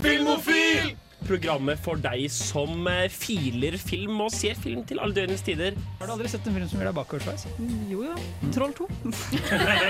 Filmofil! 0.00 0.94
Programmet 1.28 1.78
for 1.84 2.00
deg 2.00 2.24
som 2.32 2.86
eh, 2.88 3.04
filer 3.12 3.76
film 3.78 4.22
og 4.24 4.32
ser 4.34 4.56
film 4.58 4.80
til 4.88 4.98
alle 5.02 5.14
døgnets 5.14 5.44
tider. 5.46 5.76
Har 6.00 6.08
du 6.08 6.14
aldri 6.14 6.30
sett 6.32 6.46
en 6.48 6.56
film 6.56 6.70
som 6.70 6.80
gjør 6.80 6.88
deg 6.90 6.96
bakoversveis? 6.96 7.44
Jo 7.90 8.06
jo. 8.08 8.16
Troll 8.54 8.72
2. 8.78 8.88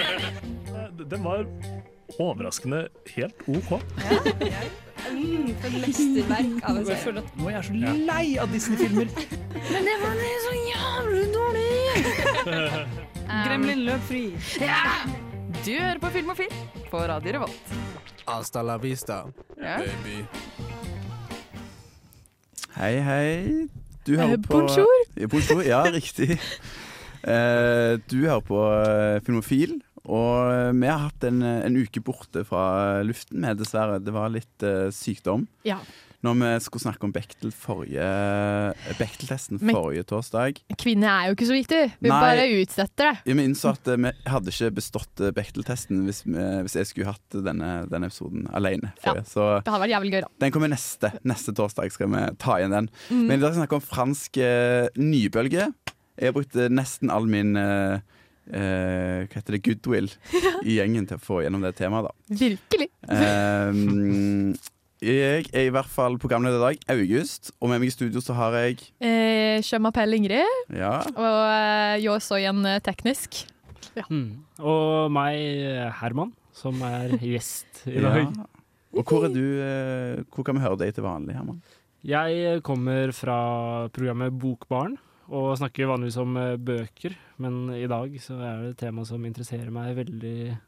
Den 1.14 1.24
var 1.24 1.46
overraskende 2.18 2.82
helt 3.14 3.46
OK. 3.46 3.70
Mm, 5.10 5.54
for 5.62 5.70
et 5.70 5.78
mesterverk 5.86 6.66
av 6.66 6.82
en 6.82 6.90
serie. 6.90 7.24
nå 7.38 7.48
er 7.48 7.56
jeg 7.56 7.70
så 7.70 7.94
lei 8.10 8.26
av 8.42 8.52
Disney-filmer. 8.52 9.16
Men 9.72 9.88
det 9.88 9.96
var 10.02 10.22
så 10.44 10.58
jævlig 10.66 11.26
dårlig! 11.38 11.68
Gremlin 13.46 13.86
løp 13.86 14.08
fri. 14.10 14.24
Du 15.64 15.70
hører 15.76 15.98
på 16.00 16.10
Film 16.14 16.30
og 16.32 16.38
Film 16.38 16.84
på 16.90 17.00
Radio 17.10 17.32
Revolt. 17.36 17.72
Hasta 18.28 18.62
la 18.62 18.76
vista, 18.80 19.22
Ja. 19.60 19.76
baby. 19.78 20.24
Hei, 22.76 22.94
hei. 23.00 23.68
Du 24.06 24.16
hører 24.16 24.32
Eh, 24.32 24.42
på 24.42 24.60
bonjour. 24.60 25.02
Ja, 25.16 25.26
bonjour. 25.26 25.62
Ja, 25.62 25.82
riktig. 25.84 26.38
Eh, 27.22 27.98
du 28.08 28.22
hører 28.24 28.40
på 28.40 28.56
eh, 28.72 29.20
Filmofil, 29.20 29.74
og 30.08 30.72
vi 30.80 30.86
har 30.88 31.02
hatt 31.02 31.24
en, 31.28 31.42
en 31.42 31.74
uke 31.76 32.00
borte 32.00 32.46
fra 32.48 33.02
luften 33.04 33.42
med, 33.44 33.58
dessverre. 33.60 33.98
Det 34.00 34.14
var 34.14 34.30
litt 34.32 34.64
sykdom. 34.96 35.44
Ja. 35.68 35.76
Når 36.20 36.34
vi 36.36 36.48
skulle 36.60 36.82
snakke 36.84 37.06
om 37.08 37.12
forrige 37.56 38.08
Bechdel-testen 38.98 39.58
Men- 39.62 39.74
forrige 39.74 40.04
torsdag. 40.04 40.58
Kvinne 40.76 41.08
er 41.08 41.28
jo 41.30 41.34
ikke 41.36 41.48
så 41.48 41.54
viktig. 41.56 41.78
Vi 42.00 42.08
Nei. 42.10 42.20
bare 42.20 42.44
utsetter 42.60 43.08
det. 43.08 43.14
Vi 43.24 43.44
innså 43.44 43.70
at 43.72 43.88
eh, 43.88 43.96
vi 43.96 44.12
hadde 44.28 44.52
ikke 44.52 44.70
bestått 44.76 45.20
eh, 45.24 45.30
Bechdel-testen 45.32 46.02
hvis, 46.04 46.22
hvis 46.28 46.76
jeg 46.76 46.86
skulle 46.90 47.08
hatt 47.14 47.38
denne, 47.46 47.70
denne 47.88 48.10
episoden 48.10 48.46
alene. 48.52 48.92
forrige. 49.00 49.24
Så 49.32 49.46
Det 49.64 49.72
hadde 49.72 49.80
vært 49.86 49.94
jævlig 49.96 50.12
gøy, 50.12 50.20
da. 50.26 50.28
den 50.44 50.52
kommer 50.52 50.68
neste. 50.74 51.12
Neste 51.24 51.54
torsdag 51.56 51.90
skal 51.96 52.12
vi 52.12 52.24
ta 52.36 52.58
igjen 52.60 52.70
den. 52.76 52.90
Mm. 53.08 53.24
Men 53.26 53.38
i 53.38 53.40
dag 53.40 53.54
skal 53.54 53.56
vi 53.56 53.62
snakke 53.64 53.80
om 53.80 53.86
fransk 53.88 54.36
eh, 54.44 54.88
nybølge. 55.00 55.70
Jeg 56.20 56.28
har 56.28 56.36
brukt 56.36 56.56
eh, 56.60 56.68
nesten 56.68 57.08
all 57.08 57.24
min 57.32 57.56
eh, 57.56 58.00
eh, 58.52 59.24
hva 59.24 59.38
heter 59.40 59.56
det, 59.56 59.62
goodwill 59.64 60.10
i 60.68 60.76
gjengen 60.76 61.08
til 61.08 61.16
å 61.16 61.24
få 61.24 61.40
gjennom 61.46 61.64
det 61.64 61.72
temaet. 61.80 62.10
da 62.10 62.36
Virkelig. 62.44 62.90
Ehm, 63.08 64.52
Jeg 65.00 65.46
er 65.56 65.64
i 65.64 65.72
hvert 65.72 65.88
fall 65.88 66.18
programleder 66.20 66.58
i 66.58 66.64
dag, 66.74 66.82
August. 66.92 67.54
Og 67.56 67.70
med 67.70 67.80
meg 67.80 67.88
i 67.88 67.94
studio 67.94 68.20
så 68.20 68.34
har 68.36 68.52
jeg 68.60 68.82
Eh, 69.00 69.62
Je 69.64 69.78
Ingrid, 70.18 70.44
Ja, 70.76 71.00
og 71.16 71.38
eh, 71.48 72.02
igjen 72.36 72.60
eh, 72.68 72.80
teknisk. 72.84 73.46
Mm. 74.10 74.44
Og 74.60 75.10
meg, 75.10 75.40
Herman, 76.02 76.34
som 76.52 76.76
er 76.84 77.16
gjest 77.32 77.86
i 77.88 77.96
ja. 77.96 78.26
Og 78.92 79.04
hvor 79.06 79.24
er 79.24 79.32
du 79.32 79.40
eh, 79.62 80.22
Hvor 80.28 80.44
kan 80.44 80.58
vi 80.58 80.60
høre 80.66 80.76
deg 80.84 80.92
til 80.94 81.06
vanlig, 81.06 81.34
Herman? 81.34 81.62
Jeg 82.04 82.60
kommer 82.62 83.10
fra 83.12 83.88
programmet 83.92 84.36
Bokbarn 84.36 84.98
og 85.30 85.56
snakker 85.56 85.88
vanligvis 85.88 86.18
om 86.20 86.36
eh, 86.36 86.56
bøker, 86.58 87.14
men 87.38 87.70
i 87.72 87.86
dag 87.88 88.12
så 88.20 88.36
er 88.36 88.62
det 88.66 88.70
et 88.74 88.80
tema 88.84 89.04
som 89.06 89.24
interesserer 89.24 89.70
meg 89.72 89.94
veldig 89.96 90.58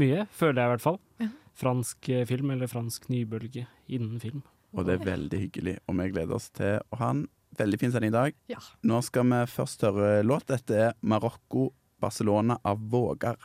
mye, 0.00 0.26
føler 0.32 0.62
jeg 0.62 0.66
i 0.66 0.72
hvert 0.72 0.84
fall. 0.86 0.98
Ja. 1.20 1.28
Fransk 1.58 2.08
eh, 2.08 2.24
film, 2.28 2.50
eller 2.54 2.70
fransk 2.70 3.08
nybølge 3.12 3.66
innen 3.92 4.18
film. 4.22 4.42
Og 4.72 4.86
det 4.88 4.94
er 4.98 5.04
veldig 5.04 5.38
hyggelig, 5.46 5.74
og 5.86 5.98
vi 5.98 6.06
gleder 6.14 6.34
oss 6.38 6.48
til 6.56 6.78
å 6.80 6.96
ha 7.02 7.10
en 7.12 7.26
veldig 7.58 7.78
fin 7.82 7.92
sending 7.92 8.08
i 8.08 8.16
dag. 8.16 8.36
Ja. 8.48 8.60
Nå 8.88 9.02
skal 9.04 9.26
vi 9.28 9.40
først 9.52 9.82
høre 9.84 10.22
låt. 10.24 10.46
Dette 10.48 10.78
er 10.88 10.94
Marokko, 11.04 11.66
Barcelona 12.00 12.56
av 12.64 12.80
Vågar. 12.92 13.36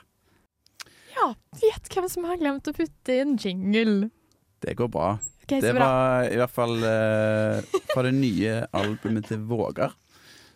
Ja, 1.17 1.33
Gjett 1.59 1.89
hvem 1.91 2.07
som 2.11 2.27
har 2.29 2.39
glemt 2.39 2.67
å 2.69 2.73
putte 2.77 3.15
inn 3.19 3.35
jingle. 3.41 4.09
Det 4.63 4.73
går 4.79 4.87
bra. 4.93 5.09
Okay, 5.43 5.59
det 5.61 5.69
Det 5.73 5.75
bra. 5.77 5.87
var 5.87 6.29
i 6.31 6.37
hvert 6.39 6.53
fall 6.55 6.75
eh, 6.83 7.59
fra 7.91 8.03
det 8.07 8.13
nye 8.15 8.55
albumet 8.75 9.27
til 9.29 9.43
Vågar. 9.49 9.93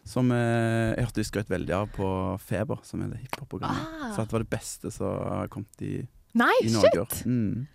Som 0.08 0.32
eh, 0.34 0.96
jeg 0.96 1.06
hørte 1.06 1.20
de 1.22 1.28
skrøt 1.28 1.52
veldig 1.52 1.76
av 1.78 1.92
på 1.94 2.08
Feber, 2.42 2.80
som 2.88 3.04
er 3.06 3.12
det 3.14 3.20
hiphop-programmet. 3.26 3.92
Ah. 4.02 4.16
Så 4.16 4.24
at 4.24 4.32
det 4.32 4.38
var 4.40 4.46
det 4.48 4.54
beste 4.56 4.92
som 4.96 5.20
har 5.36 5.52
kommet 5.54 5.84
i, 5.86 6.00
Nei, 6.38 6.54
i 6.64 6.70
shit! 6.70 6.78
Norge. 6.96 7.06
shit! 7.16 7.26
Mm. 7.28 7.68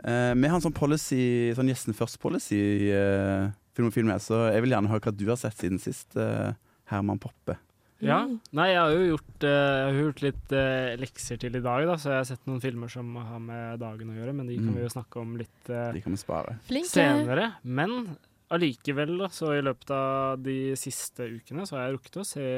Uh, 0.00 0.32
vi 0.40 0.48
har 0.48 0.56
en 0.56 0.64
sånn 0.64 0.76
policy, 0.76 1.22
sånn 1.56 1.68
gjesten 1.68 1.94
først-policy 1.96 2.56
i 2.56 2.92
uh, 2.96 3.50
Film 3.76 3.90
og 3.90 3.94
Film, 3.94 4.12
så 4.22 4.46
jeg 4.54 4.62
vil 4.64 4.72
gjerne 4.74 4.88
høre 4.90 5.04
hva 5.04 5.12
du 5.16 5.26
har 5.28 5.36
sett 5.40 5.58
siden 5.60 5.78
sist, 5.82 6.16
uh, 6.16 6.54
Herman 6.90 7.20
Poppe. 7.20 7.58
Ja. 8.00 8.22
Mm. 8.24 8.38
Nei, 8.56 8.70
jeg 8.72 8.78
har 8.80 8.94
jo 8.96 9.02
gjort, 9.10 9.44
eh, 9.44 9.50
jeg 9.76 9.88
har 9.92 9.98
gjort 10.06 10.22
litt 10.24 10.52
eh, 10.56 10.94
lekser 11.02 11.36
til 11.42 11.58
i 11.58 11.60
dag, 11.60 11.82
da, 11.84 11.98
så 12.00 12.08
jeg 12.14 12.16
har 12.22 12.28
sett 12.30 12.46
noen 12.48 12.62
filmer 12.64 12.88
som 12.88 13.10
har 13.20 13.42
med 13.44 13.76
dagen 13.82 14.08
å 14.08 14.16
gjøre, 14.16 14.32
men 14.38 14.48
de 14.48 14.56
kan 14.56 14.70
Mm. 14.70 14.78
vi 14.78 14.84
jo 14.86 14.92
snakke 14.94 15.20
om 15.20 15.34
litt 15.36 15.68
eh, 15.68 15.90
De 15.92 16.00
kan 16.00 16.16
vi 16.16 16.20
spare. 16.22 16.54
Senere. 16.88 17.44
Men 17.62 18.16
allikevel, 18.50 19.12
da, 19.20 19.28
så 19.28 19.52
i 19.52 19.60
løpet 19.60 19.92
av 19.92 20.40
de 20.42 20.72
siste 20.80 21.28
ukene, 21.28 21.66
så 21.68 21.76
har 21.76 21.84
jeg 21.90 21.98
rukket 21.98 22.16
å 22.16 22.24
se 22.24 22.48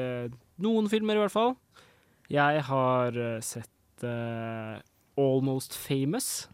noen 0.63 0.87
filmer, 0.89 1.19
i 1.19 1.23
hvert 1.25 1.35
fall. 1.35 1.57
Jeg 2.31 2.63
har 2.71 3.19
eh, 3.19 3.41
sett 3.43 4.07
eh, 4.07 4.79
Almost 5.19 5.75
Famous. 5.77 6.47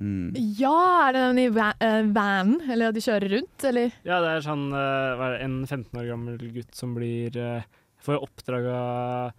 Mm. 0.00 0.32
Ja, 0.58 1.08
er 1.08 1.12
det 1.16 1.22
den 1.28 1.38
i 1.42 1.46
vanen, 1.52 2.12
van. 2.14 2.52
Eller 2.70 2.90
at 2.90 2.96
de 2.96 3.02
kjører 3.04 3.32
rundt, 3.36 3.64
eller? 3.68 3.94
Ja, 4.06 4.20
det 4.22 4.30
er 4.36 4.44
sånn 4.46 4.68
eh, 4.76 5.24
en 5.44 5.56
15 5.66 5.98
år 6.00 6.06
gammel 6.12 6.38
gutt 6.54 6.74
som 6.78 6.94
blir 6.96 7.36
eh, 7.38 7.66
får 8.02 8.22
oppdrag 8.22 8.68
av 8.70 9.32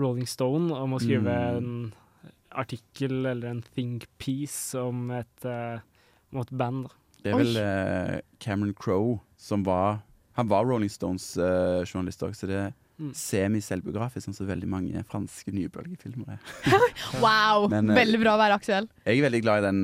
Rolling 0.00 0.26
Stone 0.28 0.74
om 0.74 0.96
å 0.96 1.00
skrive 1.02 1.34
Mm. 1.54 1.58
en 1.58 1.92
artikkel 2.54 3.26
eller 3.26 3.50
en 3.50 3.62
think 3.74 4.06
piece 4.18 4.74
om 4.78 5.10
et, 5.10 5.44
eh, 5.44 5.78
om 6.32 6.40
et 6.40 6.50
band. 6.50 6.88
Da. 6.88 6.94
Det 7.24 7.32
er 7.32 7.38
vel 7.40 7.56
Oi. 7.60 8.20
Cameron 8.40 8.74
Crowe 8.74 9.20
som 9.40 9.62
var 9.64 10.02
Han 10.36 10.48
var 10.50 10.64
Rolling 10.66 10.90
Stones-journalist 10.90 12.22
òg, 12.26 12.32
så 12.34 12.48
det 12.50 12.74
Mm. 12.94 13.08
semi-selvbiografisk, 13.18 14.28
sånn 14.28 14.36
som 14.36 14.46
veldig 14.46 14.68
mange 14.70 15.00
franske 15.10 15.50
nybølgefilmer 15.50 16.36
er. 16.36 16.52
Wow! 17.24 17.64
Men, 17.72 17.90
eh, 17.90 17.96
Veldig 17.98 18.20
bra 18.22 18.36
å 18.36 18.38
være 18.38 18.54
aktuell. 18.60 18.86
Jeg 19.02 19.18
er 19.18 19.24
veldig 19.26 19.40
glad 19.42 19.62
i 19.62 19.66
den 19.66 19.80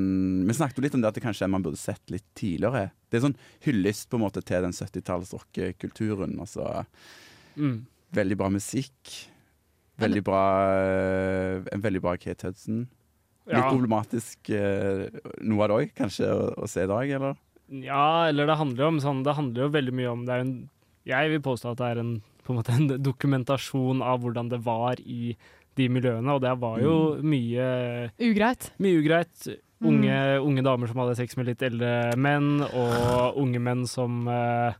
Vi 0.47 0.55
snakket 0.55 0.79
jo 0.79 0.85
litt 0.85 0.95
om 0.95 1.01
det 1.03 1.09
at 1.11 1.17
det 1.19 1.23
kanskje 1.25 1.49
man 1.51 1.65
burde 1.65 1.79
sett 1.81 2.13
litt 2.13 2.23
tidligere. 2.39 2.85
Det 3.11 3.19
er 3.19 3.25
sånn 3.25 3.35
hyllest 3.67 4.07
på 4.09 4.15
en 4.19 4.23
måte 4.23 4.39
til 4.47 4.63
den 4.63 4.71
70-talls 4.77 5.33
rockekulturen. 5.35 6.37
Altså, 6.39 6.85
Mm. 7.59 7.81
veldig 8.15 8.37
bra 8.39 8.47
musikk. 8.49 9.11
Veldig 9.99 10.23
bra 10.23 10.41
eh, 10.71 11.61
En 11.75 11.81
veldig 11.83 12.01
bra 12.01 12.15
Kate 12.17 12.47
Hudson. 12.47 12.85
Litt 13.51 13.57
Ja. 13.57 13.67
problematisk 13.73 14.49
eh, 14.55 15.09
noe 15.43 15.63
av 15.65 15.67
det 15.73 15.75
òg, 15.81 15.93
kanskje, 15.97 16.29
å, 16.31 16.53
å 16.63 16.67
se 16.69 16.83
i 16.85 16.87
dag, 16.87 17.09
eller? 17.19 17.35
ja, 17.71 18.27
eller 18.29 18.47
det 18.47 18.55
handler 18.59 18.83
jo 18.83 18.87
om 18.91 18.99
sånn 18.99 19.21
Det 19.23 19.33
handler 19.35 19.63
jo 19.63 19.69
veldig 19.71 19.93
mye 19.95 20.09
om 20.11 20.25
det 20.27 20.33
er 20.35 20.41
en, 20.43 20.69
Jeg 21.07 21.29
vil 21.31 21.39
påstå 21.41 21.71
at 21.71 21.77
det 21.79 21.87
er 21.91 21.99
en, 22.01 22.09
på 22.43 22.53
en, 22.53 22.59
måte 22.61 22.75
en 22.75 22.87
dokumentasjon 23.01 24.01
av 24.05 24.21
hvordan 24.23 24.49
det 24.51 24.61
var 24.65 24.99
i 25.03 25.35
de 25.79 25.87
miljøene, 25.87 26.33
og 26.35 26.41
det 26.43 26.51
var 26.59 26.81
jo 26.83 26.95
mye 27.23 27.65
Ugreit. 28.19 28.71
Mye 28.83 28.99
ugreit. 28.99 29.45
Mm. 29.81 29.87
Unge, 29.87 30.15
unge 30.45 30.63
damer 30.67 30.89
som 30.91 30.99
hadde 31.01 31.15
sex 31.17 31.37
med 31.39 31.47
litt 31.47 31.63
eldre 31.65 32.11
menn, 32.19 32.59
og 32.67 33.37
unge 33.41 33.61
menn 33.63 33.85
som 33.89 34.27
eh, 34.29 34.75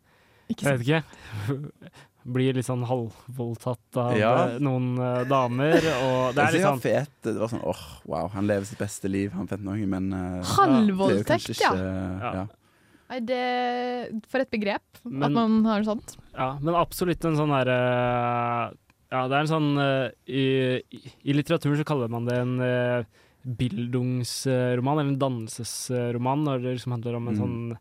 Ikke 0.51 0.67
Jeg 0.67 0.81
vet 0.81 0.87
ikke. 0.87 1.63
Blir 2.35 2.53
litt 2.53 2.67
sånn 2.67 2.83
halvvoldtatt 2.85 3.97
av 3.97 4.11
Ja. 4.19 4.33
eh, 4.51 4.59
noen 4.61 4.91
eh, 5.01 5.23
damer. 5.25 5.79
Og 6.05 6.19
det 6.37 6.43
er 6.43 6.53
litt 6.59 6.67
sånn 6.67 6.83
fet. 6.83 7.09
Det 7.25 7.33
var 7.39 7.49
sånn 7.49 7.63
åh, 7.65 7.81
wow, 8.05 8.27
han 8.35 8.45
lever 8.51 8.67
sitt 8.69 8.77
beste 8.83 9.09
liv, 9.09 9.31
han 9.33 9.49
fant 9.49 9.63
noen, 9.65 9.87
men 9.89 10.11
eh, 10.13 10.51
Halvvoldtekt, 10.57 11.55
ja. 11.57 11.71
ikke 11.71 11.87
Ja. 11.87 12.33
ja. 12.43 12.45
Nei, 13.11 13.19
det 13.27 14.23
For 14.31 14.39
et 14.39 14.49
begrep. 14.53 14.81
at 15.03 15.31
man 15.35 15.63
har 15.67 15.81
noe 15.83 15.89
sånt. 15.89 16.15
Ja, 16.33 16.53
men 16.63 16.73
absolutt 16.79 17.25
en 17.27 17.35
sånn 17.35 17.51
derre 17.51 17.79
Ja, 19.11 19.25
det 19.27 19.35
er 19.35 19.41
en 19.43 19.51
sånn 19.51 19.71
eh, 19.77 20.11
i, 20.31 20.43
i- 20.95 21.11
I 21.27 21.33
litteraturen 21.35 21.75
så 21.75 21.83
kaller 21.83 22.07
man 22.07 22.23
det 22.29 22.37
en 22.39 22.53
uh, 22.63 23.03
bildungsroman, 23.43 24.99
eller 24.99 25.09
en 25.11 25.19
dannelsesroman, 25.19 26.43
når 26.45 26.61
det 26.63 26.75
liksom 26.77 26.91
handler 26.95 27.15
om 27.17 27.27
en 27.27 27.35
Mm. 27.35 27.41
sånn 27.41 27.77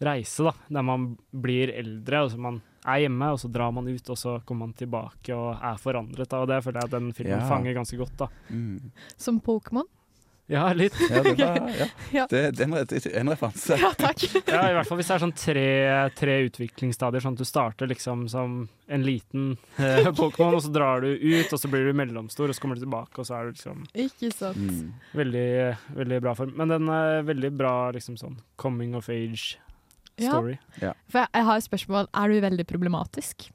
reise, 0.00 0.44
da, 0.44 0.52
der 0.70 0.82
man 0.82 1.16
blir 1.32 1.72
eldre, 1.74 2.22
og 2.24 2.30
så 2.30 2.38
man 2.38 2.62
er 2.86 3.00
hjemme, 3.08 3.32
og 3.32 3.38
så 3.40 3.50
drar 3.52 3.72
man 3.72 3.88
ut, 3.88 4.10
og 4.10 4.16
så 4.16 4.38
kommer 4.44 4.66
man 4.68 4.72
tilbake 4.74 5.34
og 5.34 5.56
er 5.60 5.76
forandret. 5.76 6.28
Da, 6.28 6.40
og 6.42 6.48
det 6.48 6.62
føler 6.64 6.80
jeg 6.80 6.84
at 6.84 6.90
den 6.90 7.12
filmen 7.12 7.40
Ja. 7.40 7.48
fanger 7.48 7.74
ganske 7.74 7.96
godt. 7.98 8.16
da. 8.16 8.28
Mm. 8.50 8.90
Som 9.16 9.40
Pokémon. 9.40 9.84
Ja, 10.46 10.68
litt. 10.78 10.94
Ja, 11.10 11.22
det 11.24 11.32
var, 11.40 11.56
ja. 11.74 11.86
Ja. 12.14 12.24
Det, 12.30 12.40
det 12.54 12.62
er 12.62 13.18
en, 13.18 13.30
referanse. 13.32 13.74
Ja, 13.80 13.90
takk. 13.98 14.22
Ja, 14.46 14.60
i 14.70 14.76
hvert 14.76 14.86
fall 14.86 15.00
hvis 15.00 15.08
det 15.10 15.14
er 15.16 15.22
sånn 15.24 15.34
tre, 15.34 15.64
tre 16.14 16.36
utviklingsstadier, 16.46 17.24
sånn 17.24 17.34
at 17.34 17.42
du 17.42 17.48
starter 17.48 17.90
liksom 17.90 18.28
som 18.30 18.54
en 18.86 19.02
liten 19.06 19.56
eh, 19.82 20.06
Pokémon, 20.14 20.54
og 20.54 20.62
så 20.62 20.70
drar 20.70 21.02
du 21.02 21.08
ut, 21.10 21.50
og 21.50 21.58
så 21.58 21.70
blir 21.72 21.88
du 21.90 21.96
mellomstor, 21.98 22.46
og 22.52 22.54
så 22.54 22.62
kommer 22.62 22.78
du 22.78 22.84
tilbake, 22.84 23.18
og 23.18 23.26
så 23.26 23.40
er 23.40 23.48
du 23.50 23.56
liksom 23.56 23.82
Ikke 24.06 24.30
sant. 24.30 24.62
Mm. 24.62 24.94
veldig, 25.18 25.48
veldig 25.98 26.22
bra 26.28 26.36
form. 26.38 26.54
Men 26.62 26.76
den 26.76 26.94
er 26.94 27.26
veldig 27.26 27.52
bra 27.58 27.74
liksom 27.98 28.18
sånn 28.20 28.38
coming 28.62 28.94
of 28.98 29.10
age 29.10 29.56
Ja. 30.16 30.30
story. 30.30 30.54
For 30.78 31.24
jeg, 31.24 31.28
jeg 31.34 31.44
har 31.50 31.58
et 31.58 31.66
spørsmål. 31.66 32.06
Er 32.14 32.30
du 32.32 32.38
veldig 32.46 32.64
problematisk? 32.70 33.50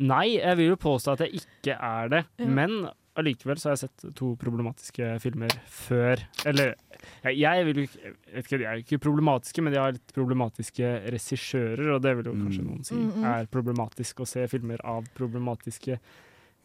Nei, 0.00 0.38
jeg 0.38 0.56
vil 0.56 0.70
jo 0.70 0.78
påstå 0.80 1.12
at 1.18 1.26
jeg 1.26 1.42
ikke 1.42 1.74
er 1.76 2.08
det, 2.14 2.22
Ja. 2.40 2.46
men 2.48 2.78
allikevel 3.20 3.58
så 3.60 3.68
har 3.70 3.76
jeg 3.76 3.82
sett 3.88 4.14
to 4.18 4.32
problematiske 4.40 5.10
filmer 5.22 5.52
før. 5.70 6.22
Eller 6.48 6.74
jeg, 7.24 7.36
jeg 7.40 7.66
vil 7.68 7.78
jo 7.82 7.84
ikke 8.40 8.58
De 8.60 8.64
er 8.66 8.78
jo 8.80 8.84
ikke 8.84 8.98
problematiske, 9.06 9.62
men 9.64 9.72
de 9.72 9.78
har 9.80 9.94
litt 9.96 10.12
problematiske 10.16 10.90
regissører, 11.14 11.94
og 11.94 12.02
det 12.04 12.16
vil 12.18 12.30
jo 12.32 12.34
kanskje 12.38 12.64
Mm. 12.64 12.70
noen 12.70 12.84
si 12.84 12.98
er 13.34 13.46
problematisk 13.52 14.20
å 14.20 14.28
se 14.28 14.44
filmer 14.52 14.82
av 14.84 15.06
problematiske 15.16 15.96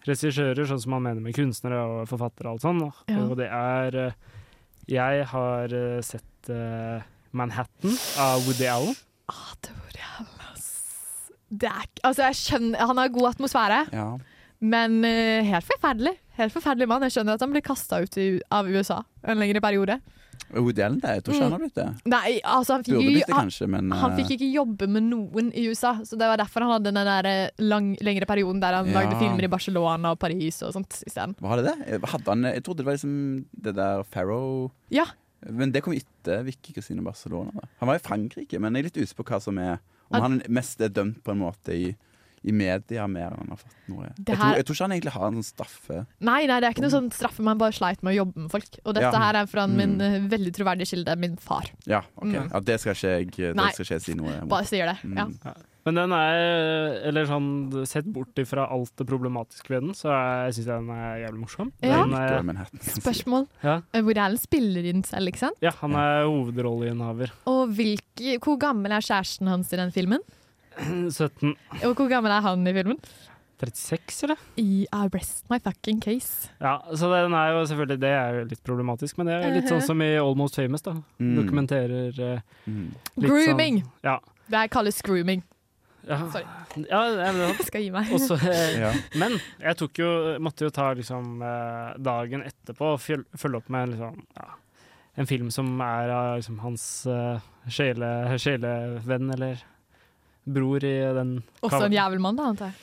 regissører, 0.06 0.66
sånn 0.69 0.81
som 0.84 0.92
man 0.98 1.06
mener 1.07 1.22
med 1.24 1.34
kunstnere 1.38 1.80
og 1.81 2.07
forfattere 2.12 2.52
og 2.52 2.57
alt 2.60 2.66
sånn. 2.66 2.81
Ja. 3.10 3.22
Og 3.25 3.38
det 3.40 3.48
er 3.50 3.96
eh, 4.07 4.18
Jeg 4.92 5.25
har 5.31 5.74
eh, 5.74 6.02
sett 6.06 6.50
uh, 6.54 7.02
Manhattan 7.34 7.96
av 8.22 8.44
Woody 8.46 8.68
Allen. 8.69 8.94
Ah, 9.31 9.56
det 9.66 9.72
var 9.74 9.96
jævlig. 9.98 10.31
Det 11.56 11.69
er 11.69 11.86
ikke 11.88 12.04
Altså, 12.10 12.22
jeg 12.25 12.38
skjønner 12.42 12.88
Han 12.90 12.98
har 13.00 13.10
god 13.13 13.28
atmosfære, 13.34 13.80
Ja. 13.94 14.06
men 14.62 15.00
uh, 15.06 15.42
helt 15.46 15.66
forferdelig. 15.72 16.13
Helt 16.35 16.53
forferdelig 16.53 16.87
mann. 16.91 17.05
Jeg 17.07 17.15
skjønner 17.15 17.37
at 17.37 17.43
han 17.45 17.53
blir 17.53 17.63
kasta 17.65 18.01
ut 18.03 18.17
i, 18.21 18.27
av 18.51 18.67
USA 18.67 19.01
en 19.25 19.39
lengre 19.41 19.61
periode. 19.63 19.99
Woody 20.51 20.83
Allen, 20.83 20.99
det, 21.01 21.13
jeg 21.17 21.23
tror 21.25 21.35
ikke 21.35 21.45
han 21.45 21.53
har 21.55 21.61
blitt 21.63 21.77
det. 21.77 21.85
Nei, 22.11 22.31
altså, 22.43 22.75
han 22.75 22.83
fikk, 22.85 22.93
jo, 22.93 23.13
det, 23.15 23.23
kanskje, 23.29 23.67
men 23.71 23.89
han 23.95 24.11
eh, 24.11 24.17
fikk 24.19 24.33
ikke 24.35 24.49
jobbe 24.51 24.87
med 24.91 25.07
noen 25.07 25.47
i 25.57 25.63
USA, 25.71 25.93
så 26.05 26.19
det 26.19 26.27
var 26.29 26.39
derfor 26.41 26.65
han 26.65 26.73
hadde 26.75 26.91
den 26.91 27.07
der 27.07 27.29
eh, 27.29 27.63
lang, 27.63 27.87
lengre 28.03 28.27
perioden 28.29 28.59
der 28.63 28.77
han 28.77 28.91
Ja. 28.91 28.97
lagde 28.99 29.17
filmer 29.19 29.47
i 29.47 29.51
Barcelona 29.51 30.11
og 30.13 30.19
Paris 30.21 30.61
og 30.67 30.73
sånt 30.75 30.99
isteden. 31.07 31.35
Var 31.41 31.61
det 31.61 31.71
det? 31.71 31.99
Hadde 32.11 32.29
han, 32.35 32.47
jeg 32.51 32.65
trodde 32.67 32.83
det 32.83 32.87
var 32.89 32.97
liksom 32.99 33.15
det 33.67 33.75
der 33.79 34.03
Farrow 34.11 34.71
Ja. 34.93 35.07
Men 35.49 35.71
det 35.71 35.81
kom 35.85 35.93
etter 35.95 36.43
Vicky 36.45 36.73
Christine 36.75 37.03
Barcelona. 37.05 37.51
Da. 37.55 37.67
Han 37.81 37.89
var 37.91 37.99
i 37.99 38.03
Frankrike, 38.05 38.59
men 38.59 38.75
jeg 38.75 38.83
er 38.85 38.89
litt 38.89 39.01
usikker 39.01 39.23
på 39.23 39.29
hva 39.33 39.41
som 39.43 39.59
er 39.61 39.77
Om 40.11 40.21
han 40.21 40.41
mest 40.53 40.81
er 40.81 40.91
dømt 40.93 41.23
på 41.25 41.33
en 41.33 41.41
måte 41.41 41.73
i, 41.73 41.95
i 42.45 42.53
media 42.56 43.07
mer 43.09 43.33
enn 43.33 43.42
han 43.44 43.53
har 43.56 43.57
fått 43.62 43.75
noe 43.89 44.06
Her... 44.06 44.13
jeg, 44.21 44.38
tror, 44.38 44.56
jeg 44.59 44.65
tror 44.68 44.75
ikke 44.77 44.86
han 44.86 44.95
egentlig 44.95 45.13
har 45.18 45.27
en 45.27 45.38
sånn 45.42 45.47
straffe. 45.50 46.00
Nei, 46.21 46.39
nei, 46.45 46.59
det 46.62 46.68
er 46.69 46.75
ikke 46.75 46.86
noe 46.86 46.94
sånn 46.95 47.12
straffe, 47.15 47.42
man 47.45 47.57
bare 47.62 47.74
sleit 47.75 48.01
med 48.06 48.13
å 48.13 48.18
jobbe 48.21 48.45
med 48.45 48.51
folk. 48.53 48.80
Og 48.86 48.94
dette 48.97 49.12
Ja. 49.12 49.24
her 49.27 49.42
er 49.44 49.50
fra 49.51 49.68
min 49.68 49.97
Mm. 49.97 50.01
eh, 50.01 50.19
veldig 50.30 50.53
troverdige 50.56 50.89
kilde, 50.94 51.15
min 51.18 51.38
far. 51.38 51.65
Ja, 51.86 52.01
ok. 52.18 52.25
Mm. 52.33 52.51
Ja, 52.53 52.59
det 52.59 52.80
skal 52.81 52.94
ikke 52.94 53.13
jeg, 53.18 53.31
det 53.56 53.71
skal 53.74 53.86
ikke 53.86 53.95
jeg 54.00 54.01
si 54.01 54.13
noe 54.13 54.42
om. 54.42 54.47
Bare 54.51 54.65
sier 54.69 54.86
det. 54.94 54.97
Mm. 55.03 55.18
Ja. 55.44 55.53
Men 55.86 55.94
den 56.00 56.13
er 56.18 57.06
Eller 57.06 57.27
sånn 57.30 57.86
sett 57.86 58.06
bort 58.09 58.33
ifra 58.42 58.63
alt 58.74 58.89
det 58.97 59.06
problematiske 59.06 59.69
ved 59.69 59.83
den, 59.83 59.92
så 59.94 60.09
jeg 60.09 60.56
syns 60.56 60.65
jeg 60.65 60.80
den 60.81 60.89
er 60.89 61.19
jævlig 61.27 61.42
morsom. 61.44 61.71
Ja. 61.86 62.00
Den 62.01 62.56
er. 62.57 62.65
Spørsmål. 62.97 63.45
ja. 63.63 63.81
Hvor 63.94 64.03
Woody 64.07 64.19
Allen 64.24 64.38
spiller 64.42 64.83
inn 64.89 65.03
selv, 65.06 65.30
ikke 65.30 65.44
sant? 65.44 65.57
ja, 65.62 65.69
han 65.81 65.94
er 65.94 66.25
hovedrolleinnehaver. 66.25 67.30
Og 67.45 67.69
hvilke, 67.77 68.39
hvor 68.42 68.57
gammel 68.57 68.92
er 68.97 69.06
kjæresten 69.06 69.47
hans 69.47 69.71
i 69.74 69.77
den 69.77 69.92
filmen? 69.94 70.19
17 71.10 71.56
Og 71.86 71.95
hvor 71.95 72.10
gammel 72.12 72.31
er 72.36 72.42
han 72.45 72.68
i 72.68 72.74
filmen? 72.75 73.00
36, 73.62 74.24
eller? 74.27 74.39
I 74.60 74.86
Arrest 74.92 75.13
rest 75.16 75.50
my 75.50 75.60
fucking 75.63 76.01
case. 76.04 76.50
Ja, 76.60 76.74
så 76.92 77.07
den 77.13 77.33
er 77.33 77.54
jo 77.54 77.62
selvfølgelig 77.69 78.01
Det 78.01 78.10
er 78.12 78.33
jo 78.36 78.44
litt 78.50 78.63
problematisk, 78.68 79.18
men 79.18 79.30
det 79.30 79.38
er 79.39 79.54
litt 79.56 79.69
sånn 79.72 79.81
som 79.86 80.01
i 80.04 80.10
Almost 80.19 80.57
Famous, 80.60 80.83
da. 80.83 80.92
Mm. 81.24 81.36
Dokumenterer 81.39 82.19
eh, 82.19 82.42
Mm. 82.68 82.89
litt 83.16 83.30
Grooming! 83.30 83.80
Sånn, 83.83 83.92
ja. 84.04 84.18
Det 84.51 84.63
kalles 84.74 85.00
grooming. 85.06 85.44
Ja, 86.06 86.18
Sorry. 86.30 86.44
ja, 86.89 87.00
Jeg 87.56 87.66
skal 87.66 87.81
gi 87.81 87.89
meg. 87.94 88.12
også, 88.13 88.36
eh, 88.45 88.75
Ja. 88.83 88.92
men 89.18 89.39
jeg 89.62 89.78
tok 89.80 89.98
jo, 90.04 90.10
måtte 90.44 90.68
jo 90.68 90.69
ta 90.75 90.92
liksom, 90.94 91.39
eh, 91.42 91.95
dagen 91.98 92.44
etterpå 92.45 92.92
og 92.94 93.00
følge, 93.01 93.57
opp 93.57 93.69
med 93.74 93.94
liksom, 93.95 94.19
ja, 94.36 94.50
en 95.18 95.25
film 95.30 95.50
som 95.50 95.71
er 95.81 96.12
av 96.13 96.36
liksom, 96.42 96.60
hans 96.66 96.86
eh, 97.07 97.39
sjele, 97.71 98.12
sjelevenn 98.38 99.31
eller 99.38 99.63
bror 100.45 100.86
i 100.86 100.95
den 101.18 101.38
Også 101.65 101.86
en 101.88 101.95
jævelmann, 101.95 102.38
da, 102.38 102.50
antar 102.53 102.71
jeg. 102.71 102.80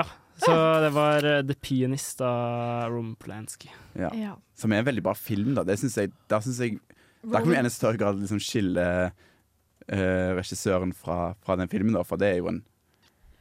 Ja, 0.00 0.04
så 0.42 0.54
det 0.82 0.90
var 0.94 1.24
eh, 1.24 1.42
The 1.46 1.54
Pianist 1.54 2.20
av 2.24 2.90
Roman 2.90 3.14
Polanski. 3.20 3.70
Ja. 3.94 4.10
Ja. 4.18 4.34
Som 4.58 4.74
er 4.74 4.82
en 4.82 4.88
veldig 4.88 5.04
bra 5.04 5.14
film. 5.14 5.54
Da 5.54 5.64
Det 5.66 5.78
synes 5.78 5.96
jeg, 6.00 6.10
der, 6.30 6.42
synes 6.42 6.60
jeg, 6.60 6.78
der 7.22 7.40
kan 7.40 7.50
vi 7.50 7.58
i 7.60 7.72
større 7.72 8.00
grad 8.00 8.18
liksom 8.18 8.40
skille 8.42 8.86
uh, 9.06 10.30
regissøren 10.38 10.94
fra, 10.96 11.34
fra 11.44 11.58
den 11.60 11.70
filmen, 11.70 11.94
da, 11.94 12.02
for 12.06 12.20
det 12.20 12.32
er 12.32 12.40
jo 12.42 12.50
en, 12.50 12.62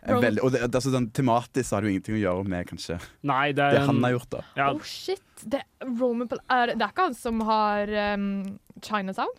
en 0.03 0.21
veldig, 0.21 0.43
Og 0.43 0.53
det, 0.53 0.65
det, 0.67 0.79
er 0.79 0.85
sånn, 0.85 1.09
tematisk 1.15 1.69
så 1.69 1.77
har 1.77 1.83
det 1.83 1.89
jo 1.89 1.95
ingenting 1.95 2.19
å 2.19 2.23
gjøre 2.23 2.51
med 2.53 2.67
kanskje 2.69 2.99
Nei, 3.25 3.53
det 3.55 3.63
er 3.65 3.77
det 3.79 3.85
han 3.87 4.03
har 4.03 4.17
gjort. 4.17 4.29
da 4.35 4.43
Ja, 4.59 4.67
Oh 4.73 4.83
shit! 4.87 5.23
Det, 5.43 5.63
Roman 5.87 6.29
Pol 6.31 6.43
er, 6.51 6.75
det 6.75 6.83
er 6.83 6.93
ikke 6.93 7.07
han 7.09 7.17
som 7.17 7.41
har 7.47 7.89
um, 8.13 8.27
Chinatown? 8.83 9.33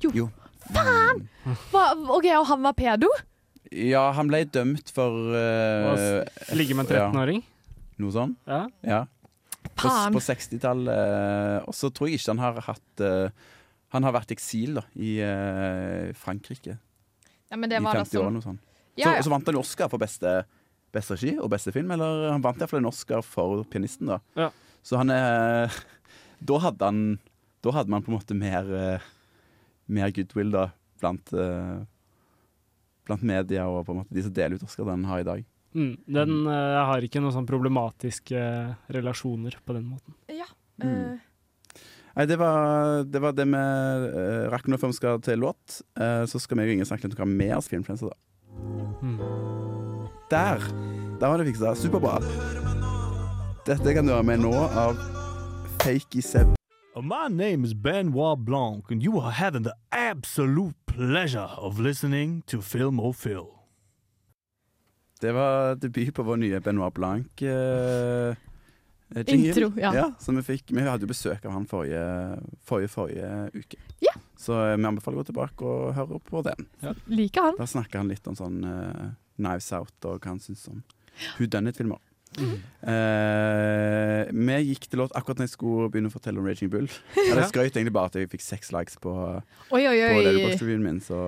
Jo. 0.00 0.28
Faen! 0.70 1.26
Hva, 1.72 1.90
OK, 2.14 2.28
og 2.38 2.46
han 2.52 2.62
var 2.64 2.76
pedo? 2.78 3.10
Ja, 3.70 4.08
han 4.16 4.26
ble 4.30 4.42
dømt 4.50 4.90
for 4.90 5.14
uh, 5.30 6.24
ligge 6.58 6.74
med 6.74 6.90
en 6.90 7.10
13-åring. 7.14 7.42
noe 8.02 8.14
sånt. 8.14 8.38
Ja. 8.50 8.64
Ja. 8.82 9.04
På, 9.76 9.90
på 10.16 10.20
60-tallet. 10.24 10.88
eh, 10.90 11.56
og 11.68 11.74
så 11.76 11.90
tror 11.92 12.08
jeg 12.08 12.18
ikke 12.18 12.32
han 12.32 12.40
har 12.40 12.60
hatt 12.64 13.02
uh, 13.04 13.28
Han 13.92 14.06
har 14.06 14.14
vært 14.16 14.32
i 14.32 14.36
eksil 14.38 14.78
da, 14.78 14.82
i 14.96 15.10
uh, 15.20 16.08
Frankrike 16.16 16.78
Ja, 17.50 17.58
men 17.58 17.68
det 17.68 17.76
i 17.76 17.84
50 17.84 18.16
år. 18.16 18.26
og 18.30 18.34
Noe 18.38 18.44
sånt. 18.46 18.62
ja, 18.96 19.04
Så, 19.04 19.12
ja. 19.18 19.22
så 19.26 19.32
vant 19.34 19.50
han 19.52 19.60
Oscar 19.60 19.92
for 19.92 20.00
beste, 20.00 20.32
beste 20.96 21.14
regi 21.18 21.34
og 21.38 21.50
beste 21.52 21.74
film. 21.76 21.92
Eller 21.92 22.30
han 22.32 22.42
vant 22.44 22.58
iallfall 22.60 22.80
en 22.80 22.88
Oscar 22.90 23.22
for 23.26 23.62
pianisten, 23.68 24.08
da. 24.10 24.18
Ja. 24.38 24.48
Så 24.82 24.96
han 25.00 25.12
er 25.12 25.68
Da 26.50 26.56
hadde 26.64 26.88
han 26.88 27.00
Da 27.60 27.76
hadde 27.76 27.92
man 27.92 28.02
på 28.02 28.08
en 28.10 28.16
måte 28.16 28.36
mer 28.38 28.64
Mer 29.92 30.12
goodwill 30.16 30.54
da 30.56 30.70
blant 31.02 31.32
Blant 33.10 33.26
media 33.26 33.66
og 33.66 33.82
på 33.88 33.94
en 33.94 34.04
måte 34.04 34.14
de 34.14 34.22
som 34.22 34.34
deler 34.34 34.60
ut 34.60 34.66
Oscar, 34.66 34.86
den 34.86 35.08
har 35.10 35.22
i 35.22 35.26
dag. 35.26 35.42
Mm, 35.74 35.96
den 36.06 36.36
uh, 36.46 36.82
har 36.88 37.02
ikke 37.06 37.22
noen 37.22 37.34
sånn 37.34 37.46
problematiske 37.46 38.34
eh, 38.34 38.70
relasjoner 38.90 39.54
på 39.62 39.76
den 39.76 39.90
måten. 39.90 40.16
ja. 40.30 40.48
Mm. 40.80 40.94
eh, 40.94 41.26
Nei, 42.16 42.24
det 42.26 42.36
var 42.40 43.04
det, 43.06 43.20
var 43.22 43.34
det 43.36 43.44
vi 43.46 43.58
uh, 43.58 44.48
rakk 44.50 44.66
nå 44.66 44.78
før 44.80 44.90
vi 44.90 44.96
skal 44.98 45.20
til 45.22 45.38
låt. 45.44 45.80
Uh, 45.94 46.26
så 46.26 46.40
skal 46.42 46.58
vi 46.58 46.66
og 46.66 46.72
Inge 46.74 46.88
snakke 46.88 47.06
litt 47.06 47.14
om 47.14 47.22
hva 47.22 47.28
mer 47.30 47.62
filmfluenser, 47.62 48.10
da. 48.10 48.18
Mm. 49.00 49.20
Der! 50.32 50.66
Der 51.20 51.28
var 51.28 51.38
det 51.38 51.46
fiksa. 51.52 51.74
Superbra. 51.78 52.18
Dette 53.66 53.94
kan 53.94 54.08
du 54.08 54.14
ha 54.16 54.22
med 54.26 54.42
nå 54.42 54.52
av 54.52 54.98
Fakey 55.84 56.24
Seb. 56.24 56.56
Uh, 56.96 57.02
My 57.02 57.28
name 57.28 57.64
is 57.64 57.74
Benoit 57.74 58.44
Blanc, 58.44 58.90
and 58.90 59.02
you 59.02 59.20
are 59.20 59.30
having 59.30 59.62
the 59.62 59.76
absolute 59.92 60.74
pleasure 61.00 61.48
of 61.56 61.78
listening 61.78 62.42
to 62.42 62.60
Film 62.60 63.00
or 63.00 63.12
Phil. 63.12 63.46
Det 65.20 65.32
var 65.32 65.74
debut 65.74 66.14
på 66.14 66.22
vår 66.22 66.36
nye 66.36 66.60
Benoit 66.60 66.94
Blanc. 66.94 67.42
eh, 67.42 67.48
eh. 69.16 69.34
Intro, 69.34 69.72
ja. 69.76 70.12
Så 70.18 70.32
vi, 70.32 70.42
fikk, 70.42 70.64
vi 70.68 70.84
hadde 70.84 71.04
jo 71.04 71.08
besøk 71.08 71.44
av 71.44 71.52
han 71.56 71.64
forrige, 71.66 72.02
forrige, 72.64 72.92
forrige 72.92 73.30
uke. 73.54 73.80
Ja. 74.04 74.12
Så 74.36 74.58
eh, 74.60 74.76
vi 74.76 74.88
anbefaler 74.90 75.16
å 75.16 75.22
gå 75.22 75.30
tilbake 75.30 75.64
og 75.64 75.94
høre 75.96 76.20
på 76.20 76.44
den. 76.44 76.68
Liker 77.08 77.48
han. 77.48 77.56
Da 77.56 77.68
snakker 77.68 78.02
han 78.02 78.12
litt 78.12 78.28
om 78.28 78.36
sånn 78.36 78.60
uh, 78.60 79.08
Knives 79.40 79.72
Out 79.76 80.04
og 80.04 80.20
hva 80.20 80.34
han 80.34 80.44
syns 80.44 80.68
om 80.68 80.84
Who 81.38 81.48
Done 81.48 81.72
It-filmer. 81.72 82.00
Eh, 82.38 84.28
vi 84.32 84.56
gikk 84.70 84.86
til 84.88 85.02
låt 85.02 85.12
akkurat 85.18 85.40
når 85.40 85.48
jeg 85.48 85.54
skulle 85.56 85.90
begynne 85.92 86.10
å 86.10 86.14
fortelle 86.14 86.40
om 86.40 86.46
Raging 86.46 86.70
Bull. 86.72 86.86
Eller 87.26 87.42
Jeg 87.44 87.50
skrøt 87.52 87.76
egentlig 87.76 87.94
bare 87.96 88.12
at 88.12 88.18
jeg 88.20 88.30
fikk 88.32 88.44
seks 88.44 88.72
likes 88.74 88.96
på, 89.02 89.12
Oi, 89.74 89.82
oi, 89.82 89.96
på 89.98 90.16
oi. 90.16 90.24
Letterboxd-revyen 90.28 90.86
min, 90.86 91.00
så 91.04 91.18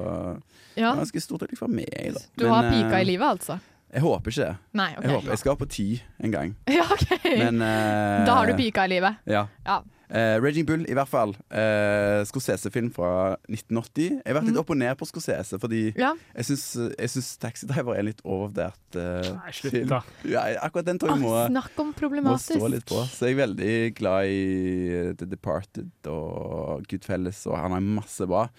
Ja. 0.78 0.94
ganske 0.97 1.21
stort 1.21 1.44
øyeblikk 1.44 1.61
for 1.61 1.68
meg. 1.73 1.90
Da. 2.14 2.23
Du 2.38 2.47
Men, 2.47 2.54
har 2.54 2.71
pika 2.71 2.97
eh, 2.97 3.02
i 3.02 3.11
livet, 3.12 3.28
altså? 3.28 3.59
Jeg 3.92 4.00
håper 4.06 4.32
ikke 4.32 4.44
det. 4.47 4.54
Nei, 4.73 4.90
OK. 4.97 5.02
Jeg, 5.04 5.12
håper, 5.12 5.28
jeg 5.35 5.38
skal 5.42 5.56
på 5.61 5.66
ti 5.68 5.88
en 6.25 6.32
gang. 6.32 6.54
Ja, 6.78 6.87
okay. 6.94 7.35
Men 7.42 7.61
uh, 7.61 8.23
Da 8.25 8.38
har 8.38 8.49
du 8.49 8.54
pika 8.56 8.87
i 8.88 8.94
livet. 8.94 9.18
Ja. 9.28 9.47
Ja. 9.66 9.82
Eh, 10.12 10.37
Raging 10.45 10.66
Bull, 10.69 10.83
i 10.85 10.92
hvert 10.92 11.09
fall. 11.09 11.31
Uh, 11.49 12.21
Scorsese-film 12.28 12.90
fra 12.92 13.37
1980. 13.49 14.19
Jeg 14.21 14.26
har 14.26 14.35
vært 14.37 14.45
litt 14.50 14.52
Mhm. 14.52 14.61
opp 14.61 14.71
og 14.75 14.76
ned 14.76 14.99
på 15.00 15.07
Scorsese, 15.09 15.59
fordi 15.59 15.95
Ja. 15.97 16.11
jeg 16.37 16.45
syns, 16.45 16.64
jeg 16.99 17.09
syns 17.09 17.38
Taxi 17.38 17.66
Driver 17.66 17.95
er 17.95 18.00
en 18.00 18.04
litt 18.11 18.21
overvurdert 18.23 18.97
uh, 18.97 19.38
Nei, 19.40 19.50
slutt, 19.57 19.88
da. 19.88 20.02
Ja, 20.28 20.42
akkurat 20.61 20.85
den 20.85 20.99
tror 20.99 21.14
jeg 21.14 21.23
må, 21.25 21.33
Ah, 21.33 21.49
snakk 21.49 21.78
om 21.81 21.95
må 21.95 22.37
stå 22.38 22.69
litt 22.71 22.85
på. 22.85 23.00
Så 23.09 23.25
jeg 23.26 23.38
er 23.38 23.47
veldig 23.47 23.95
glad 23.95 24.26
i 24.26 24.92
eh, 24.92 25.12
The 25.14 25.25
Departed 25.25 25.90
og 26.07 26.85
Goodfellas, 26.88 27.47
og 27.47 27.57
han 27.57 27.71
har 27.73 27.81
masse 27.81 28.26
bra. 28.28 28.50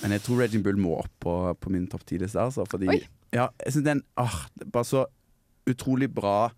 Men 0.00 0.12
jeg 0.12 0.22
tror 0.22 0.38
Raging 0.44 0.62
Bull 0.62 0.76
må 0.76 0.98
opp 1.00 1.10
på, 1.20 1.56
på 1.58 1.70
min 1.70 1.88
topp 1.88 2.04
ti-liste, 2.06 2.38
altså. 2.38 2.64
Fordi 2.70 2.86
Oi. 2.88 3.00
ja, 3.32 3.48
jeg 3.64 3.72
synes 3.74 3.84
den 3.84 4.02
ah, 4.16 4.46
er 4.60 4.70
bare 4.70 4.84
så 4.84 5.06
utrolig 5.66 6.12
bra, 6.14 6.52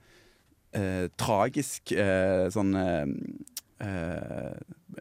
eh, 0.74 1.08
tragisk 1.16 1.92
eh, 1.92 2.50
sånn 2.52 2.74
eh, 2.76 3.06
eh, 3.06 3.55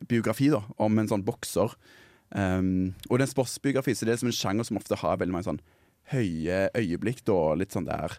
biografi 0.09 0.49
da, 0.51 0.59
om 0.83 0.99
en 0.99 1.07
sånn 1.07 1.23
bokser. 1.25 1.75
Um, 2.35 2.95
og 3.07 3.17
det 3.17 3.23
er 3.23 3.27
en 3.29 3.31
sportsbiografi, 3.31 3.93
så 3.95 4.07
det 4.07 4.15
er 4.15 4.21
som 4.21 4.29
en 4.31 4.35
sjanger 4.35 4.67
som 4.67 4.79
ofte 4.79 4.97
har 4.99 5.19
veldig 5.21 5.35
mange 5.35 5.47
sånn 5.47 5.61
høye 6.11 6.65
øyeblikk. 6.77 7.23
Da, 7.27 7.37
litt 7.57 7.75
sånn 7.75 7.87
der 7.87 8.17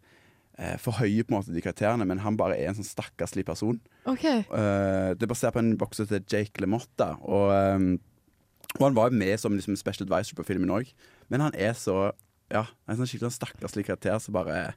eh, 0.58 0.76
Forhøyer 0.82 1.26
på 1.26 1.34
en 1.34 1.38
måte 1.38 1.54
de 1.54 1.62
karakterene, 1.64 2.06
men 2.08 2.22
han 2.25 2.38
bare 2.38 2.58
er 2.58 2.70
en 2.70 2.78
sånn 2.78 2.88
stakkarslig 2.88 3.46
person. 3.48 3.80
Okay. 4.08 4.44
Uh, 4.50 5.14
det 5.14 5.26
er 5.26 5.32
basert 5.32 5.56
på 5.56 5.62
en 5.62 5.75
bokser 5.80 6.08
til 6.10 6.25
Jake 6.25 6.62
LaMotta. 6.62 7.14
Og, 7.26 7.50
um, 7.52 7.90
og 8.78 8.86
han 8.88 8.98
var 8.98 9.10
jo 9.10 9.20
med 9.20 9.42
som 9.42 9.56
liksom, 9.56 9.78
special 9.78 10.08
advisor 10.08 10.38
på 10.38 10.46
filmen 10.48 10.72
òg. 10.75 10.92
Men 11.32 11.48
han 11.48 11.58
er 11.58 11.76
så 11.78 12.12
Ja, 12.46 12.60
en 12.86 12.94
sånn 12.94 13.08
skikkelig 13.10 13.32
sånn 13.32 13.40
stakkarslig 13.40 13.82
karakter 13.88 14.20
som 14.22 14.36
bare 14.36 14.76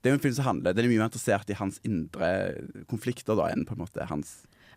det 0.00 0.08
er 0.08 0.14
jo 0.14 0.16
en 0.16 0.22
film 0.24 0.36
som 0.36 0.46
handler 0.46 0.72
Den 0.72 0.86
er 0.86 0.88
mye 0.88 1.00
mer 1.02 1.10
interessert 1.10 1.50
i 1.52 1.56
hans 1.58 1.76
indre 1.84 2.28
konflikter 2.88 3.36
da 3.36 3.50
enn 3.52 3.66
på 3.68 3.76
en 3.76 3.82
måte 3.82 4.06
hans 4.08 4.30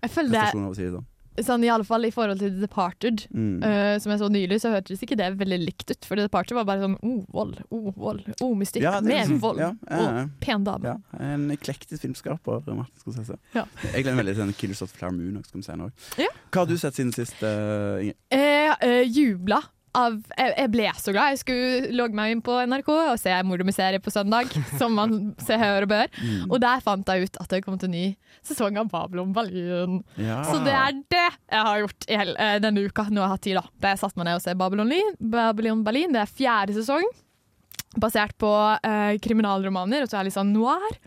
Jeg 0.07 0.15
føler 0.15 0.73
si 0.75 0.87
det 0.87 0.93
sånn. 0.95 1.05
sånn, 1.45 1.63
i 1.63 1.69
alle 1.69 1.85
fall 1.85 2.05
i 2.07 2.09
forhold 2.09 2.39
til 2.41 2.55
Departed, 2.61 3.27
Mm. 3.29 3.61
uh, 3.61 3.99
som 4.01 4.09
jeg 4.11 4.19
så 4.23 4.29
nylig, 4.33 4.57
så 4.63 4.71
hørtes 4.73 5.03
ikke 5.05 5.17
det 5.19 5.27
veldig 5.37 5.59
likt 5.67 5.91
ut. 5.91 6.03
For 6.07 6.15
The 6.17 6.23
Departed 6.25 6.55
var 6.57 6.65
bare 6.65 6.81
sånn 6.81 6.95
oh, 7.03 7.19
vold, 7.29 7.59
oh, 7.69 7.91
vold, 7.93 8.23
oh, 8.41 8.55
mystikk, 8.57 8.81
Ja, 8.81 8.95
er 8.97 9.01
mer 9.05 9.21
liksom- 9.21 9.39
vold, 9.43 9.59
ja, 9.61 9.71
ja, 9.91 10.23
oh, 10.23 10.29
pen 10.41 10.63
dame. 10.65 10.95
En 11.19 11.51
eklektisk 11.51 12.01
filmskaper, 12.01 12.65
Martin 12.73 12.97
Scorsese. 13.03 13.37
Ja. 13.53 13.65
Jeg 13.93 14.03
gleder 14.03 14.15
meg 14.15 14.25
veldig 14.25 14.35
til 14.35 14.45
den 14.47 14.53
Killers 14.53 14.81
of 14.81 14.89
Flower 14.89 15.13
Moon. 15.13 15.43
Hva 15.43 16.57
har 16.57 16.65
du 16.65 16.77
sett 16.77 16.95
siden 16.95 17.13
sist, 17.13 17.37
uh, 17.43 18.01
Ingrid? 18.01 18.15
Jeg 18.31 18.77
uh, 18.81 19.03
jubla 19.05 19.61
av 19.97 20.17
jeg, 20.37 20.53
jeg 20.53 20.71
ble 20.73 20.87
så 21.01 21.13
glad. 21.15 21.33
Jeg 21.33 21.41
skulle 21.41 21.91
logge 21.97 22.17
meg 22.17 22.33
inn 22.33 22.43
på 22.45 22.55
NRK 22.69 22.91
og 22.93 23.19
se 23.21 23.33
Mordomiserie 23.47 24.01
på 24.03 24.13
søndag, 24.13 24.51
som 24.79 24.95
man 24.97 25.17
ser, 25.43 25.61
hører 25.61 25.87
og 25.87 25.91
bør. 25.93 26.11
Mm. 26.17 26.47
Og 26.47 26.57
der 26.63 26.83
fant 26.85 27.11
jeg 27.11 27.27
ut 27.27 27.39
at 27.43 27.53
det 27.53 27.63
kom 27.65 27.79
til 27.81 27.91
ny 27.93 28.05
sesong 28.45 28.79
av 28.79 28.91
Babylon 28.91 29.33
Berlin. 29.35 30.01
Ja. 30.21 30.41
Så 30.47 30.59
det 30.65 30.75
er 30.77 30.97
det 31.11 31.23
jeg 31.27 31.63
har 31.69 31.83
gjort 31.83 32.09
i 32.09 32.19
hel, 32.21 32.35
eh, 32.39 32.57
denne 32.63 32.83
uka. 32.87 33.07
Nå 33.09 33.23
har 33.23 33.31
jeg 33.31 33.35
hatt 33.35 33.47
tid, 33.47 33.61
da. 33.61 33.65
Da 33.83 33.93
jeg 33.93 34.03
satte 34.03 34.19
meg 34.19 34.29
ned 34.29 34.39
og 34.39 34.43
så 34.45 34.57
Babylon, 34.57 34.93
Babylon 35.37 35.87
Berlin. 35.87 36.13
Det 36.15 36.23
er 36.23 36.35
fjerde 36.39 36.77
sesong. 36.77 37.07
Basert 37.97 38.35
på 38.37 38.51
eh, 38.85 39.15
kriminalromaner, 39.23 40.03
og 40.03 40.11
så 40.11 40.19
er 40.19 40.25
det 40.25 40.31
litt 40.31 40.37
sånn 40.37 40.53
noir. 40.53 40.99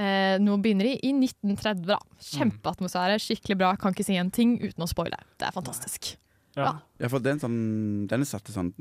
Eh, 0.00 0.38
nå 0.40 0.56
begynner 0.64 0.88
de 0.88 0.96
i 0.96 1.12
1930, 1.14 1.84
da. 1.92 2.00
Kjempeatmosfære, 2.32 3.20
skikkelig 3.22 3.58
bra. 3.60 3.74
Kan 3.80 3.94
ikke 3.94 4.06
si 4.08 4.18
en 4.18 4.32
ting 4.34 4.56
uten 4.62 4.84
å 4.84 4.90
spoile. 4.90 5.20
Det 5.38 5.48
er 5.48 5.54
fantastisk. 5.54 6.14
Ja. 6.56 6.72
Ja, 7.00 7.08
for 7.08 7.18
den, 7.24 7.38
sånn, 7.40 8.06
den 8.10 8.20
er 8.20 8.28
satt 8.28 8.44
til 8.44 8.54
sånn 8.54 8.72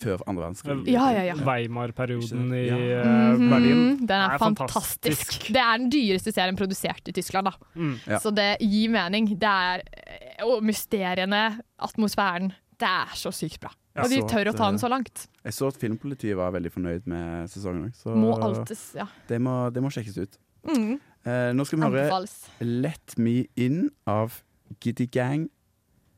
før 0.00 0.20
andre 0.28 0.46
verdenskrig. 0.46 0.86
Ja, 0.90 1.04
ja, 1.14 1.22
ja. 1.30 1.34
Weimar-perioden 1.44 2.48
i 2.56 2.62
Ja. 2.66 2.76
eh, 2.76 3.36
Mhm, 3.36 3.50
Berlin. 3.50 4.06
Den 4.06 4.10
er, 4.20 4.34
er 4.34 4.38
fantastisk. 4.38 4.72
fantastisk. 4.74 5.52
Det 5.52 5.60
er 5.62 5.78
den 5.78 5.90
dyreste 5.90 6.32
serien 6.32 6.56
produsert 6.56 7.08
i 7.08 7.12
Tyskland, 7.12 7.46
da. 7.46 7.52
Mm. 7.76 7.94
Ja. 8.06 8.18
Så 8.18 8.32
det 8.34 8.58
gir 8.60 8.88
mening. 8.90 9.28
Det 9.38 9.48
er 9.48 9.82
eh, 9.96 10.44
Og 10.44 10.62
mysteriene, 10.62 11.60
atmosfæren. 11.78 12.52
Det 12.76 12.88
er 12.88 13.06
så 13.14 13.30
sykt 13.32 13.60
bra. 13.60 13.70
Jeg 13.94 14.04
Og 14.04 14.10
de 14.10 14.16
tør 14.22 14.28
tør 14.44 14.50
å 14.50 14.56
ta 14.56 14.66
den 14.66 14.74
eh, 14.74 14.82
så 14.82 14.88
langt. 14.90 15.26
Jeg 15.44 15.52
så 15.54 15.68
at 15.68 15.76
Filmpolitiet 15.78 16.36
var 16.36 16.50
veldig 16.50 16.72
fornøyd 16.72 17.06
med 17.06 17.48
sesongen 17.48 17.84
òg, 17.86 17.94
så 17.94 18.16
Må 18.16 18.34
altes 18.42 18.94
Ja. 18.96 19.06
det, 19.28 19.40
må, 19.40 19.70
det 19.72 19.80
må 19.82 19.88
sjekkes 19.94 20.18
ut. 20.18 20.38
Mm. 20.66 20.98
Eh, 21.24 21.52
nå 21.54 21.64
skal 21.64 21.78
vi 21.78 21.84
høre. 21.86 22.26
Let 22.60 23.16
Me 23.16 23.46
In 23.56 23.90
av 24.06 24.42
Giddy 24.82 25.06
Gang 25.06 25.48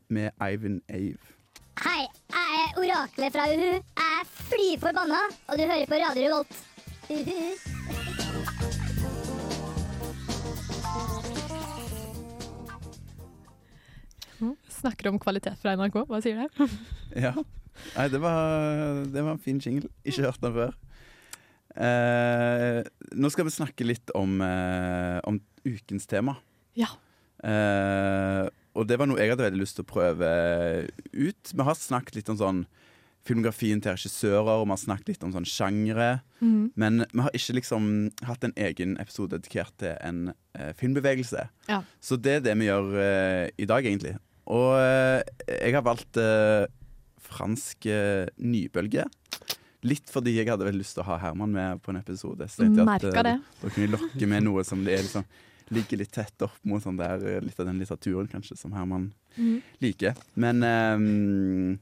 med 0.08 0.30
Ivan 0.40 0.82
Ave. 0.88 1.18
Hei, 1.82 2.06
jeg 2.32 2.60
er 2.62 2.78
oraklet 2.80 3.32
fra 3.32 3.46
Uhu. 3.52 3.72
Jeg 3.76 4.12
er 4.20 4.24
fly 4.24 4.68
forbanna, 4.80 5.22
og 5.48 5.58
du 5.58 5.64
hører 5.66 5.86
på 5.86 6.00
Radio 6.00 6.22
Revolt. 6.26 6.54
Uhu. 7.10 7.40
Snakker 14.80 15.08
om 15.10 15.18
kvalitet 15.20 15.56
fra 15.60 15.72
NRK. 15.76 16.02
Hva 16.08 16.22
sier 16.24 16.44
det? 16.44 16.68
Ja. 17.26 17.32
Nei, 17.96 18.06
det 18.08 18.18
var, 18.20 19.02
det 19.12 19.22
var 19.22 19.34
en 19.36 19.40
fin 19.42 19.58
jingle. 19.60 19.88
Ikke 20.04 20.24
hørt 20.24 20.40
den 20.42 20.54
før. 20.56 20.74
Eh, 21.76 22.78
nå 23.20 23.28
skal 23.32 23.46
vi 23.48 23.52
snakke 23.52 23.84
litt 23.84 24.12
om, 24.16 24.38
eh, 24.40 25.18
om 25.28 25.38
ukens 25.66 26.08
tema. 26.08 26.38
Ja. 26.76 26.88
Eh, 27.44 28.48
og 28.76 28.88
det 28.88 28.98
var 29.00 29.08
noe 29.08 29.20
jeg 29.20 29.32
hadde 29.32 29.46
veldig 29.46 29.62
lyst 29.62 29.78
til 29.78 29.86
å 29.86 29.90
prøve 29.90 30.28
ut. 31.16 31.52
Vi 31.52 31.66
har 31.68 31.78
snakket 31.78 32.20
litt 32.20 32.32
om 32.32 32.38
sånn 32.40 32.66
filmografien 33.26 33.80
til 33.82 33.96
regissører, 33.96 34.60
og 34.60 34.68
vi 34.68 34.74
har 34.74 34.82
snakket 34.82 35.10
litt 35.10 35.24
om 35.26 35.32
sånn 35.34 35.48
sjangre. 35.48 36.10
Mm. 36.38 36.70
Men 36.78 37.02
vi 37.10 37.24
har 37.24 37.34
ikke 37.34 37.56
liksom 37.58 37.88
hatt 38.28 38.46
en 38.46 38.54
egen 38.68 38.94
episode 39.02 39.34
dedikert 39.34 39.74
til 39.82 39.96
en 39.98 40.30
eh, 40.54 40.72
filmbevegelse. 40.78 41.48
Ja. 41.70 41.80
Så 41.98 42.20
det 42.22 42.38
er 42.38 42.46
det 42.46 42.56
vi 42.60 42.68
gjør 42.68 42.94
eh, 43.02 43.44
i 43.58 43.68
dag, 43.68 43.86
egentlig. 43.86 44.14
Og 44.46 44.76
eh, 44.78 45.24
jeg 45.56 45.74
har 45.74 45.86
valgt 45.86 46.20
eh, 46.22 46.68
fransk 47.26 47.88
eh, 47.90 48.28
nybølge. 48.38 49.08
Litt 49.86 50.10
fordi 50.10 50.36
jeg 50.36 50.48
hadde 50.50 50.66
veldig 50.66 50.82
lyst 50.82 50.96
til 50.96 51.04
å 51.04 51.10
ha 51.10 51.18
Herman 51.26 51.52
med 51.54 51.82
på 51.82 51.92
en 51.92 52.00
episode. 52.00 52.46
Så 52.50 52.64
jeg 52.64 52.72
tenkte 52.74 52.86
at, 52.86 52.92
Merka 53.08 53.22
eh, 53.22 53.26
det. 53.28 53.36
Da 53.62 53.72
kunne 53.72 53.86
jeg 53.88 53.94
lokke 53.96 54.30
med 54.30 54.46
noe 54.46 54.64
som 54.66 54.86
det 54.86 54.96
er 54.96 55.04
liksom, 55.06 55.26
ligger 55.74 56.00
litt 56.00 56.12
tett 56.14 56.44
opp 56.46 56.58
mot 56.66 56.82
sånn 56.82 56.98
der, 56.98 57.22
eh, 57.26 57.40
litt 57.42 57.58
av 57.60 57.66
den 57.68 57.80
litteraturen 57.80 58.28
kanskje 58.30 58.56
som 58.58 58.74
Herman 58.76 59.10
mm. 59.36 59.56
liker. 59.82 60.18
Men 60.38 60.62
um, 60.62 61.78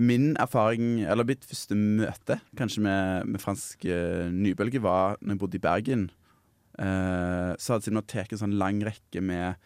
min 0.00 0.30
erfaring, 0.40 1.02
eller 1.04 1.26
mitt 1.28 1.44
første 1.48 1.76
møte 1.76 2.38
kanskje 2.58 2.84
med, 2.86 3.28
med 3.34 3.42
fransk 3.42 3.84
uh, 3.90 4.28
nybølge, 4.32 4.80
var 4.84 5.18
når 5.20 5.34
jeg 5.34 5.42
bodde 5.42 5.60
i 5.60 5.66
Bergen. 5.66 6.08
Uh, 6.78 7.52
så 7.58 7.74
hadde 7.74 7.88
Cinemateket 7.88 8.36
en 8.36 8.44
sånn 8.46 8.58
lang 8.60 8.80
rekke 8.86 9.20
med 9.20 9.58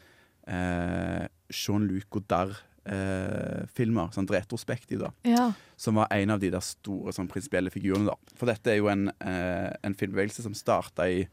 uh, 0.49 1.25
Jean-Luc 1.53 2.09
Godard-filmer. 2.17 4.11
sånn 4.17 4.31
retrospektiv, 4.33 5.05
da. 5.05 5.13
Ja. 5.29 5.51
Som 5.79 6.01
var 6.01 6.11
en 6.11 6.35
av 6.35 6.43
de 6.43 6.51
der 6.51 6.65
store 6.65 7.13
sånn 7.15 7.31
prinsipielle 7.31 7.71
figurene. 7.71 8.11
da. 8.11 8.37
For 8.41 8.51
dette 8.51 8.73
er 8.73 8.81
jo 8.81 8.89
en, 8.91 9.11
en 9.21 9.99
filmbevegelse 9.99 10.43
som 10.47 10.57
starta 10.57 11.07
i 11.13 11.27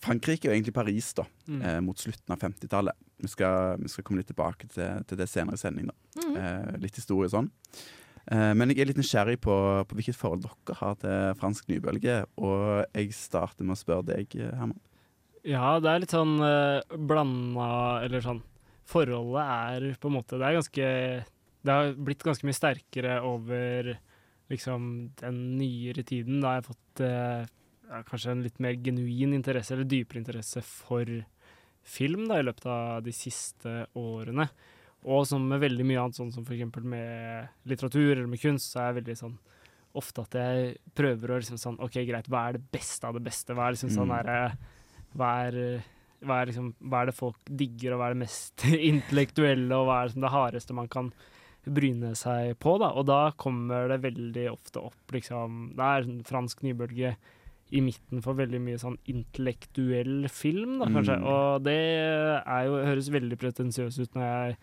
Frankrike, 0.00 0.48
og 0.48 0.54
egentlig 0.56 0.74
Paris, 0.74 1.12
da, 1.14 1.24
Mm. 1.48 1.62
eh, 1.62 1.80
mot 1.80 1.96
slutten 1.98 2.30
av 2.32 2.38
50-tallet. 2.40 2.94
Vi, 3.20 3.28
vi 3.28 3.88
skal 3.88 4.04
komme 4.04 4.18
litt 4.22 4.30
tilbake 4.32 4.68
til, 4.72 5.02
til 5.04 5.18
det 5.18 5.28
senere 5.28 5.54
i 5.58 5.60
sendingen. 5.60 5.92
Mhm. 6.16 6.36
Eh, 6.36 6.76
litt 6.80 6.96
historie 6.96 7.28
og 7.28 7.34
sånn. 7.34 7.50
Eh, 8.30 8.54
men 8.54 8.68
jeg 8.70 8.80
er 8.80 8.86
litt 8.92 8.96
nysgjerrig 9.00 9.40
på, 9.40 9.54
på 9.88 9.96
hvilket 9.98 10.16
forhold 10.16 10.42
dere 10.46 10.76
har 10.80 10.94
til 11.02 11.34
fransk 11.40 11.68
nybølge. 11.68 12.24
Og 12.38 12.86
jeg 12.94 13.12
starter 13.12 13.64
med 13.64 13.76
å 13.76 13.80
spørre 13.80 14.06
deg, 14.14 14.28
Herman. 14.38 14.78
Ja, 15.44 15.78
det 15.80 15.88
er 15.88 16.00
litt 16.02 16.12
sånn 16.12 16.34
eh, 16.44 16.82
blanda 17.00 18.02
Eller 18.04 18.20
sånn 18.20 18.42
Forholdet 18.84 19.40
er 19.40 19.94
på 19.96 20.10
en 20.10 20.16
måte 20.18 20.36
Det 20.36 20.44
er 20.44 20.56
ganske 20.58 20.88
Det 21.64 21.72
har 21.72 21.94
blitt 21.96 22.20
ganske 22.26 22.44
mye 22.44 22.58
sterkere 22.58 23.14
over 23.24 23.94
liksom 24.50 25.12
den 25.16 25.56
nyere 25.56 26.02
tiden. 26.04 26.40
Da 26.42 26.56
jeg 26.58 26.64
har 26.64 26.68
fått 26.68 27.00
eh, 27.06 27.46
ja, 27.90 28.02
kanskje 28.06 28.32
en 28.36 28.42
litt 28.46 28.60
mer 28.62 28.76
genuin 28.78 29.34
interesse, 29.36 29.74
eller 29.74 29.88
dypere 29.90 30.22
interesse 30.22 30.62
for 30.62 31.10
film 31.82 32.26
da, 32.30 32.38
i 32.40 32.46
løpet 32.46 32.66
av 32.70 33.02
de 33.02 33.12
siste 33.16 33.72
årene. 33.98 34.46
Og 35.10 35.24
som 35.26 35.46
med 35.48 35.62
veldig 35.62 35.86
mye 35.88 36.00
annet, 36.02 36.18
sånn 36.18 36.32
som 36.34 36.44
eksempel 36.44 36.84
med 36.84 37.48
litteratur 37.70 38.12
eller 38.18 38.28
med 38.28 38.42
kunst, 38.42 38.68
så 38.74 38.82
er 38.82 38.90
jeg 38.90 38.98
veldig 39.00 39.16
sånn 39.22 39.38
ofte 39.98 40.22
at 40.22 40.36
jeg 40.38 40.74
prøver 40.94 41.32
å 41.32 41.38
liksom 41.40 41.58
sånn 41.58 41.80
OK, 41.82 41.96
greit, 42.06 42.28
hva 42.30 42.44
er 42.50 42.58
det 42.58 42.66
beste 42.70 43.08
av 43.08 43.16
det 43.16 43.24
beste? 43.26 43.56
Hva 43.56 43.66
er 43.66 43.74
liksom 43.74 43.90
sånn 43.90 44.06
Mm. 44.12 44.16
derre 44.20 44.58
hva 45.16 45.30
er, 45.48 45.82
hva, 46.22 46.36
er 46.42 46.46
liksom, 46.52 46.68
hva 46.86 47.00
er 47.02 47.06
det 47.10 47.16
folk 47.16 47.40
digger, 47.48 47.94
og 47.96 47.98
hva 47.98 48.10
er 48.10 48.14
det 48.14 48.20
mest 48.22 48.62
intellektuelle, 48.92 49.74
og 49.74 49.88
hva 49.88 49.96
er 50.02 50.06
liksom 50.12 50.22
det 50.28 50.30
hardeste 50.36 50.76
man 50.78 50.88
kan 50.92 51.10
bryne 51.66 52.12
seg 52.14 52.54
på? 52.62 52.76
da, 52.78 52.92
Og 52.94 53.06
da 53.08 53.32
kommer 53.36 53.88
det 53.90 53.98
veldig 54.04 54.46
ofte 54.52 54.80
opp 54.84 55.12
liksom 55.16 55.72
Det 55.76 55.84
er 55.84 56.06
en 56.06 56.22
fransk 56.24 56.62
nybølge 56.62 57.16
i 57.70 57.82
midten 57.84 58.22
for 58.24 58.38
veldig 58.38 58.60
mye 58.62 58.80
sånn 58.82 58.98
intellektuell 59.10 60.28
film, 60.32 60.78
da, 60.80 60.90
kanskje. 60.90 61.16
Mm. 61.20 61.26
Og 61.30 61.64
det 61.66 61.80
er 62.40 62.66
jo, 62.66 62.78
høres 62.88 63.10
veldig 63.14 63.38
pretensiøst 63.40 64.02
ut 64.02 64.18
når 64.18 64.26
jeg 64.26 64.56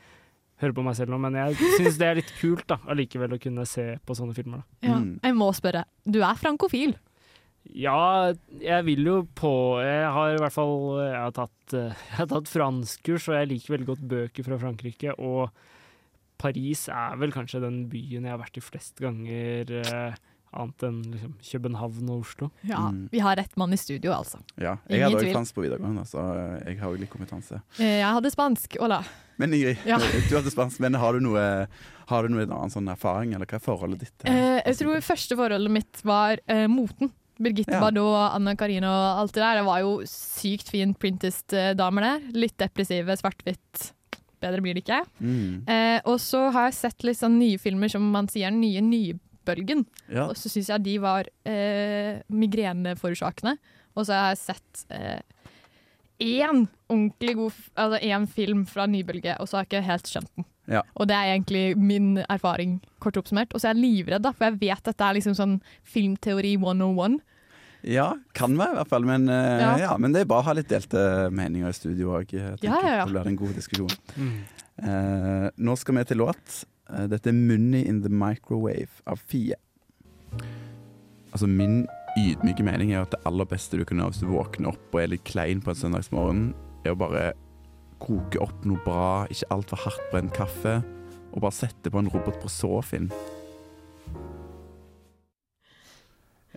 hører 0.62 0.76
på 0.78 0.86
meg 0.86 0.98
selv 0.98 1.14
nå, 1.14 1.20
men 1.22 1.38
jeg 1.38 1.58
syns 1.78 2.00
det 2.02 2.08
er 2.08 2.20
litt 2.20 2.32
kult 2.40 2.66
da, 2.70 2.80
allikevel 2.90 3.38
å 3.38 3.42
kunne 3.42 3.68
se 3.70 3.90
på 4.04 4.18
sånne 4.18 4.36
filmer. 4.38 4.64
da. 4.64 4.90
Ja. 4.90 5.02
Mm. 5.04 5.12
Jeg 5.24 5.38
må 5.38 5.52
spørre. 5.56 5.86
Du 6.04 6.20
er 6.26 6.40
frankofil. 6.40 6.98
Ja, 7.76 8.32
jeg 8.64 8.84
vil 8.88 9.04
jo 9.04 9.16
på 9.36 9.50
Jeg 9.84 10.06
har 10.16 10.32
i 10.32 10.38
hvert 10.40 10.56
fall 10.56 11.02
Jeg 11.02 11.18
har 11.18 11.34
tatt, 11.36 11.74
eh, 11.76 11.92
jeg 11.92 12.16
har 12.22 12.30
tatt 12.32 12.48
franskkurs, 12.52 13.28
og 13.28 13.36
jeg 13.36 13.50
liker 13.52 13.74
veldig 13.76 13.90
godt 13.90 14.06
bøker 14.08 14.48
fra 14.48 14.60
Frankrike. 14.62 15.16
Og 15.20 15.52
Paris 16.40 16.86
er 16.94 17.18
vel 17.20 17.34
kanskje 17.36 17.64
den 17.64 17.82
byen 17.92 18.24
jeg 18.24 18.34
har 18.34 18.40
vært 18.40 18.60
i 18.60 18.64
flest 18.64 19.02
ganger, 19.04 19.74
eh, 19.82 20.18
annet 20.54 20.84
enn 20.88 21.02
liksom, 21.12 21.34
København 21.44 22.10
og 22.10 22.20
Oslo. 22.24 22.52
Ja, 22.64 22.78
Mm. 22.88 23.10
Vi 23.12 23.20
har 23.20 23.36
rett 23.36 23.56
mann 23.58 23.74
i 23.74 23.78
studio, 23.78 24.12
altså. 24.14 24.40
Ja, 24.56 24.78
jeg 24.88 25.00
Ingen 25.02 25.12
hadde 25.12 25.26
òg 25.28 25.34
fransk 25.34 25.56
på 25.56 25.64
videregående, 25.66 26.06
så 26.08 26.24
jeg 26.66 26.80
har 26.80 26.90
jo 26.92 26.98
litt 27.02 27.10
kompetanse. 27.10 27.62
Eh, 27.80 28.00
Jeg 28.00 28.14
hadde 28.14 28.32
spansk. 28.32 28.78
Ola. 28.82 29.04
Men 29.38 29.54
Ingrid, 29.54 29.78
Ja. 29.86 29.98
du 30.30 30.36
hadde 30.36 30.50
spansk, 30.52 30.80
men 30.80 30.94
har 30.96 31.14
du 31.14 31.20
noe 31.20 31.68
Har 32.08 32.24
du 32.24 32.30
noe 32.30 32.46
annen 32.48 32.70
sånn 32.72 32.88
erfaring, 32.90 33.34
eller 33.36 33.46
hva 33.46 33.56
er 33.60 33.60
forholdet 33.60 34.00
ditt? 34.00 34.14
Eh, 34.26 34.62
jeg 34.66 34.78
tror 34.80 35.02
første 35.04 35.36
forholdet 35.36 35.72
mitt 35.72 36.02
var 36.08 36.38
eh, 36.48 36.68
moten. 36.68 37.12
Birgitte 37.38 37.74
Ja. 37.76 37.82
Bardot, 37.84 38.32
Anna 38.34 38.56
Karina 38.56 38.88
og 38.88 39.20
alt 39.22 39.34
det 39.36 39.42
der. 39.44 39.56
Det 39.60 39.66
var 39.68 39.80
jo 39.84 39.92
sykt 40.08 40.70
fint 40.72 40.98
Printest-damer 40.98 42.02
der. 42.02 42.32
Litt 42.34 42.56
depressive, 42.58 43.14
svart-hvitt. 43.20 43.92
Bedre 44.42 44.62
blir 44.62 44.74
det 44.74 44.84
ikke. 44.86 45.04
Mm. 45.20 45.68
Eh, 45.68 46.00
og 46.06 46.18
så 46.22 46.48
har 46.54 46.70
jeg 46.70 46.74
sett 46.80 47.04
litt 47.04 47.18
sånn 47.20 47.38
nye 47.38 47.58
filmer 47.60 47.90
som 47.90 48.02
man 48.10 48.28
sier 48.30 48.50
nye, 48.54 48.82
nye 48.82 49.20
nybølgen. 49.48 49.86
Ja. 50.10 50.28
Og 50.28 50.38
så 50.38 50.50
syns 50.52 50.70
jeg 50.70 50.86
de 50.86 50.98
var 51.04 51.28
eh, 51.48 52.20
migreneforårsakende. 52.28 53.58
Og 53.96 54.06
så 54.06 54.14
har 54.14 54.34
jeg 54.34 54.44
sett 54.44 54.84
eh, 54.94 55.22
én 56.20 56.68
ordentlig 56.90 57.36
god 57.38 57.54
Altså 57.76 58.00
én 58.02 58.28
film 58.28 58.66
fra 58.66 58.88
nybølge, 58.88 59.38
og 59.40 59.48
så 59.48 59.58
har 59.58 59.66
jeg 59.66 59.72
ikke 59.72 59.88
helt 59.92 60.08
skjønt 60.08 60.32
den. 60.36 60.46
Ja. 60.68 60.82
Og 60.96 61.08
det 61.08 61.16
er 61.16 61.32
egentlig 61.32 61.78
min 61.80 62.18
erfaring, 62.28 62.82
kort 63.00 63.18
oppsummert. 63.18 63.54
Og 63.54 63.62
så 63.62 63.70
er 63.70 63.78
jeg 63.78 63.84
livredd, 63.86 64.26
da, 64.26 64.34
for 64.36 64.50
jeg 64.50 64.60
vet 64.60 64.88
at 64.92 64.98
det 64.98 65.06
er 65.08 65.18
liksom 65.18 65.36
sånn 65.38 65.58
filmteori 65.88 66.58
101. 66.60 67.22
Ja, 67.88 68.10
kan 68.36 68.58
være 68.58 68.74
i 68.74 68.80
hvert 68.82 68.92
fall. 68.92 69.06
Men, 69.08 69.30
uh, 69.30 69.62
Ja. 69.62 69.78
ja. 69.80 69.98
men 69.98 70.12
det 70.12 70.26
er 70.26 70.30
bra 70.30 70.42
å 70.42 70.48
ha 70.50 70.56
litt 70.58 70.68
delte 70.68 71.30
meninger 71.32 71.70
i 71.70 71.78
studio 71.78 72.18
òg. 72.20 72.34
Ja, 72.34 72.56
ja, 72.60 72.82
ja. 72.84 73.06
Det 73.06 73.14
blir 73.14 73.32
en 73.32 73.40
god 73.40 73.54
diskusjon. 73.56 73.94
Mm. 74.18 74.34
Uh, 74.78 75.48
nå 75.56 75.78
skal 75.80 75.96
vi 75.96 76.04
til 76.12 76.20
låt. 76.26 76.66
Eh, 76.90 77.08
dette 77.08 77.30
er 77.30 77.34
'Money 77.34 77.86
in 77.88 78.02
the 78.02 78.10
Microwave' 78.10 79.02
av 79.06 79.18
Fie. 79.18 79.56
Altså 81.32 81.48
Min 81.48 81.88
ydmyke 82.18 82.64
mening 82.64 82.94
er 82.94 83.02
at 83.02 83.12
det 83.12 83.20
aller 83.26 83.46
beste 83.46 83.78
du 83.78 83.84
kan 83.86 83.98
gjøre 83.98 84.12
hvis 84.12 84.24
du 84.24 84.32
våkner 84.32 84.72
opp 84.72 84.96
og 84.96 85.02
er 85.02 85.12
litt 85.12 85.24
klein 85.24 85.62
på 85.62 85.70
en 85.70 85.76
søndagsmorgen, 85.76 86.54
er 86.86 86.96
å 86.96 87.00
bare 87.00 87.34
koke 88.00 88.40
opp 88.42 88.66
noe 88.66 88.80
bra, 88.86 89.28
ikke 89.30 89.52
altfor 89.52 89.78
hardt 89.78 90.12
brent 90.12 90.34
kaffe, 90.34 90.84
og 91.34 91.42
bare 91.42 91.52
sette 91.52 91.92
på 91.92 92.00
en 92.00 92.10
robot 92.10 92.40
på 92.42 92.50
Sofin. 92.50 93.12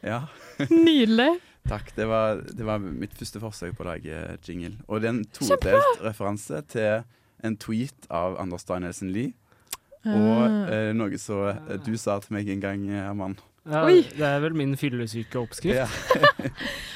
Ja. 0.03 0.27
Nydelig. 0.71 1.41
Takk. 1.69 1.93
Det 1.97 2.07
var, 2.09 2.41
det 2.57 2.65
var 2.65 2.81
mitt 2.81 3.13
første 3.19 3.41
forsøk 3.43 3.77
på 3.77 3.85
å 3.85 3.91
lage 3.91 4.39
jingle. 4.47 4.79
Og 4.89 5.03
det 5.03 5.11
er 5.11 5.17
en 5.19 5.25
todelt 5.37 6.05
referanse 6.05 6.63
til 6.73 7.03
en 7.45 7.57
tweet 7.61 8.09
av 8.09 8.39
Anders 8.41 8.65
Danielsen 8.69 9.13
Lie. 9.13 9.35
Og 10.07 10.41
Ah. 10.41 10.71
eh, 10.73 10.93
noe 10.97 11.19
så 11.21 11.51
eh, 11.53 11.77
du 11.85 11.93
sa 12.01 12.15
til 12.25 12.33
meg 12.39 12.49
en 12.49 12.61
gang, 12.63 12.87
Herman. 12.89 13.35
Ja, 13.69 13.83
Oi. 13.85 14.01
det 14.17 14.25
er 14.25 14.39
vel 14.41 14.55
min 14.57 14.73
fyllesyke 14.81 15.37
oppskrift. 15.37 15.77
Ja. 15.77 15.87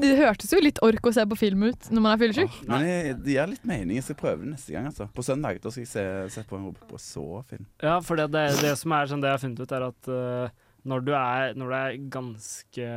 Det 0.00 0.10
hørtes 0.18 0.52
jo 0.52 0.60
litt 0.62 0.80
ork 0.84 1.06
å 1.08 1.12
se 1.14 1.24
på 1.28 1.36
film 1.38 1.64
ut 1.70 1.88
når 1.92 2.04
man 2.04 2.14
er 2.14 2.20
fyllesyk. 2.20 2.56
Men 2.68 2.84
jeg, 2.86 3.14
det 3.24 3.34
gir 3.36 3.50
litt 3.50 3.66
mening. 3.68 3.96
Jeg 3.98 4.06
skal 4.08 4.18
prøve 4.20 4.44
det 4.44 4.52
neste 4.54 4.74
gang. 4.74 4.88
altså. 4.90 5.06
På 5.16 5.24
søndag 5.24 5.60
da 5.62 5.72
skal 5.72 5.84
jeg 5.84 5.90
se, 5.92 6.04
se 6.36 6.44
på 6.48 6.58
en 6.58 6.68
og 6.72 6.96
så 7.00 7.24
film. 7.48 7.66
Ja, 7.82 7.98
for 8.04 8.20
det, 8.20 8.28
det, 8.34 8.46
det 8.62 8.74
som 8.80 8.94
er 8.96 9.10
sånn 9.10 9.22
det 9.24 9.30
jeg 9.30 9.38
har 9.38 9.44
funnet 9.44 9.62
ut, 9.64 9.74
er 9.76 9.86
at 9.88 10.10
uh, 10.12 10.66
når, 10.90 11.04
du 11.06 11.12
er, 11.16 11.54
når 11.60 11.72
du 11.72 11.76
er 11.80 11.98
ganske 12.16 12.90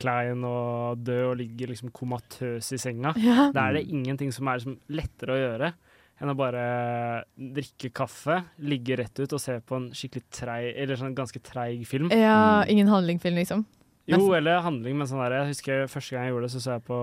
klein 0.00 0.44
og 0.48 1.02
død 1.06 1.24
og 1.30 1.38
ligger 1.42 1.72
liksom 1.72 1.92
komatøs 1.96 2.70
i 2.76 2.80
senga, 2.80 3.14
Ja. 3.20 3.48
da 3.56 3.68
er 3.70 3.78
det 3.80 3.86
ingenting 3.92 4.32
som 4.34 4.48
er 4.48 4.60
liksom 4.60 4.78
lettere 4.92 5.36
å 5.36 5.42
gjøre 5.42 5.72
enn 6.20 6.30
å 6.32 6.36
bare 6.38 7.24
drikke 7.36 7.90
kaffe, 7.92 8.38
ligge 8.58 8.96
rett 8.96 9.18
ut 9.20 9.32
og 9.36 9.40
se 9.42 9.58
på 9.60 9.76
en 9.76 9.90
skikkelig 9.92 10.24
treig, 10.32 10.74
eller 10.76 10.96
sånn 10.96 11.14
ganske 11.16 11.42
treig 11.44 11.86
film. 11.86 12.08
ja, 12.10 12.64
ingen 12.68 12.88
handlingfilm, 12.88 13.36
liksom. 13.36 13.64
Jo, 14.08 14.32
eller 14.38 14.60
handling, 14.62 14.94
men 14.96 15.06
sånn 15.10 15.18
der, 15.18 15.32
jeg 15.40 15.48
husker 15.50 15.88
første 15.90 16.14
gang 16.14 16.28
jeg 16.28 16.32
gjorde 16.32 16.46
det, 16.46 16.52
så 16.54 16.60
så 16.62 16.74
jeg 16.76 16.84
på 16.86 16.98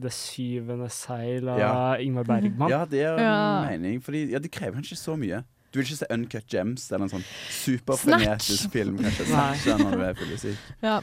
Det 0.00 0.12
syvende 0.16 0.86
seil 0.90 1.48
av 1.52 1.58
Ja. 1.60 1.96
Ingmar 2.00 2.24
Bergman. 2.24 2.70
Ja, 2.70 2.84
det 2.86 3.02
er 3.04 3.18
Ja. 3.20 3.68
mening. 3.68 4.00
Fordi 4.00 4.30
ja, 4.32 4.38
det 4.38 4.50
krever 4.50 4.80
kanskje 4.80 4.96
så 4.96 5.18
mye. 5.20 5.44
Du 5.70 5.78
vil 5.80 5.84
ikke 5.84 5.98
se 6.00 6.06
Uncut 6.10 6.46
Gems 6.48 6.90
eller 6.92 7.04
en 7.04 7.10
sånn 7.10 7.24
superfrenetisk 7.50 8.70
film. 8.72 8.96
kanskje. 8.98 9.26
Snatch 9.26 9.66
når 9.78 9.90
du 9.98 10.02
er 10.02 10.14
fyllesyk. 10.14 10.56
Ja. 10.82 11.00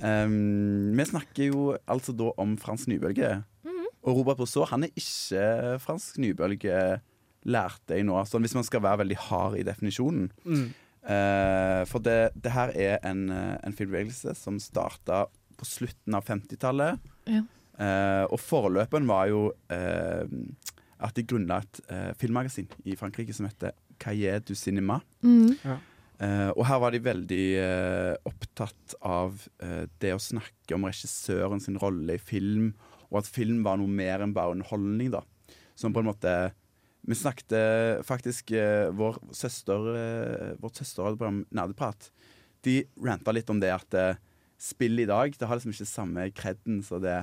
Um, 0.00 0.94
vi 0.96 1.04
snakker 1.04 1.48
jo 1.52 1.76
altså 1.90 2.16
da 2.16 2.30
om 2.38 2.56
Frans 2.56 2.86
Nybølge. 2.86 3.44
Og 4.08 4.16
Robert 4.16 4.40
Brousseau 4.40 4.64
han 4.70 4.86
er 4.86 4.94
ikke 4.96 5.76
fransk 5.84 6.16
nybølge, 6.22 6.78
lærte 7.48 7.98
jeg 7.98 8.06
nå. 8.08 8.16
Sånn 8.28 8.44
hvis 8.46 8.56
man 8.56 8.66
skal 8.66 8.82
være 8.84 9.02
veldig 9.04 9.18
hard 9.28 9.58
i 9.60 9.66
definisjonen. 9.68 10.30
Mm. 10.48 10.68
Uh, 11.08 11.82
for 11.88 12.04
det, 12.04 12.32
det 12.36 12.52
her 12.52 12.72
er 12.76 12.96
en, 13.06 13.28
eh, 13.32 13.54
en 13.64 13.76
filmbevegelse 13.76 14.34
som 14.36 14.58
starta 14.60 15.22
på 15.58 15.68
slutten 15.68 16.16
av 16.16 16.26
50-tallet. 16.26 17.06
Ja. 17.30 17.44
Uh, 17.78 18.24
og 18.34 18.40
forløperen 18.42 19.06
var 19.08 19.28
jo 19.30 19.44
uh, 19.70 20.24
at 20.98 21.14
de 21.14 21.24
grunnla 21.28 21.60
et 21.62 21.80
eh, 21.92 22.10
filmmagasin 22.18 22.68
i 22.88 22.96
Frankrike 22.98 23.34
som 23.36 23.46
heter 23.48 23.76
Cahiers 24.02 24.44
du 24.48 24.54
Cinema. 24.58 25.00
Mm. 25.22 25.54
Eh, 26.18 26.50
og 26.56 26.64
her 26.66 26.80
var 26.82 26.94
de 26.94 27.02
veldig 27.02 27.44
uh, 27.62 28.14
opptatt 28.26 28.96
av 29.06 29.36
uh, 29.62 29.84
det 30.02 30.10
å 30.14 30.22
snakke 30.22 30.74
om 30.74 30.88
regissøren 30.88 31.62
sin 31.62 31.78
rolle 31.78 32.16
i 32.18 32.22
film, 32.22 32.72
og 33.10 33.18
at 33.22 33.26
film 33.30 33.62
var 33.64 33.76
noe 33.80 33.88
mer 33.88 34.20
enn 34.24 34.34
bare 34.36 34.52
underholdning. 34.56 35.10
da. 35.14 35.22
Som 35.78 35.92
på 35.94 36.00
en 36.02 36.08
måte 36.10 36.32
Vi 37.06 37.14
snakket 37.14 37.52
eh, 37.54 38.02
faktisk 38.02 38.50
eh, 38.50 38.88
Vår 38.90 39.16
søster 39.32 39.84
eh, 39.94 40.54
Vårt 40.58 40.80
program 40.96 41.44
Nerdeprat 41.54 42.08
De 42.66 42.82
ranta 43.06 43.30
litt 43.32 43.48
om 43.50 43.60
det 43.62 43.70
at 43.70 43.94
eh, 43.94 44.16
spill 44.58 44.98
i 44.98 45.06
dag 45.06 45.32
Det 45.38 45.46
har 45.46 45.54
liksom 45.60 45.70
ikke 45.70 45.86
samme 45.86 46.26
kredden 46.34 46.82
som 46.82 47.00
det 47.00 47.20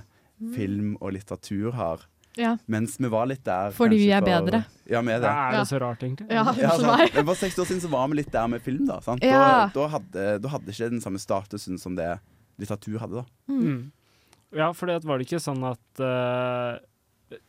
film 0.56 0.96
og 1.02 1.14
litteratur 1.16 1.72
har. 1.76 2.02
Ja. 2.36 2.58
Mens 2.68 2.98
vi 3.00 3.08
var 3.08 3.26
litt 3.28 3.44
der 3.48 3.72
Fordi 3.72 3.96
vi 4.02 4.10
er 4.12 4.20
for- 4.20 4.28
bedre. 4.28 4.64
Ja, 4.92 5.00
vi 5.02 5.12
er 5.14 5.20
det. 5.24 5.30
Er 5.30 5.52
det 5.60 5.68
så 5.70 5.80
rart, 5.80 6.02
egentlig? 6.04 6.28
Ja, 6.30 6.44
Ja. 6.60 6.74
Men 7.16 7.26
For 7.26 7.36
60 7.36 7.60
år 7.62 7.66
siden 7.70 7.82
så 7.86 7.90
var 7.92 8.08
vi 8.12 8.16
litt 8.20 8.32
der 8.34 8.48
med 8.52 8.62
film. 8.62 8.86
Da 8.88 9.00
sant? 9.02 9.24
Ja. 9.24 9.68
da, 9.68 9.70
da, 9.74 9.88
hadde, 9.94 10.26
da 10.44 10.50
hadde 10.52 10.68
ikke 10.76 10.90
den 10.92 11.00
samme 11.04 11.20
statusen 11.24 11.80
som 11.80 11.96
det 11.96 12.18
litteratur 12.60 13.00
hadde. 13.00 13.22
da 13.24 13.54
Mm. 13.54 13.92
Ja, 14.54 14.70
for 14.76 14.92
det 14.92 15.02
var 15.08 15.18
det 15.18 15.26
ikke 15.28 15.42
sånn 15.42 15.64
at 15.68 16.02
uh, 16.04 16.78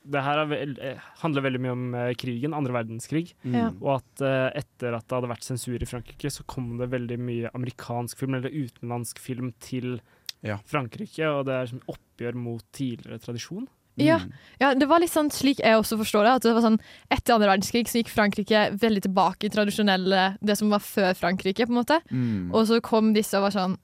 Det 0.09 0.23
her 0.25 0.41
er 0.41 0.49
vel, 0.51 0.75
eh, 0.81 1.09
handler 1.21 1.45
veldig 1.45 1.61
mye 1.63 1.75
om 1.75 1.87
eh, 1.95 2.13
krigen, 2.19 2.57
andre 2.57 2.73
verdenskrig. 2.79 3.35
Mm. 3.45 3.77
Og 3.85 3.91
at 3.99 4.25
uh, 4.25 4.49
etter 4.57 4.97
at 4.97 5.05
det 5.05 5.19
hadde 5.19 5.31
vært 5.31 5.47
sensur 5.47 5.77
i 5.77 5.89
Frankrike, 5.89 6.33
så 6.33 6.47
kom 6.49 6.77
det 6.81 6.89
veldig 6.95 7.19
mye 7.21 7.53
amerikansk 7.55 8.23
film, 8.23 8.39
eller 8.39 8.55
utenlandsk 8.55 9.21
film, 9.23 9.53
til 9.61 10.01
Ja. 10.45 10.59
Frankrike. 10.69 11.27
Og 11.29 11.47
det 11.49 11.55
er 11.55 11.69
som 11.71 11.85
oppgjør 11.91 12.37
mot 12.39 12.65
tidligere 12.77 13.21
tradisjon. 13.23 13.69
Ja. 13.97 14.19
Mm. 14.21 14.33
Ja, 14.61 14.75
det 14.77 14.89
var 14.89 15.01
litt 15.01 15.13
sånn 15.13 15.31
slik 15.33 15.63
jeg 15.65 15.79
også 15.79 15.97
forstår 16.01 16.27
det. 16.27 16.35
At 16.37 16.45
det 16.45 16.57
var 16.57 16.65
sånn, 16.67 16.81
Etter 17.13 17.37
andre 17.37 17.49
verdenskrig 17.55 17.89
så 17.89 18.01
gikk 18.01 18.13
Frankrike 18.13 18.67
veldig 18.77 19.07
tilbake 19.07 19.49
i 19.49 19.53
tradisjonelle 19.53 20.27
Det 20.45 20.57
som 20.59 20.73
var 20.73 20.85
før 20.85 21.17
Frankrike, 21.17 21.65
på 21.69 21.73
en 21.73 21.81
måte. 21.81 22.01
Mm. 22.11 22.53
Og 22.53 22.67
så 22.69 22.81
kom 22.85 23.15
disse 23.17 23.37
og 23.39 23.49
var 23.49 23.57
sånn 23.57 23.79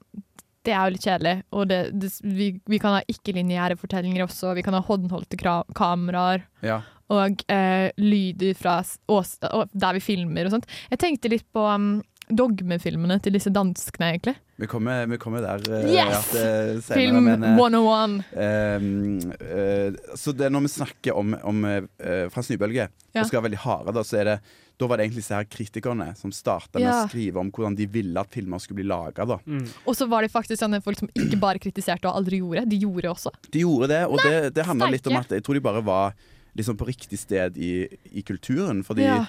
Det 0.63 0.71
er 0.71 0.87
jo 0.87 0.95
litt 0.95 1.05
kjedelig. 1.05 1.35
Og 1.55 1.67
det, 1.69 1.79
det, 1.99 2.09
vi, 2.23 2.49
vi 2.71 2.79
kan 2.81 2.97
ha 2.97 3.03
ikke-lineære 3.11 3.77
fortellinger 3.79 4.25
også. 4.25 4.53
Vi 4.57 4.63
kan 4.65 4.77
ha 4.77 4.83
håndholdte 4.87 5.39
kameraer. 5.75 6.45
Ja. 6.63 6.81
Og 7.13 7.43
eh, 7.51 7.89
lyder 7.99 8.55
fra 8.57 8.77
ås, 9.11 9.35
og 9.51 9.73
der 9.75 9.97
vi 9.97 10.03
filmer 10.03 10.47
og 10.47 10.55
sånt. 10.55 10.69
Jeg 10.93 11.01
tenkte 11.03 11.31
litt 11.33 11.45
på 11.53 11.65
um, 11.67 11.97
dogmefilmene 12.37 13.19
til 13.23 13.35
disse 13.35 13.51
danskene, 13.53 14.09
egentlig. 14.13 14.35
Vi 14.61 14.67
kommer, 14.69 15.05
vi 15.09 15.17
kommer 15.21 15.41
der 15.43 15.63
eh, 15.79 15.87
Yes! 15.95 16.27
senere, 16.29 16.81
Film 16.87 17.23
men, 17.25 17.43
eh, 17.43 17.55
101. 17.57 18.19
ehm, 18.37 19.31
eh, 19.41 20.17
Så 20.19 20.33
det 20.37 20.45
er 20.47 20.53
når 20.53 20.67
vi 20.67 20.73
snakker 20.75 21.17
om, 21.17 21.33
om 21.43 21.63
eh, 21.65 22.27
Frans 22.33 22.49
Nybølge, 22.51 22.89
Ja. 23.13 23.21
og 23.21 23.27
skal 23.29 23.41
være 23.41 23.49
veldig 23.51 23.63
harde, 23.65 23.93
da, 23.93 24.03
så 24.05 24.19
er 24.21 24.29
det 24.31 24.37
da 24.81 24.87
var 24.89 24.97
det 24.97 25.05
egentlig 25.05 25.21
disse 25.21 25.35
her 25.37 25.45
kritikerne 25.45 26.07
som 26.17 26.31
starta 26.33 26.79
med 26.81 26.89
å 26.89 27.03
skrive 27.07 27.37
om 27.39 27.51
hvordan 27.53 27.75
de 27.77 27.85
ville 27.93 28.19
at 28.19 28.31
filmer 28.33 28.57
skulle 28.59 28.79
bli 28.81 28.87
laga. 28.89 29.27
Mm. 29.45 29.67
Og 29.85 29.93
så 29.95 30.07
var 30.09 30.25
det 30.25 30.31
faktisk 30.33 30.59
sånne 30.63 30.79
folk 30.83 30.97
som 30.97 31.11
ikke 31.13 31.37
bare 31.39 31.61
kritiserte 31.61 32.09
og 32.09 32.17
aldri 32.17 32.39
gjorde. 32.41 32.65
De 32.71 32.79
gjorde 32.81 33.11
også. 33.11 33.31
De 33.53 33.61
gjorde 33.61 33.91
det, 33.93 33.99
og 34.09 34.17
det, 34.25 34.49
det 34.57 34.65
handla 34.65 34.89
litt 34.91 35.05
om 35.07 35.19
at 35.21 35.29
jeg 35.29 35.45
tror 35.45 35.59
de 35.59 35.63
bare 35.69 35.83
var 35.85 36.15
liksom 36.57 36.75
på 36.81 36.89
riktig 36.89 37.19
sted 37.21 37.55
i, 37.61 37.85
i 38.17 38.25
kulturen. 38.25 38.81
Fordi 38.83 39.05
Ja. 39.05 39.21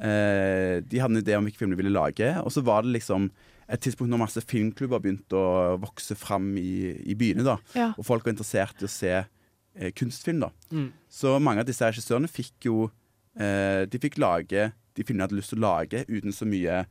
Eh, 0.00 0.80
de 0.82 1.00
hadde 1.00 1.16
en 1.18 1.22
idé 1.22 1.36
om 1.36 1.46
hvilke 1.46 1.60
film 1.60 1.74
de 1.74 1.80
ville 1.80 1.94
lage, 1.94 2.32
og 2.40 2.52
så 2.54 2.64
var 2.66 2.84
det 2.86 2.96
liksom 2.98 3.30
et 3.70 3.82
tidspunkt 3.84 4.10
når 4.10 4.24
masse 4.24 4.42
filmklubber 4.50 5.02
begynte 5.02 5.38
å 5.38 5.76
vokse 5.78 6.16
fram 6.18 6.56
i, 6.58 6.90
i 7.06 7.14
byene. 7.14 7.46
da 7.46 7.58
Ja. 7.76 7.92
Og 7.94 8.06
folk 8.08 8.26
var 8.26 8.34
interessert 8.34 8.82
i 8.82 8.88
å 8.88 8.90
se 8.90 9.12
eh, 9.20 9.92
kunstfilm. 9.94 10.40
da 10.46 10.50
Mm. 10.70 10.90
Så 11.10 11.38
mange 11.42 11.62
av 11.62 11.66
disse 11.66 11.86
regissørene 11.86 12.30
fikk 12.30 12.66
jo 12.68 12.90
eh, 13.34 13.86
De 13.90 13.98
fikk 13.98 14.18
lage 14.18 14.72
de 14.94 15.04
filmene 15.06 15.26
de 15.26 15.28
hadde 15.28 15.38
lyst 15.38 15.54
til 15.54 15.60
å 15.62 15.66
lage, 15.68 16.04
uten 16.08 16.34
så 16.34 16.46
mye 16.48 16.82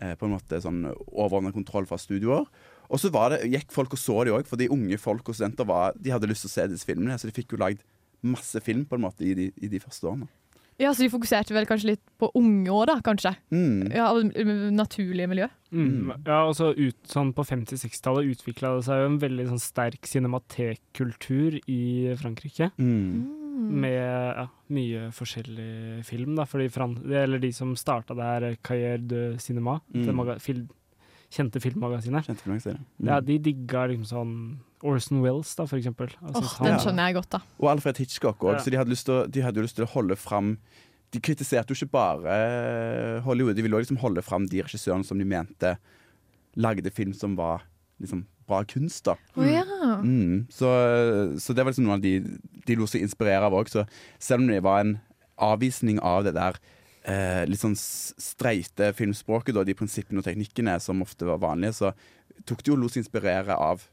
eh, 0.00 0.14
på 0.18 0.26
en 0.26 0.34
måte 0.34 0.60
sånn 0.62 0.84
overordnet 1.10 1.56
kontroll 1.56 1.88
fra 1.90 1.98
studioer. 1.98 2.46
Og 2.88 3.02
så 3.02 3.10
var 3.12 3.34
det, 3.34 3.42
gikk 3.50 3.72
folk 3.74 3.92
og 3.92 4.00
så 4.00 4.22
de 4.24 4.32
òg, 4.32 4.46
fordi 4.48 4.70
unge 4.72 4.96
folk 5.00 5.28
og 5.28 5.36
studenter 5.36 5.66
var, 5.68 5.96
de 5.98 6.14
hadde 6.14 6.30
lyst 6.30 6.46
til 6.46 6.52
å 6.52 6.54
se 6.54 6.66
disse 6.72 6.88
filmene. 6.88 7.18
Så 7.20 7.28
de 7.28 7.34
fikk 7.36 7.52
jo 7.52 7.60
lagd 7.60 7.82
masse 8.24 8.62
film 8.64 8.86
på 8.88 8.96
en 8.96 9.04
måte 9.04 9.26
i 9.26 9.34
de, 9.36 9.50
i 9.58 9.70
de 9.70 9.80
første 9.82 10.08
årene. 10.08 10.30
Ja, 10.78 10.92
Så 10.94 11.02
de 11.02 11.08
fokuserte 11.10 11.52
vel 11.56 11.66
kanskje 11.66 11.88
litt 11.96 12.02
på 12.18 12.28
unge 12.38 12.70
år, 12.70 12.86
da, 12.86 12.94
kanskje. 13.02 13.32
Mm. 13.50 13.90
Ja, 13.90 14.12
naturlige 14.70 15.26
miljø. 15.28 15.48
Mm. 15.74 16.12
Ja, 16.24 16.44
og 16.46 16.54
så 16.56 16.70
ut, 16.72 16.96
sånn 17.10 17.32
På 17.36 17.42
50-60-tallet 17.44 18.30
utvikla 18.30 18.76
det 18.76 18.84
seg 18.86 19.02
jo 19.02 19.08
en 19.10 19.18
veldig 19.20 19.48
sånn 19.50 19.60
sterk 19.60 20.06
cinematekkultur 20.08 21.58
i 21.68 22.14
Frankrike. 22.20 22.70
Mm. 22.78 23.34
Med 23.82 23.98
ja, 23.98 24.46
mye 24.70 25.08
forskjellig 25.12 26.04
film. 26.06 26.36
da 26.38 26.44
Fordi 26.46 26.68
Fran 26.70 26.96
eller 27.10 27.38
De 27.42 27.50
som 27.52 27.74
starta 27.76 28.14
det 28.14 28.22
her, 28.30 28.56
Cahiers 28.62 29.02
de 29.10 29.22
Cinema, 29.42 29.80
Mm. 29.94 30.06
det 30.06 30.14
maga 30.14 30.38
fil 30.38 30.68
kjente 31.30 31.60
filmmagasinet, 31.60 32.24
Kjente 32.24 32.40
filmmagasinet. 32.46 32.80
Mm. 33.02 33.06
ja, 33.08 33.20
de 33.20 33.38
digga 33.38 33.86
liksom 33.88 34.06
sånn 34.06 34.58
Orson 34.86 35.22
Wells, 35.24 35.54
da, 35.58 35.64
for 35.66 35.76
eksempel. 35.78 36.12
Altså, 36.22 36.44
Den 36.64 36.78
skjønner 36.78 37.08
jeg 37.08 37.14
godt, 37.18 37.30
da. 37.34 37.40
Og 37.58 37.70
Alfred 37.72 37.98
Hitchcock 37.98 38.38
òg, 38.46 38.52
Ja. 38.54 38.58
så 38.62 38.70
de 38.70 38.76
hadde, 38.78 38.90
lyst 38.94 39.06
til 39.08 39.14
å, 39.14 39.26
de 39.26 39.42
hadde 39.42 39.58
jo 39.58 39.62
lyst 39.66 39.76
til 39.76 39.84
å 39.86 39.92
holde 39.94 40.16
fram 40.16 40.58
De 41.10 41.20
kritiserte 41.24 41.72
jo 41.72 41.78
ikke 41.78 41.90
bare 41.96 43.22
Hollywood, 43.24 43.56
de 43.56 43.62
ville 43.64 43.74
også 43.78 43.86
liksom 43.88 44.02
holde 44.02 44.20
fram 44.22 44.44
de 44.46 44.60
regissørene 44.62 45.04
som 45.08 45.16
de 45.18 45.24
mente 45.24 45.78
lagde 46.54 46.90
film 46.92 47.14
som 47.16 47.34
var 47.38 47.62
liksom 47.98 48.26
bra 48.46 48.62
kunst. 48.68 49.04
da 49.08 49.14
Oh, 49.34 49.46
ja. 49.48 49.64
mm. 50.04 50.46
så, 50.52 50.68
så 51.40 51.54
det 51.56 51.64
var 51.64 51.72
liksom 51.72 51.86
noe 51.88 51.96
av 51.96 52.02
de 52.04 52.20
de 52.66 52.76
lot 52.76 52.90
seg 52.92 53.00
inspirere 53.00 53.40
av 53.48 53.54
òg. 53.56 53.70
Så 53.72 53.86
selv 54.20 54.42
om 54.44 54.48
det 54.52 54.60
var 54.62 54.80
en 54.84 54.98
avvisning 55.40 55.98
av 56.04 56.24
det 56.28 56.34
der 56.36 56.58
eh, 57.08 57.46
litt 57.48 57.62
sånn 57.62 57.76
streite 57.78 58.92
filmspråket, 58.92 59.54
da, 59.56 59.64
de 59.64 59.74
prinsippene 59.78 60.20
og 60.20 60.26
teknikkene 60.28 60.76
som 60.82 61.00
ofte 61.00 61.24
var 61.24 61.40
vanlige, 61.40 61.72
så 61.78 61.92
tok 62.44 62.62
de 62.64 62.72
jo 62.74 62.76
lot 62.76 62.92
seg 62.92 63.06
inspirere 63.06 63.56
av 63.56 63.86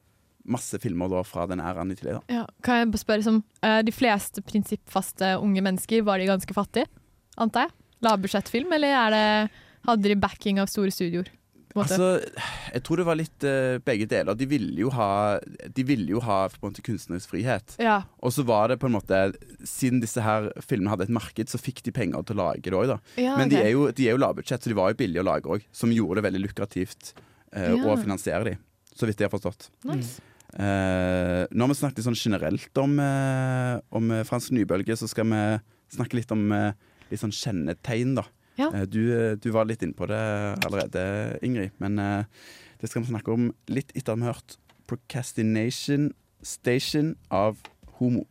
masse 0.46 0.80
filmer 0.82 1.10
da 1.12 1.24
fra 1.26 1.48
den 1.50 1.64
æraen 1.64 1.94
i 1.94 1.98
tillegg. 1.98 2.20
da. 2.22 2.42
Ja. 2.42 2.46
Kan 2.66 2.84
jeg 2.84 3.02
spørre 3.02 3.26
som 3.26 3.42
eh, 3.66 3.82
De 3.86 3.94
fleste 3.96 4.44
prinsippfaste 4.46 5.36
unge 5.42 5.64
mennesker, 5.66 6.04
var 6.06 6.22
de 6.22 6.30
ganske 6.30 6.54
fattige? 6.58 6.90
Antar 7.42 7.68
jeg? 7.68 7.76
Lavbudsjettfilm, 8.06 8.74
eller 8.78 8.94
er 8.94 9.16
det, 9.16 9.26
hadde 9.88 10.12
de 10.12 10.20
backing 10.20 10.62
av 10.62 10.70
store 10.72 10.94
studioer? 10.94 11.32
Altså, 11.76 12.22
jeg 12.72 12.84
tror 12.88 13.02
det 13.02 13.06
var 13.08 13.18
litt 13.20 13.44
uh, 13.44 13.78
begge 13.84 14.06
deler. 14.08 14.38
De 14.40 14.46
ville 14.48 14.78
jo 14.80 14.92
ha, 14.96 15.40
de 15.76 15.84
ville 15.88 16.08
jo 16.14 16.22
ha 16.24 16.46
på 16.54 16.62
en 16.62 16.72
måte 16.72 16.84
kunstnerisk 16.86 17.34
frihet. 17.34 17.76
Ja. 17.84 17.98
Og 18.24 18.32
så 18.32 18.46
var 18.48 18.72
det 18.72 18.78
på 18.80 18.88
en 18.88 18.96
måte 18.96 19.18
Siden 19.68 20.00
disse 20.00 20.24
her 20.24 20.48
filmene 20.64 20.94
hadde 20.94 21.10
et 21.10 21.16
marked, 21.16 21.52
så 21.52 21.60
fikk 21.60 21.82
de 21.84 21.92
penger 21.96 22.24
til 22.30 22.38
å 22.40 22.46
lage 22.46 22.64
det 22.70 22.78
òg, 22.80 22.94
da. 22.94 23.00
Ja, 23.20 23.36
Men 23.36 23.50
okay. 23.50 23.58
de 23.58 23.64
er 23.66 23.74
jo, 23.74 23.90
de 23.92 24.08
er 24.08 24.16
jo 24.16 24.22
lavbudsjett, 24.24 24.64
så 24.64 24.72
de 24.72 24.78
var 24.80 24.94
jo 24.94 25.00
billige 25.04 25.26
å 25.26 25.28
lage 25.28 25.52
òg. 25.52 25.68
Som 25.76 25.92
gjorde 25.92 26.22
det 26.22 26.28
veldig 26.30 26.44
lukrativt 26.46 27.12
uh, 27.18 27.74
Ja. 27.74 27.82
å 27.92 27.98
finansiere 28.00 28.48
de, 28.48 28.56
så 28.96 29.10
vidt 29.10 29.20
jeg 29.20 29.28
har 29.28 29.36
forstått. 29.36 29.68
Nice. 29.90 30.22
Eh, 30.24 30.32
nå 30.56 31.66
har 31.66 31.72
vi 31.72 31.78
snakket 31.78 32.00
litt 32.00 32.08
sånn 32.08 32.18
generelt 32.20 32.80
om, 32.80 32.98
eh, 33.02 33.76
om 33.92 34.12
eh, 34.12 34.24
fransk 34.28 34.54
nybølge, 34.56 34.96
så 34.96 35.10
skal 35.12 35.28
vi 35.28 35.42
snakke 35.96 36.20
litt 36.20 36.32
om 36.32 36.48
eh, 36.56 36.72
litt 37.12 37.22
sånn 37.22 37.36
kjennetegn, 37.36 38.16
da. 38.20 38.26
Ja. 38.60 38.70
Eh, 38.72 38.86
du, 38.88 39.02
eh, 39.12 39.34
du 39.36 39.50
var 39.52 39.68
litt 39.68 39.84
inne 39.84 39.98
på 39.98 40.08
det 40.08 40.22
allerede, 40.66 41.04
Ingrid, 41.46 41.76
men 41.84 42.00
eh, 42.00 42.46
det 42.80 42.90
skal 42.90 43.04
vi 43.04 43.12
snakke 43.12 43.34
om 43.36 43.50
litt 43.72 43.92
etter 43.96 44.16
at 44.16 44.22
vi 44.22 44.28
har 44.30 44.38
hørt 44.38 44.58
Procrastination 44.88 46.12
Station 46.46 47.16
av 47.34 47.60
Homo. 48.00 48.26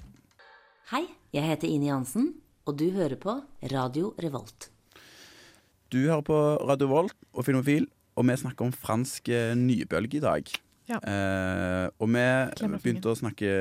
Hei, 0.93 1.05
jeg 1.35 1.49
heter 1.49 1.69
Ine 1.69 1.91
Jansen, 1.91 2.33
og 2.65 2.79
du 2.81 2.89
hører 2.95 3.19
på 3.21 3.37
Radio 3.73 4.15
Revolt. 4.23 4.71
Du 5.93 6.01
hører 6.07 6.25
på 6.27 6.39
Radio 6.65 6.89
Volt 6.91 7.17
og 7.35 7.45
Filmofil, 7.47 7.89
og 8.17 8.29
vi 8.29 8.37
snakker 8.39 8.69
om 8.69 8.73
fransk 8.75 9.29
eh, 9.29 9.53
nybølge 9.59 10.21
i 10.21 10.25
dag. 10.25 10.55
Ja. 10.85 10.99
Eh, 11.01 11.87
og 11.97 12.11
vi 12.13 12.25
begynte 12.83 13.13
å 13.13 13.17
snakke 13.17 13.53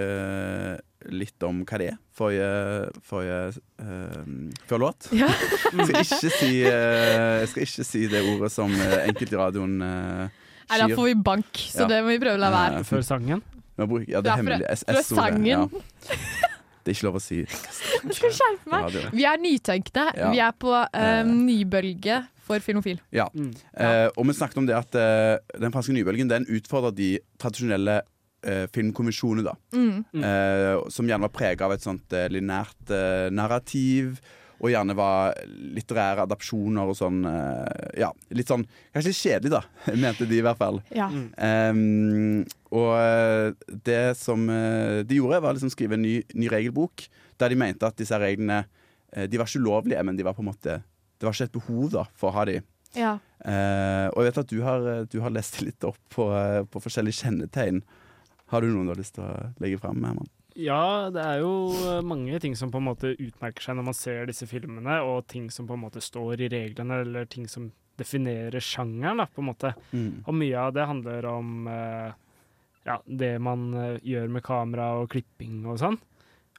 litt 1.12 1.43
om 1.47 1.62
hva 1.67 1.79
det 1.79 1.89
er 1.93 1.99
forrige, 2.15 2.91
forrige 3.07 3.39
uh, 3.81 4.27
før 4.69 4.83
låt. 4.86 5.09
Ja. 5.15 5.29
jeg, 5.31 5.88
skal 5.89 6.03
ikke 6.03 6.31
si, 6.38 6.51
uh, 6.67 7.41
jeg 7.41 7.51
skal 7.51 7.65
ikke 7.67 7.88
si 7.88 8.05
det 8.12 8.23
ordet 8.33 8.51
som 8.53 8.71
eh, 8.75 8.99
enkelte 9.09 9.36
i 9.36 9.39
radioen 9.39 9.75
uh, 9.83 10.41
Nei, 10.69 10.79
da 10.79 10.88
får 10.95 11.09
vi 11.09 11.15
bank, 11.19 11.59
så 11.73 11.86
det 11.89 11.99
må 12.05 12.13
vi 12.13 12.21
prøve 12.23 12.39
å 12.39 12.41
la 12.41 12.49
være. 12.53 12.83
Før 12.88 13.03
sangen? 13.05 13.43
Ja, 13.75 13.86
ja, 14.07 14.21
det 14.23 14.31
er 14.31 14.39
hemmelig. 14.39 14.67
SS-ordet. 14.71 15.05
sangen. 15.12 15.69
Det 16.83 16.91
er 16.91 16.97
ikke 16.97 17.05
lov 17.07 17.15
å 17.15 17.19
si. 17.23 17.38
Jeg 17.39 18.15
skal 18.17 18.33
skjerpe 18.36 18.67
meg. 18.73 18.95
Vi 19.15 19.23
er 19.23 19.38
nytenkte. 19.39 20.03
Ja. 20.19 20.31
Vi 20.33 20.41
er 20.43 20.55
på 20.59 20.73
eh, 20.75 21.21
nybølge 21.23 22.17
for 22.43 22.60
filmofil. 22.63 22.99
Ja. 23.15 23.29
Eh, 23.34 24.08
og 24.13 24.27
vi 24.27 24.36
snakket 24.38 24.60
om 24.62 24.67
det 24.69 24.75
at 24.77 24.97
eh, 24.99 25.38
den 25.63 25.73
franske 25.73 25.95
nybølgen 25.95 26.32
den 26.32 26.47
utfordrer 26.51 26.95
de 26.97 27.10
tradisjonelle 27.41 28.01
eh, 28.43 28.65
filmkonvensjonene, 28.75 29.47
da. 29.47 29.56
Mm. 29.75 30.06
Eh, 30.19 30.84
som 30.91 31.08
gjerne 31.08 31.27
var 31.29 31.36
prega 31.36 31.67
av 31.67 31.75
et 31.77 31.84
sånt 31.86 32.15
eh, 32.15 32.29
linært 32.34 32.91
eh, 32.93 33.27
narrativ. 33.34 34.19
Og 34.63 34.69
gjerne 34.71 34.93
var 34.95 35.34
litterære 35.75 36.23
adapsjoner 36.23 36.88
og 36.88 36.95
sånn. 36.95 37.23
eh, 37.27 37.88
ja, 37.99 38.08
litt 38.32 38.47
sånn 38.47 38.62
Kanskje 38.93 39.10
litt 39.12 39.19
kjedelig, 39.19 39.51
da, 39.58 39.63
mente 40.06 40.27
de 40.29 40.38
i 40.39 40.43
hvert 40.45 40.60
fall. 40.62 40.79
Ja. 40.95 41.10
Em, 41.36 42.45
og 42.71 42.93
eh, 42.95 43.73
det 43.84 44.03
som 44.19 44.45
eh, 44.51 45.01
de 45.08 45.19
gjorde, 45.19 45.41
var 45.43 45.58
liksom 45.58 45.73
skrive 45.73 45.97
en 45.97 46.06
ny, 46.06 46.15
ny 46.38 46.47
regelbok, 46.53 47.08
der 47.41 47.51
de 47.51 47.60
mente 47.60 47.88
at 47.89 47.97
disse 47.99 48.15
reglene 48.21 48.62
eh, 49.12 49.25
De 49.27 49.39
var 49.41 49.49
ikke 49.49 49.60
ulovlige, 49.65 50.03
men 50.06 50.15
de 50.15 50.23
var 50.27 50.38
på 50.38 50.45
en 50.45 50.51
måte 50.53 50.77
det 51.17 51.28
var 51.28 51.36
ikke 51.36 51.49
et 51.49 51.58
behov 51.58 51.89
da, 51.93 52.06
for 52.19 52.32
å 52.32 52.38
ha 52.38 52.45
de. 52.49 52.60
Ja. 52.97 53.17
Eh, 53.43 54.08
og 54.13 54.21
jeg 54.21 54.30
vet 54.30 54.41
at 54.43 54.54
du 54.54 54.62
har, 54.65 54.88
du 55.10 55.19
har 55.23 55.34
lest 55.34 55.60
litt 55.63 55.88
opp 55.88 55.99
på, 56.13 56.30
eh, 56.38 56.62
på 56.69 56.82
forskjellige 56.84 57.23
kjennetegn. 57.23 57.84
Har 58.54 58.62
du 58.62 58.69
noen 58.69 58.89
du 58.89 58.93
har 58.93 59.02
lyst 59.02 59.17
til 59.17 59.26
å 59.26 59.52
legge 59.63 59.82
fram? 59.82 60.04
Herman? 60.06 60.30
Ja, 60.60 61.10
det 61.10 61.21
er 61.21 61.39
jo 61.41 61.54
eh, 61.73 62.02
mange 62.06 62.38
ting 62.41 62.56
som 62.58 62.71
på 62.71 62.78
en 62.78 62.88
måte 62.91 63.15
utmerker 63.15 63.65
seg 63.65 63.80
når 63.80 63.88
man 63.88 63.97
ser 63.97 64.28
disse 64.30 64.45
filmene, 64.49 64.99
og 65.02 65.26
ting 65.32 65.49
som 65.54 65.69
på 65.69 65.78
en 65.78 65.82
måte 65.88 66.04
står 66.04 66.45
i 66.45 66.49
reglene, 66.54 67.02
eller 67.06 67.30
ting 67.30 67.47
som 67.49 67.71
definerer 67.97 68.62
sjangeren, 68.62 69.21
da, 69.21 69.28
på 69.30 69.41
en 69.41 69.49
måte. 69.49 69.73
Mm. 69.93 70.23
Og 70.26 70.38
mye 70.38 70.62
av 70.62 70.76
det 70.76 70.86
handler 70.89 71.30
om 71.30 71.67
eh, 71.69 72.13
ja, 72.86 72.99
det 73.06 73.34
man 73.41 73.67
eh, 73.73 73.99
gjør 74.13 74.30
med 74.34 74.45
kamera 74.45 74.91
og 75.02 75.10
klipping 75.13 75.63
og 75.65 75.80
sånn. 75.82 75.97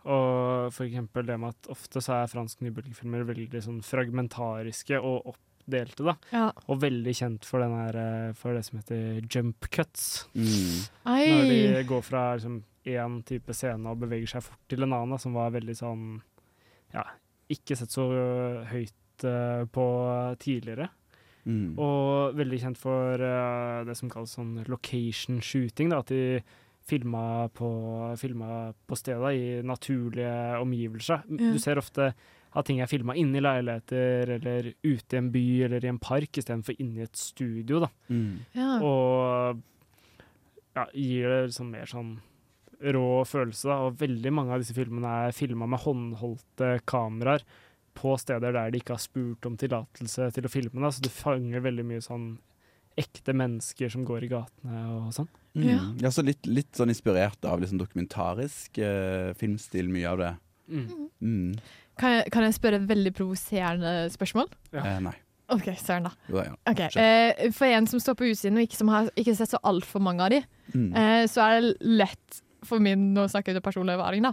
Og 0.04 0.72
for 0.74 0.84
eksempel 0.84 1.26
det 1.28 1.38
med 1.40 1.54
at 1.54 1.70
ofte 1.72 2.02
så 2.04 2.18
er 2.20 2.30
fransk 2.32 2.60
nybølgefilmer 2.64 3.24
veldig 3.30 3.62
sånn 3.64 3.80
fragmentariske 3.84 4.98
og 5.00 5.30
oppdelte, 5.32 6.04
da. 6.04 6.14
Ja. 6.34 6.48
Og 6.68 6.82
veldig 6.82 7.14
kjent 7.16 7.48
for, 7.48 7.64
den 7.64 7.72
her, 7.78 7.98
eh, 8.00 8.34
for 8.36 8.56
det 8.56 8.66
som 8.66 8.80
heter 8.82 9.24
jump 9.24 9.70
cuts. 9.72 10.26
Mm. 10.36 10.82
Når 11.08 11.48
de 11.48 11.84
går 11.88 12.04
fra 12.04 12.26
liksom 12.36 12.60
én 12.84 13.22
type 13.24 13.56
scene 13.56 13.88
og 13.88 14.02
beveger 14.02 14.34
seg 14.34 14.44
fort 14.44 14.60
til 14.68 14.84
en 14.84 14.92
annen, 14.92 15.14
da, 15.14 15.20
som 15.20 15.36
var 15.36 15.54
veldig 15.54 15.76
sånn 15.78 16.04
Ja, 16.94 17.06
ikke 17.50 17.76
sett 17.78 17.90
så 17.90 18.04
høyt 18.70 19.24
uh, 19.26 19.64
på 19.72 19.86
tidligere. 20.40 20.90
Mm. 21.44 21.74
Og 21.80 22.36
veldig 22.38 22.60
kjent 22.62 22.78
for 22.80 23.20
uh, 23.20 23.82
det 23.88 23.96
som 23.98 24.12
kalles 24.12 24.36
sånn 24.36 24.60
location 24.70 25.40
shooting. 25.44 25.90
Da, 25.92 26.00
at 26.04 26.12
de 26.12 26.44
filma 26.88 27.48
på, 27.54 27.68
filma 28.20 28.72
på 28.86 28.98
stedet 28.98 29.34
i 29.38 29.44
naturlige 29.66 30.60
omgivelser. 30.60 31.24
Ja. 31.30 31.52
Du 31.54 31.60
ser 31.62 31.80
ofte 31.80 32.12
at 32.54 32.68
ting 32.68 32.80
er 32.82 32.90
filma 32.90 33.16
inne 33.18 33.40
i 33.40 33.42
leiligheter 33.42 34.36
eller 34.36 34.68
ute 34.84 35.16
i 35.16 35.18
en 35.18 35.30
by 35.34 35.46
eller 35.66 35.84
i 35.84 35.90
en 35.90 35.98
park 36.02 36.38
istedenfor 36.38 36.76
inne 36.78 37.02
i 37.02 37.08
et 37.08 37.18
studio. 37.18 37.82
Da. 37.86 37.90
Mm. 38.12 38.44
Ja. 38.54 38.70
Og 38.84 39.64
ja, 40.74 40.86
gir 40.92 41.28
det 41.30 41.40
liksom 41.48 41.72
mer 41.74 41.90
sånn 41.90 42.14
rå 42.94 43.08
følelse. 43.26 43.68
Da. 43.70 43.78
Og 43.88 44.00
veldig 44.00 44.32
mange 44.34 44.54
av 44.54 44.62
disse 44.62 44.76
filmene 44.76 45.18
er 45.26 45.36
filma 45.36 45.68
med 45.70 45.82
håndholdte 45.82 46.76
kameraer 46.90 47.46
på 47.94 48.16
steder 48.18 48.54
der 48.54 48.72
de 48.74 48.80
ikke 48.80 48.96
har 48.96 49.02
spurt 49.02 49.46
om 49.46 49.58
tillatelse 49.58 50.30
til 50.34 50.46
å 50.46 50.52
filme. 50.52 50.82
Da. 50.82 50.92
Så 50.94 51.04
du 51.04 51.10
fanger 51.14 51.64
veldig 51.64 51.86
mye 51.90 52.04
sånn 52.04 52.34
ekte 53.00 53.34
mennesker 53.36 53.90
som 53.90 54.04
går 54.06 54.26
i 54.26 54.30
gatene 54.30 54.82
og 54.94 55.08
sånn. 55.16 55.28
Mm. 55.54 55.66
Ja. 55.68 55.78
Ja, 56.06 56.10
så 56.14 56.22
litt, 56.26 56.46
litt 56.46 56.72
sånn 56.78 56.90
inspirert 56.92 57.44
av 57.46 57.60
liksom 57.62 57.78
dokumentarisk 57.80 58.78
eh, 58.82 59.32
filmstil, 59.38 59.88
mye 59.92 60.10
av 60.10 60.22
det. 60.22 60.32
Mm. 60.68 60.86
Mm. 61.20 61.50
Kan, 62.00 62.16
jeg, 62.18 62.30
kan 62.34 62.46
jeg 62.46 62.56
spørre 62.56 62.80
et 62.80 62.88
veldig 62.90 63.12
provoserende 63.14 63.92
spørsmål? 64.14 64.48
Ja. 64.74 64.82
Eh, 64.94 64.98
nei. 65.08 65.14
OK, 65.54 65.66
søren, 65.76 66.06
da. 66.08 66.14
Jo 66.32 66.40
ja. 66.40 66.54
okay. 66.70 66.88
Eh, 66.96 67.50
For 67.52 67.68
en 67.68 67.86
som 67.90 68.00
står 68.00 68.16
på 68.16 68.30
utsiden 68.30 68.56
og 68.58 68.64
ikke 68.64 68.78
som 68.80 68.88
har 68.88 69.10
ikke 69.20 69.34
sett 69.36 69.52
så 69.52 69.60
altfor 69.62 70.02
mange 70.02 70.24
av 70.24 70.32
de, 70.34 70.42
Mm. 70.74 70.94
eh, 70.96 71.26
så 71.28 71.42
er 71.44 71.60
det 71.60 71.74
lett 71.84 72.38
for 72.64 72.80
min 72.80 73.10
nå 73.12 73.26
snakker 73.28 73.52
jeg 73.52 73.62
personlig 73.62 73.92
erfaring 73.98 74.24
da, 74.24 74.30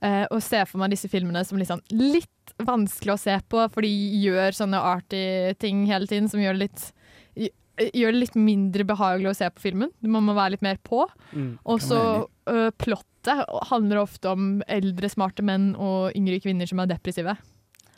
eh, 0.00 0.22
å 0.32 0.38
se 0.40 0.62
for 0.64 0.80
meg 0.80 0.94
disse 0.94 1.10
filmene 1.12 1.42
som 1.44 1.58
liksom 1.60 1.82
litt 1.92 2.54
vanskelig 2.64 3.12
å 3.12 3.20
se 3.20 3.34
på, 3.52 3.60
for 3.70 3.84
de 3.84 3.90
gjør 4.24 4.56
sånne 4.56 4.80
arty 4.80 5.20
ting 5.60 5.84
hele 5.90 6.08
tiden 6.08 6.30
som 6.32 6.40
gjør 6.40 6.56
det 6.56 6.62
litt 6.64 7.50
Gjør 7.74 8.14
det 8.14 8.20
litt 8.20 8.36
mindre 8.38 8.86
behagelig 8.86 9.32
å 9.32 9.38
se 9.38 9.48
på 9.50 9.64
filmen. 9.64 9.90
Man 10.02 10.26
må 10.26 10.36
være 10.36 10.54
litt 10.54 10.66
mer 10.66 10.78
på. 10.84 11.04
Mm. 11.32 11.56
Og 11.64 11.82
så 11.82 11.98
plottet 12.78 13.48
handler 13.70 14.02
ofte 14.02 14.30
om 14.30 14.60
eldre, 14.70 15.08
smarte 15.10 15.42
menn 15.46 15.72
og 15.80 16.14
yngre 16.14 16.38
kvinner 16.44 16.68
som 16.70 16.82
er 16.82 16.90
depressive. 16.92 17.34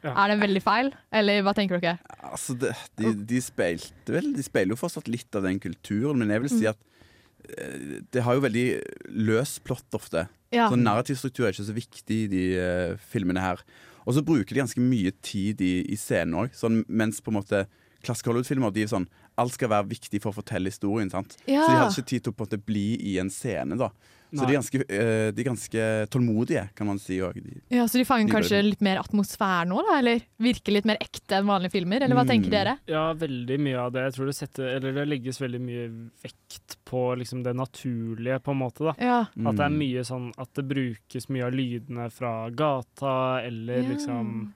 Ja. 0.07 0.13
Er 0.13 0.33
det 0.33 0.43
veldig 0.43 0.63
feil, 0.63 0.91
eller 1.15 1.43
hva 1.45 1.55
tenker 1.57 1.81
dere? 1.83 1.97
Altså, 2.29 2.55
det, 2.61 2.73
de, 3.01 3.13
de 3.27 3.41
speilte 3.43 4.13
vel 4.15 4.29
De 4.37 4.45
speiler 4.45 4.75
jo 4.75 4.79
fortsatt 4.79 5.09
litt 5.11 5.39
av 5.39 5.47
den 5.47 5.59
kulturen, 5.63 6.21
men 6.21 6.31
jeg 6.35 6.45
vil 6.45 6.53
si 6.53 6.69
at 6.71 6.79
eh, 7.49 8.03
det 8.15 8.23
har 8.27 8.37
jo 8.37 8.45
veldig 8.45 8.67
løs 9.27 9.57
plott 9.67 9.99
ofte. 9.99 10.27
Ja. 10.55 10.69
Så 10.71 10.79
narrativstruktur 10.79 11.47
er 11.47 11.55
ikke 11.55 11.69
så 11.69 11.77
viktig 11.77 12.21
i 12.27 12.31
de 12.31 12.45
uh, 12.55 13.07
filmene 13.11 13.43
her. 13.43 13.65
Og 14.07 14.15
så 14.15 14.23
bruker 14.23 14.53
de 14.53 14.63
ganske 14.63 14.83
mye 14.83 15.11
tid 15.25 15.63
i, 15.65 15.81
i 15.91 15.99
scenen 15.99 16.37
òg, 16.45 16.55
sånn, 16.55 16.85
mens 16.87 17.19
på 17.19 17.33
en 17.33 17.41
måte 17.41 17.65
klassiske 18.07 18.31
Hollywood-filmer 18.31 18.71
de 18.71 18.85
er 18.85 18.93
sånn 18.93 19.09
Alt 19.39 19.53
skal 19.53 19.69
være 19.69 19.89
viktig 19.89 20.21
for 20.23 20.33
å 20.33 20.39
fortelle 20.43 20.71
historien. 20.73 21.11
sant? 21.11 21.37
Ja. 21.47 21.63
Så 21.63 21.69
de 21.71 21.77
hadde 21.77 21.93
ikke 21.97 22.07
tid 22.09 22.23
til 22.25 22.33
å 22.33 22.37
på 22.37 22.45
en 22.45 22.49
måte 22.49 22.65
bli 22.65 22.97
i 23.15 23.19
en 23.19 23.29
scene. 23.31 23.77
da 23.77 23.91
Så 24.33 24.43
de 24.47 24.55
er, 24.55 24.59
ganske, 24.59 24.81
eh, 24.91 25.31
de 25.31 25.41
er 25.43 25.47
ganske 25.47 25.83
tålmodige, 26.11 26.63
kan 26.75 26.87
man 26.87 26.99
si 26.99 27.19
òg. 27.21 27.37
Ja, 27.71 27.85
Så 27.87 27.93
de 27.99 28.05
fanger 28.05 28.27
De 28.27 28.33
kanskje 28.33 28.63
litt 28.65 28.81
mer 28.81 28.97
atmosfære 28.99 29.69
nå, 29.69 29.77
da? 29.87 29.99
Eller 29.99 30.21
virker 30.41 30.73
litt 30.73 30.85
mer 30.85 30.97
ekte 31.01 31.37
enn 31.39 31.47
vanlige 31.47 31.73
filmer? 31.73 32.01
Eller 32.03 32.17
hva 32.17 32.25
Mm. 32.25 32.29
tenker 32.33 32.51
dere? 32.51 32.79
Ja, 32.89 33.13
veldig 33.15 33.61
mye 33.61 33.77
av 33.79 33.93
det. 33.93 34.03
Jeg 34.05 34.13
tror 34.15 34.27
det, 34.27 34.35
setter, 34.35 34.77
eller 34.77 34.93
det 34.93 35.07
legges 35.09 35.39
veldig 35.39 35.61
mye 35.61 36.11
vekt 36.25 36.77
på 36.85 37.17
liksom 37.17 37.45
det 37.45 37.55
naturlige, 37.55 38.41
på 38.43 38.51
en 38.51 38.59
måte. 38.59 38.79
da. 38.85 38.95
Ja. 38.99 39.21
At 39.21 39.57
det 39.57 39.61
er 39.65 39.71
Mm. 39.71 39.79
mye 39.79 40.01
sånn 40.05 40.33
at 40.39 40.53
det 40.55 40.67
brukes 40.69 41.29
mye 41.29 41.47
av 41.47 41.53
lydene 41.53 42.11
fra 42.11 42.51
gata, 42.51 43.45
eller 43.47 43.83
Ja. 43.83 43.89
liksom 43.95 44.53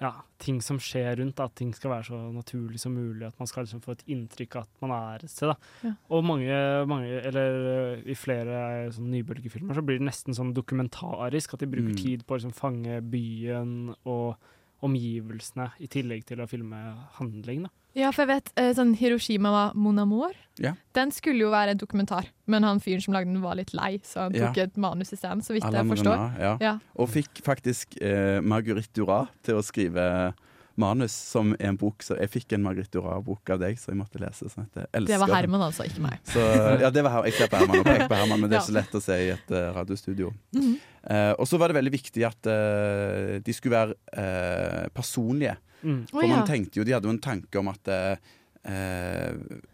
ja, 0.00 0.10
ting 0.38 0.60
som 0.60 0.78
skjer 0.78 1.16
rundt. 1.20 1.38
At 1.40 1.54
ting 1.54 1.72
skal 1.74 1.90
være 1.90 2.04
så 2.04 2.18
naturlig 2.34 2.80
som 2.80 2.94
mulig. 2.94 3.26
At 3.26 3.38
man 3.38 3.46
skal 3.46 3.64
liksom 3.64 3.80
få 3.84 3.92
et 3.92 4.04
inntrykk 4.08 4.56
av 4.56 4.62
at 4.62 4.80
man 4.82 4.90
er 4.96 5.24
et 5.24 5.30
sted. 5.30 5.48
da. 5.48 5.56
Ja. 5.84 5.92
Og 6.10 6.24
mange, 6.24 6.86
mange, 6.86 7.20
eller 7.22 8.02
i 8.06 8.14
flere 8.14 8.90
sånn 8.92 9.10
nybølgefilmer 9.12 9.74
så 9.74 9.84
blir 9.86 9.98
det 9.98 10.08
nesten 10.08 10.34
sånn 10.34 10.52
dokumentarisk. 10.54 11.54
At 11.54 11.60
de 11.60 11.66
bruker 11.66 11.94
Mm. 11.94 12.02
tid 12.02 12.26
på 12.26 12.34
å 12.34 12.38
liksom 12.38 12.54
fange 12.54 13.00
byen 13.02 13.94
og 14.04 14.36
omgivelsene, 14.82 15.70
i 15.80 15.86
tillegg 15.86 16.24
til 16.26 16.38
å 16.42 16.48
filme 16.48 16.76
handling. 17.18 17.62
da. 17.62 17.68
Ja, 17.94 18.10
for 18.10 18.24
jeg 18.24 18.30
vet 18.34 18.48
eh, 18.58 18.72
sånn 18.74 18.94
Hiroshima 18.98 19.50
var 19.54 19.74
Mon 19.78 19.98
Amour. 20.02 20.32
Ja. 20.58 20.72
Den 20.94 21.10
skulle 21.14 21.44
jo 21.46 21.50
være 21.50 21.74
en 21.74 21.78
dokumentar, 21.80 22.26
men 22.50 22.62
han 22.66 22.80
fyren 22.82 23.02
som 23.02 23.14
lagde 23.14 23.30
den 23.32 23.42
var 23.42 23.54
litt 23.58 23.72
lei, 23.74 23.96
så 24.06 24.26
han 24.28 24.34
Ja. 24.34 24.48
tok 24.48 24.58
et 24.64 24.76
manus 24.76 25.12
isteden, 25.14 25.42
så 25.42 25.54
vidt 25.54 25.64
jeg 25.66 25.86
forstår. 25.86 26.38
Ja. 26.38 26.56
Ja. 26.60 26.74
Og 26.96 27.08
fikk 27.10 27.42
faktisk 27.46 27.96
eh, 28.02 28.40
Marguerite 28.40 28.92
Duras 28.94 29.28
til 29.42 29.54
å 29.58 29.62
skrive 29.66 30.34
manus, 30.80 31.14
som 31.14 31.52
er 31.58 31.70
en 31.70 31.78
bok 31.78 32.02
Så 32.04 32.16
jeg 32.18 32.30
fikk 32.32 32.54
en 32.56 32.64
Marguerite 32.64 32.96
Durar-bok 32.96 33.52
av 33.54 33.60
deg, 33.62 33.78
så 33.80 33.92
jeg 33.92 33.98
måtte 33.98 34.20
lese. 34.22 34.48
Sånn 34.52 34.66
at 34.66 34.80
jeg 34.80 34.88
'Elsker 34.90 35.12
Det 35.12 35.18
var 35.20 35.30
den'. 35.30 35.36
Herman, 35.38 35.64
altså, 35.68 35.86
ikke 35.86 36.04
meg. 36.04 36.18
Så, 36.26 36.44
ja, 36.82 36.90
det 36.90 37.04
var 37.04 37.16
her. 37.16 37.28
Jeg 37.30 37.36
ser 37.38 37.50
på 37.52 37.60
Herman 37.62 37.82
og 37.82 37.86
peker 37.88 38.08
på 38.10 38.18
Herman, 38.20 38.40
men 38.40 38.50
det 38.50 38.58
er 38.58 38.60
ikke 38.64 38.72
så 38.72 38.78
lett 38.78 38.94
å 38.98 39.02
si 39.04 39.18
i 39.18 39.30
et 39.34 39.50
uh, 39.54 39.60
radiostudio. 39.78 40.32
Mm 40.54 40.62
-hmm. 40.62 40.76
uh, 41.10 41.34
og 41.38 41.48
så 41.48 41.58
var 41.58 41.68
det 41.68 41.78
veldig 41.78 41.92
viktig 41.92 42.24
at 42.24 42.46
uh, 42.46 43.40
de 43.40 43.52
skulle 43.52 43.76
være 43.76 43.94
eh, 44.12 44.88
personlige. 44.94 45.56
Mm. 45.82 46.06
For 46.06 46.22
oh, 46.22 46.28
ja. 46.28 46.36
man 46.36 46.46
tenkte 46.46 46.78
jo, 46.78 46.84
De 46.84 46.92
hadde 46.92 47.06
jo 47.06 47.12
en 47.12 47.18
tanke 47.18 47.58
om 47.58 47.68
at 47.68 47.88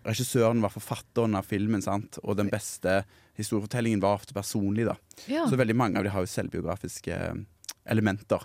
regissøren 0.03 0.61
var 0.61 0.71
forfatteren 0.71 1.37
av 1.37 1.43
filmen, 1.47 1.83
sant? 1.83 2.19
og 2.25 2.37
den 2.37 2.51
beste 2.51 3.05
historiefortellingen 3.39 4.01
var 4.01 4.15
ofte 4.19 4.35
personlig. 4.35 4.87
da 4.87 4.97
Ja. 5.27 5.47
Så 5.47 5.57
veldig 5.57 5.77
mange 5.77 5.99
av 5.99 6.05
de 6.05 6.11
har 6.11 6.21
jo 6.21 6.27
selvbiografiske 6.27 7.15
elementer. 7.87 8.43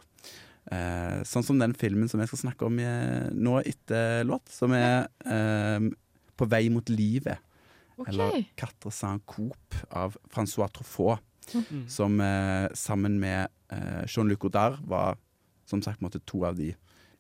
Eh, 0.74 1.20
sånn 1.30 1.46
som 1.46 1.60
den 1.62 1.76
filmen 1.78 2.10
som 2.10 2.22
jeg 2.22 2.32
skal 2.32 2.48
snakke 2.48 2.66
om 2.66 2.80
eh, 2.82 3.28
nå 3.34 3.60
etter 3.62 4.24
låt, 4.26 4.50
som 4.50 4.74
er 4.74 5.08
eh, 5.26 5.92
'På 6.36 6.48
vei 6.52 6.68
mot 6.70 6.86
livet'. 6.90 7.38
Okay. 7.96 8.12
Eller 8.12 8.46
'Quatre 8.58 8.92
Saint 8.92 9.22
coupe' 9.26 9.86
av 9.92 10.18
Francois 10.28 10.72
Truffaut. 10.74 11.22
Mm. 11.54 11.88
Som 11.88 12.20
eh, 12.20 12.68
sammen 12.74 13.20
med 13.20 13.48
eh, 13.70 14.04
Jean-Luc 14.10 14.40
Godard 14.40 14.82
var 14.82 15.18
som 15.70 15.82
sagt 15.82 16.02
måtte, 16.02 16.20
to 16.26 16.44
av 16.46 16.58
de 16.58 16.74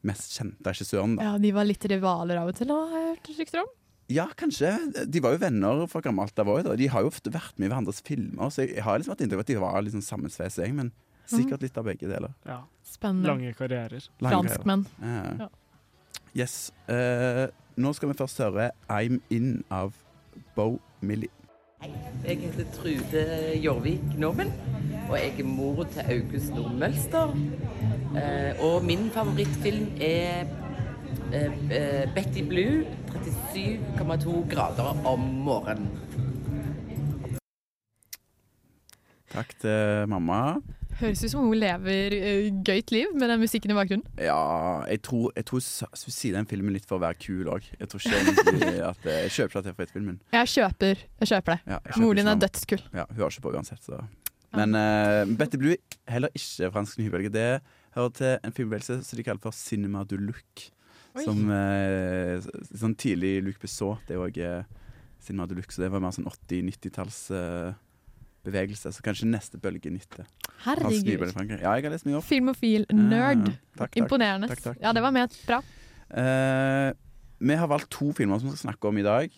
mest 0.05 0.33
kjente 0.37 0.65
regissørene. 0.65 1.21
Ja, 1.21 1.37
de 1.41 1.51
var 1.55 1.65
litt 1.65 1.85
rivaler 1.89 2.41
av 2.41 2.51
og 2.51 2.57
til, 2.57 2.69
har 2.69 2.93
jeg 2.93 3.11
hørt 3.13 3.31
rykter 3.39 3.63
om. 3.63 3.71
Ja, 4.11 4.27
kanskje. 4.37 4.69
De 5.09 5.21
var 5.23 5.33
jo 5.33 5.41
venner 5.41 5.87
fra 5.89 6.01
gammelt 6.05 6.37
av 6.37 6.49
òg. 6.53 6.67
De 6.77 6.89
har 6.93 7.01
jo 7.01 7.09
ofte 7.09 7.33
vært 7.33 7.57
med 7.57 7.67
i 7.67 7.71
hverandres 7.73 8.03
filmer, 8.05 8.51
så 8.53 8.67
jeg 8.67 8.83
har 8.85 8.99
liksom 9.01 9.15
hatt 9.15 9.23
inntrykk 9.25 9.41
av 9.41 9.45
at 9.45 9.49
de 9.49 9.61
var 9.63 9.85
liksom 9.87 10.03
sammensveisa, 10.05 10.61
jeg. 10.61 10.75
Men 10.77 10.91
sikkert 11.29 11.65
litt 11.65 11.77
av 11.77 11.87
begge 11.87 12.09
deler. 12.09 12.33
Ja. 12.45 12.63
Spennende. 12.85 13.29
Lange 13.29 13.53
karrierer. 13.57 14.09
Franskmenn. 14.21 14.85
Ja. 15.01 15.49
Yes. 16.35 16.73
Uh, 16.89 17.47
nå 17.79 17.93
skal 17.95 18.11
vi 18.11 18.17
først 18.19 18.39
høre 18.43 18.71
'I'm 18.89 19.21
In' 19.29 19.63
av 19.71 19.93
Bo 20.55 20.81
Millie. 21.01 21.31
Jeg 22.25 22.37
heter 22.37 22.65
Trude 22.73 23.23
Jorvik 23.63 24.17
Nobben, 24.17 24.51
og 25.09 25.17
jeg 25.19 25.39
er 25.39 25.43
mor 25.43 25.83
til 25.83 25.99
August 25.99 26.53
Nordmølster. 26.55 27.35
Uh, 28.15 28.65
og 28.65 28.85
min 28.85 29.09
favorittfilm 29.11 29.91
er 30.01 30.47
uh, 31.33 31.71
eh, 31.71 32.13
Betty 32.15 32.47
Blue, 32.47 32.85
37,2 33.11 34.55
grader 34.55 35.05
om 35.05 35.19
morgenen. 35.19 35.89
Takk 39.31 39.55
til 39.59 40.07
mamma. 40.07 40.55
Høres 40.95 41.21
ut 41.25 41.31
som 41.33 41.43
hun 41.43 41.57
lever 41.59 42.13
uh, 42.15 42.45
gøyt 42.63 42.91
liv 42.95 43.11
med 43.15 43.27
den 43.31 43.41
musikken 43.41 43.73
i 43.73 43.75
bakgrunnen. 43.75 44.05
Ja, 44.21 44.37
jeg 44.87 45.01
tror, 45.03 45.31
jeg 45.35 45.47
tror 45.49 45.59
hun 45.59 46.13
sier 46.15 46.37
den 46.37 46.47
filmen 46.47 46.75
litt 46.75 46.87
for 46.87 46.99
å 46.99 47.03
være 47.03 47.19
kul 47.19 47.49
òg. 47.51 47.67
Jeg 47.79 47.89
tror 47.91 48.05
ikke 48.05 48.85
at 48.89 49.09
eh, 49.09 49.23
Jeg 49.25 49.33
kjøper 49.35 49.49
ikke 49.49 49.63
at 49.63 49.69
jeg 49.71 49.77
får 49.79 49.91
filmen. 49.95 50.21
Jeg 50.37 50.51
kjøper, 50.53 51.01
jeg 51.23 51.31
kjøper 51.33 51.55
det. 51.57 51.73
Ja, 51.73 51.81
Moren 51.99 52.21
din 52.21 52.31
er 52.31 52.39
dødskull. 52.45 52.79
dødskul. 52.79 53.01
Ja, 53.01 53.07
hun 53.11 53.25
har 53.25 53.35
ikke 53.35 53.45
på 53.47 53.55
uansett, 53.57 53.83
så 53.83 53.99
Men 54.55 54.77
uh, 54.79 55.35
Betty 55.35 55.59
Blue 55.59 55.75
heller 56.07 56.31
ikke 56.31 56.71
fransk 56.71 57.01
nybølge. 57.01 57.33
Det 57.33 57.49
hører 57.97 58.15
til 58.15 58.31
en 58.39 58.55
filmbevegelse 58.55 59.01
som 59.03 59.19
de 59.19 59.27
kaller 59.27 59.43
for 59.43 59.55
cinema 59.55 60.05
du 60.07 60.15
look. 60.15 60.69
Oi. 61.15 61.25
Som 61.27 61.51
uh, 61.51 62.39
sånn 62.71 62.95
tidlig 62.95 63.41
Luc 63.43 63.59
Besson. 63.59 63.99
Det 64.07 64.15
er 64.15 64.23
òg 64.23 64.39
uh, 64.39 64.85
cinema 65.25 65.47
du 65.47 65.55
look, 65.57 65.71
så 65.71 65.83
det 65.83 65.91
var 65.91 66.03
mer 66.03 66.13
sånn 66.15 66.27
80-90-talls 66.29 67.19
eh, 67.35 67.73
bevegelse. 68.45 68.91
Så 68.95 69.03
kanskje 69.05 69.27
neste 69.29 69.57
bølge 69.61 69.91
nytte. 69.93 70.25
Herregud. 70.65 71.25
Ja, 71.59 71.73
jeg 71.75 71.85
har 71.87 71.91
lest 71.93 72.05
mye 72.07 72.19
opp. 72.19 72.27
Filmofil 72.29 72.85
nerd. 72.93 73.47
Ja, 73.49 73.55
takk, 73.75 73.79
takk. 73.91 73.97
Imponerende. 74.03 74.49
Takk, 74.53 74.61
takk. 74.69 74.79
Ja, 74.83 74.93
det 74.95 75.03
var 75.05 75.11
med. 75.15 75.35
bra. 75.47 75.61
Eh, 76.15 76.93
vi 77.39 77.55
har 77.59 77.67
valgt 77.67 77.89
to 77.91 78.11
filmer 78.15 78.39
som 78.39 78.49
vi 78.49 78.55
skal 78.55 78.69
snakke 78.71 78.87
om 78.89 78.97
i 79.01 79.05
dag. 79.05 79.33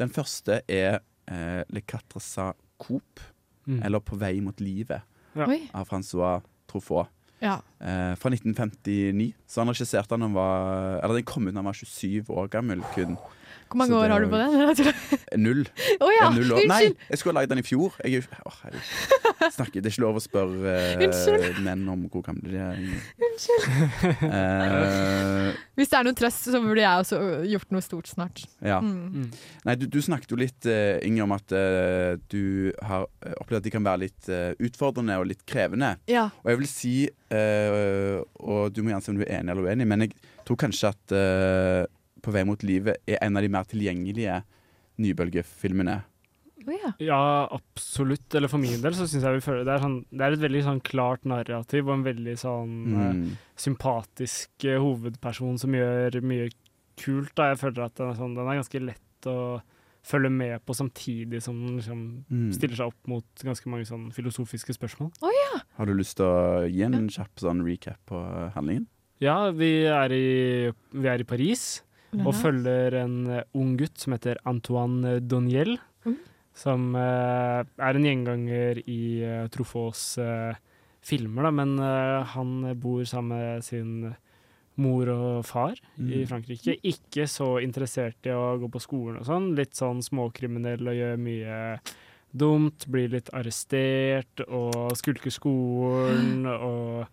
Den 0.00 0.10
første 0.14 0.60
er 0.70 1.00
eh, 1.28 1.62
Le 1.70 1.82
Quatre 1.86 2.20
Sa 2.22 2.52
Coupe, 2.78 3.28
Mm. 3.62 3.76
eller 3.86 4.00
På 4.02 4.16
vei 4.18 4.40
mot 4.42 4.58
livet, 4.58 5.02
Ja. 5.36 5.46
Av 5.72 5.84
Francois 5.86 6.42
Truffaut. 6.66 7.06
Ja. 7.40 7.60
Eh, 7.80 8.16
fra 8.18 8.28
1959. 8.30 9.34
Så 9.46 9.60
han 9.62 9.68
regisserte 9.70 10.08
den 10.10 10.20
da 10.20 10.26
han 10.26 10.34
var 10.34 10.98
Eller 11.04 11.14
den 11.14 11.22
kom 11.24 11.46
ut 11.46 11.54
da 11.54 11.58
han 11.60 11.64
var 11.66 11.72
27 11.72 12.26
år 12.28 12.48
gammel 12.50 12.82
kun. 12.92 13.16
Hvor 13.72 13.80
mange 13.80 13.98
år 13.98 14.14
har 14.14 14.24
du 14.24 14.28
på 14.30 14.40
den? 14.40 14.92
Null. 15.42 15.62
Oh, 15.98 16.10
ja, 16.12 16.28
null 16.34 16.52
år. 16.54 16.66
Nei, 16.68 16.82
jeg 17.08 17.18
skulle 17.18 17.32
ha 17.32 17.40
lagd 17.40 17.52
den 17.54 17.62
i 17.62 17.64
fjor. 17.66 17.96
Jeg, 18.04 18.26
oh, 18.44 18.58
jeg. 18.68 18.82
Snakker, 19.56 19.80
det 19.80 19.88
er 19.88 19.94
ikke 19.94 20.04
lov 20.04 20.20
å 20.20 20.22
spørre 20.22 20.74
uh, 21.00 21.60
menn 21.64 21.86
om 21.88 22.04
hvor 22.12 22.24
gamle 22.26 22.52
de 22.52 22.60
er. 22.60 22.82
Unnskyld. 23.30 24.26
Uh, 24.28 25.56
Hvis 25.80 25.92
det 25.92 25.98
er 25.98 26.06
noen 26.06 26.18
trøst, 26.18 26.50
så 26.52 26.60
burde 26.62 26.84
jeg 26.84 27.06
også 27.06 27.20
gjort 27.48 27.72
noe 27.74 27.84
stort 27.84 28.12
snart. 28.12 28.44
Ja. 28.60 28.78
Mm. 28.84 29.30
Nei, 29.66 29.76
du, 29.80 29.88
du 29.90 29.98
snakket 30.04 30.36
jo 30.36 30.40
litt, 30.40 30.60
uh, 30.68 31.00
Inger, 31.06 31.24
om 31.26 31.36
at 31.38 31.56
uh, 31.56 32.20
du 32.32 32.72
har 32.86 33.06
eh, 33.24 33.34
opplevd 33.40 33.62
at 33.62 33.66
de 33.66 33.72
kan 33.74 33.86
være 33.86 34.02
litt 34.04 34.28
eh, 34.32 34.52
utfordrende 34.62 35.18
og 35.20 35.28
litt 35.30 35.42
krevende. 35.48 35.94
Ja. 36.10 36.28
Og 36.42 36.52
jeg 36.52 36.60
vil 36.60 36.70
si, 36.70 36.94
eh, 37.08 38.20
og 38.42 38.74
du 38.74 38.82
må 38.82 38.92
gjerne 38.92 39.04
si 39.04 39.12
om 39.12 39.20
du 39.20 39.24
er 39.26 39.34
enig 39.40 39.54
eller 39.54 39.68
uenig, 39.70 39.88
men 39.88 40.06
jeg 40.06 40.14
tror 40.46 40.60
kanskje 40.64 40.92
at 40.92 41.16
eh, 41.16 41.82
På 42.22 42.30
vei 42.34 42.44
mot 42.46 42.62
livet 42.62 43.00
er 43.10 43.18
en 43.22 43.36
av 43.36 43.42
de 43.42 43.48
mer 43.50 43.64
tilgjengelige 43.66 44.42
nybølgefilmene. 45.02 46.02
Oh, 46.62 46.70
ja. 46.76 46.92
Ja, 47.02 47.18
absolutt. 47.50 48.32
Eller 48.38 48.46
for 48.52 48.62
min 48.62 48.78
del 48.84 48.94
så 48.94 49.08
syns 49.10 49.24
jeg 49.26 49.40
vi 49.40 49.42
føler 49.42 49.64
det 49.66 49.72
er, 49.74 49.82
sånn, 49.82 49.96
det 50.14 50.22
er 50.28 50.36
et 50.36 50.44
veldig 50.44 50.60
sånn 50.68 50.82
klart 50.86 51.24
narrativ 51.26 51.88
og 51.88 51.96
en 51.96 52.04
veldig 52.06 52.36
sånn 52.38 52.76
eh, 52.92 53.08
Mm. 53.12 53.24
sympatisk 53.58 54.64
eh, 54.70 54.78
hovedperson 54.78 55.58
som 55.58 55.74
gjør 55.74 56.20
mye 56.22 56.48
kult. 57.02 57.32
Da. 57.34 57.50
Jeg 57.50 57.58
føler 57.64 57.84
at 57.88 57.96
den 57.98 58.12
er, 58.12 58.18
sånn, 58.20 58.36
den 58.38 58.46
er 58.52 58.60
ganske 58.60 58.80
lett 58.84 59.26
å 59.26 59.36
følge 60.06 60.30
med 60.34 60.62
på 60.66 60.74
samtidig 60.74 61.42
som 61.42 61.58
den 61.66 61.76
liksom 61.80 62.24
Mm. 62.30 62.52
stiller 62.54 62.76
seg 62.76 62.86
opp 62.94 63.08
mot 63.08 63.24
ganske 63.42 63.66
mange 63.70 63.86
sånn 63.86 64.12
filosofiske 64.14 64.74
spørsmål. 64.78 65.10
Oh, 65.22 65.30
ja. 65.34 65.60
Har 65.78 65.86
du 65.86 65.94
lyst 65.94 66.16
til 66.18 66.26
å 66.26 66.66
gi 66.70 66.82
en 66.86 67.08
kjapp 67.08 67.34
sånn 67.42 67.64
recap 67.66 67.98
på 68.06 68.22
handlingen? 68.54 68.86
Ja, 69.20 69.50
vi 69.50 69.84
er 69.86 70.10
i, 70.10 70.72
vi 70.92 71.06
er 71.08 71.18
i 71.20 71.24
Paris 71.26 71.82
og 72.20 72.34
følger 72.36 72.98
en 73.00 73.14
eh, 73.32 73.46
ung 73.56 73.76
gutt 73.80 73.96
som 74.00 74.16
heter 74.16 74.40
Antoine 74.48 75.16
Doniel. 75.24 75.78
Mm. 76.04 76.18
Som 76.52 76.90
uh, 76.92 77.62
er 77.64 77.96
en 77.96 78.04
gjenganger 78.04 78.82
i 78.84 79.02
uh, 79.24 79.46
Truffauts 79.52 80.18
uh, 80.20 80.52
filmer, 81.02 81.48
da, 81.48 81.52
men 81.56 81.78
uh, 81.80 82.20
han 82.34 82.74
bor 82.82 83.00
sammen 83.08 83.40
med 83.40 83.64
sin 83.64 83.94
mor 84.80 85.08
og 85.12 85.44
far 85.44 85.74
i 85.98 86.22
Mm. 86.22 86.28
Frankrike. 86.28 86.76
Ikke 86.84 87.26
så 87.28 87.58
interessert 87.64 88.28
i 88.28 88.32
å 88.32 88.58
gå 88.60 88.68
på 88.72 88.80
skolen 88.80 89.20
og 89.20 89.28
sånn. 89.28 89.50
Litt 89.56 89.76
sånn 89.76 90.00
småkriminell 90.04 90.88
og 90.88 90.96
gjør 90.96 91.20
mye 91.20 91.58
dumt. 92.32 92.86
Blir 92.88 93.12
litt 93.12 93.28
arrestert 93.36 94.44
og 94.48 94.96
skulker 94.96 95.32
skolen 95.32 96.46
og 96.72 97.06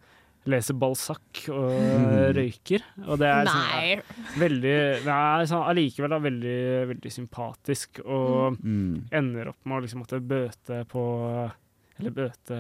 leser 0.47 0.73
Balzac 0.80 1.19
og 1.49 1.99
Mm. 1.99 2.34
røyker. 2.36 2.82
Og 3.08 3.19
det 3.19 3.28
er 3.28 3.45
sånn, 3.45 3.69
Nei. 3.69 4.02
veldig 4.38 5.06
er 5.06 5.45
sånn, 5.45 5.65
allikevel 5.67 6.10
da, 6.10 6.19
veldig, 6.19 6.88
veldig 6.93 7.12
sympatisk, 7.12 7.99
og 8.06 8.58
Mm. 8.63 9.06
ender 9.12 9.49
opp 9.49 9.58
med 9.65 9.78
å 9.78 9.82
liksom 9.86 9.99
måtte 10.06 10.19
bøte 10.25 10.86
på 10.88 11.52
Eller 11.99 12.12
bøte 12.12 12.58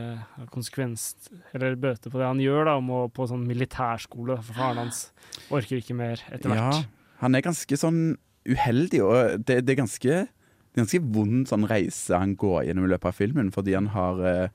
konsekvens 0.51 1.29
Eller 1.55 1.75
bøte 1.75 2.09
på 2.11 2.17
det 2.19 2.27
han 2.27 2.39
gjør, 2.39 2.65
da, 2.65 2.75
om 2.75 2.89
å 2.89 3.07
på 3.09 3.25
sånn 3.25 3.47
militærskole, 3.47 4.35
for 4.43 4.53
faren 4.53 4.77
hans 4.83 5.11
orker 5.49 5.77
ikke 5.79 5.95
mer 5.95 6.19
etter 6.29 6.49
Ja, 6.53 6.69
hvert. 6.71 6.85
han 7.21 7.35
er 7.35 7.41
ganske 7.41 7.77
sånn 7.77 8.17
uheldig, 8.45 9.01
og 9.01 9.45
det, 9.45 9.65
det 9.65 9.77
er 9.77 9.83
ganske 9.85 10.27
ganske 10.75 10.99
vond 11.01 11.47
sånn 11.47 11.67
reise 11.67 12.17
han 12.17 12.35
går 12.35 12.65
gjennom 12.67 12.85
i 12.85 12.91
løpet 12.93 13.05
av 13.05 13.15
filmen, 13.15 13.49
fordi 13.51 13.73
han 13.75 13.87
har 13.87 14.19
eh, 14.25 14.49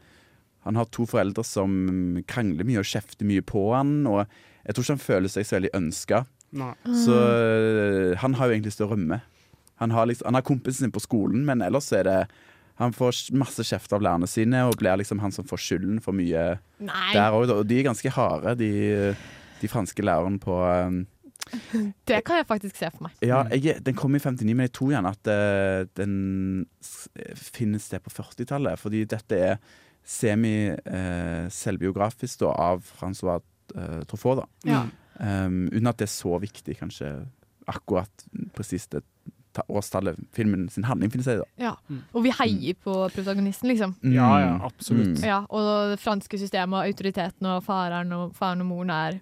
han 0.65 0.79
har 0.81 0.89
to 0.93 1.05
foreldre 1.09 1.45
som 1.45 1.75
krangler 2.29 2.67
mye 2.67 2.81
og 2.81 2.89
kjefter 2.89 3.29
mye 3.29 3.45
på 3.45 3.67
han, 3.75 4.03
og 4.09 4.25
jeg 4.65 4.75
tror 4.75 4.87
ikke 4.87 4.97
han 4.97 5.05
føler 5.05 5.33
seg 5.33 5.47
så 5.47 5.59
veldig 5.59 5.75
ønska. 5.77 6.25
Så 7.05 7.15
eh, 7.19 8.17
han 8.23 8.37
har 8.39 8.49
jo 8.49 8.55
egentlig 8.55 8.73
lyst 8.73 8.81
til 8.81 8.89
å 8.89 8.95
rømme. 8.95 9.21
Han 9.83 9.91
har, 9.91 10.07
liksom, 10.07 10.29
han 10.31 10.39
har 10.39 10.47
kompisen 10.47 10.87
sin 10.87 10.95
på 10.95 11.03
skolen, 11.03 11.43
men 11.49 11.65
ellers 11.67 11.91
er 11.93 12.05
det 12.07 12.19
Han 12.79 12.91
får 12.91 13.31
masse 13.39 13.63
kjeft 13.63 13.93
av 13.95 14.03
lærerne 14.03 14.27
sine 14.27 14.65
og 14.67 14.81
blir 14.81 14.97
liksom 14.99 15.21
han 15.23 15.31
som 15.31 15.47
får 15.47 15.61
skylden 15.63 16.01
for 16.03 16.17
mye 16.17 16.57
Nei. 16.83 17.11
der 17.15 17.31
òg. 17.31 17.47
Og 17.55 17.67
de 17.71 17.77
er 17.79 17.87
ganske 17.87 18.11
harde, 18.11 18.57
de, 18.59 18.71
de 19.61 19.71
franske 19.71 20.03
lærerne 20.03 20.41
på 20.43 20.57
eh, 20.67 20.97
Det 22.11 22.19
kan 22.27 22.41
jeg 22.41 22.49
faktisk 22.49 22.81
se 22.81 22.91
for 22.91 23.07
meg. 23.07 23.15
ja, 23.23 23.45
jeg, 23.53 23.79
Den 23.87 23.95
kom 23.95 24.17
i 24.19 24.19
59, 24.19 24.51
men 24.57 24.67
jeg 24.67 24.75
tror 24.75 24.91
gjerne 24.91 25.15
at 25.15 25.31
eh, 25.31 25.87
den 26.01 26.17
finnes 26.83 27.53
finner 27.55 27.85
sted 27.85 28.03
på 28.03 28.11
40-tallet. 28.11 28.83
Fordi 28.83 29.05
dette 29.07 29.39
er 29.39 29.63
semi-selvbiografisk 30.05 32.43
av 32.51 32.83
Francois 32.85 33.41
eh, 33.77 34.01
Truffaut. 34.11 34.37
da. 34.43 34.47
Ja. 34.69 34.83
Um, 35.21 35.69
uten 35.71 35.87
at 35.87 35.97
det 36.01 36.09
er 36.09 36.15
så 36.15 36.39
viktig, 36.43 36.75
kanskje, 36.81 37.13
akkurat 37.71 38.11
presis 38.57 38.89
det 38.91 39.03
ta- 39.55 39.63
årstallet 39.71 40.17
filmen 40.35 40.67
sin 40.69 40.83
handling 40.85 41.11
finner 41.13 41.25
seg 41.25 41.35
i. 41.39 41.43
da. 41.45 41.49
Ja. 41.69 41.75
Og 42.13 42.25
vi 42.27 42.31
heier 42.35 42.75
på 42.83 42.93
protagonisten, 43.15 43.69
liksom. 43.71 43.95
Mm. 44.03 44.13
Ja, 44.17 44.31
ja, 44.43 44.55
absolutt. 44.67 45.21
Mm. 45.21 45.25
Ja, 45.29 45.39
og 45.49 45.91
det 45.95 46.01
franske 46.03 46.39
systemet 46.41 46.75
og 46.81 46.85
autoriteten 46.91 47.47
og 47.53 47.63
faren 47.65 48.13
og, 48.17 48.35
faren 48.37 48.61
og 48.65 48.69
moren 48.73 48.91
er 48.91 49.21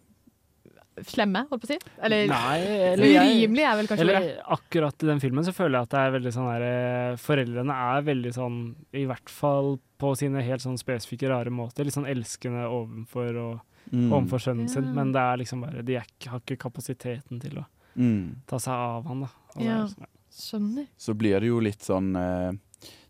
slemme, 1.08 1.46
holdt 1.48 1.62
på 1.62 1.68
å 1.68 1.72
si. 1.72 1.78
Eller 2.02 2.26
Nei, 2.28 2.58
eller 2.92 3.04
urimelig 3.06 3.64
er 3.64 3.76
vel 3.76 3.86
kanskje 3.88 4.00
Eller 4.04 4.20
det. 4.20 4.42
akkurat 4.56 5.02
i 5.02 5.06
den 5.06 5.20
filmen 5.20 5.44
så 5.44 5.52
føler 5.56 5.78
jeg 5.78 5.82
at 5.88 5.90
det 5.90 6.00
er 6.02 6.14
veldig 6.18 6.32
sånn 6.36 6.50
her 6.52 6.62
eh, 6.68 7.16
Foreldrene 7.16 7.76
er 7.96 8.02
veldig 8.02 8.32
sånn, 8.36 8.58
i 8.92 9.04
hvert 9.08 9.28
fall 9.32 9.78
på 9.98 10.14
sine 10.18 10.42
helt 10.42 10.60
sånn 10.64 10.76
spesifikke, 10.80 11.28
rare 11.30 11.50
måter, 11.50 11.84
litt 11.84 11.94
sånn 11.94 12.08
elskende 12.10 12.66
overfor, 12.68 13.36
og, 13.36 13.60
Mm. 13.92 14.12
overfor 14.12 14.38
sønnen 14.38 14.68
sin. 14.70 14.94
Men 14.94 15.10
det 15.12 15.18
er 15.20 15.36
liksom 15.38 15.60
bare 15.60 15.82
De 15.84 15.96
er 15.96 16.04
har 16.28 16.38
ikke 16.40 16.56
kapasiteten 16.56 17.40
til 17.42 17.58
å 17.58 17.64
Mm. 17.98 18.36
ta 18.46 18.56
seg 18.56 18.72
av 18.72 19.04
han, 19.06 19.20
da. 19.22 19.28
Ja, 19.56 19.62
er 19.62 19.66
Ja. 19.66 19.86
sånn, 19.86 20.06
Skjønner. 20.32 20.86
Så 20.96 21.14
blir 21.14 21.40
det 21.40 21.48
jo 21.48 21.58
litt 21.60 21.80
sånn 21.80 22.14
eh, 22.16 22.52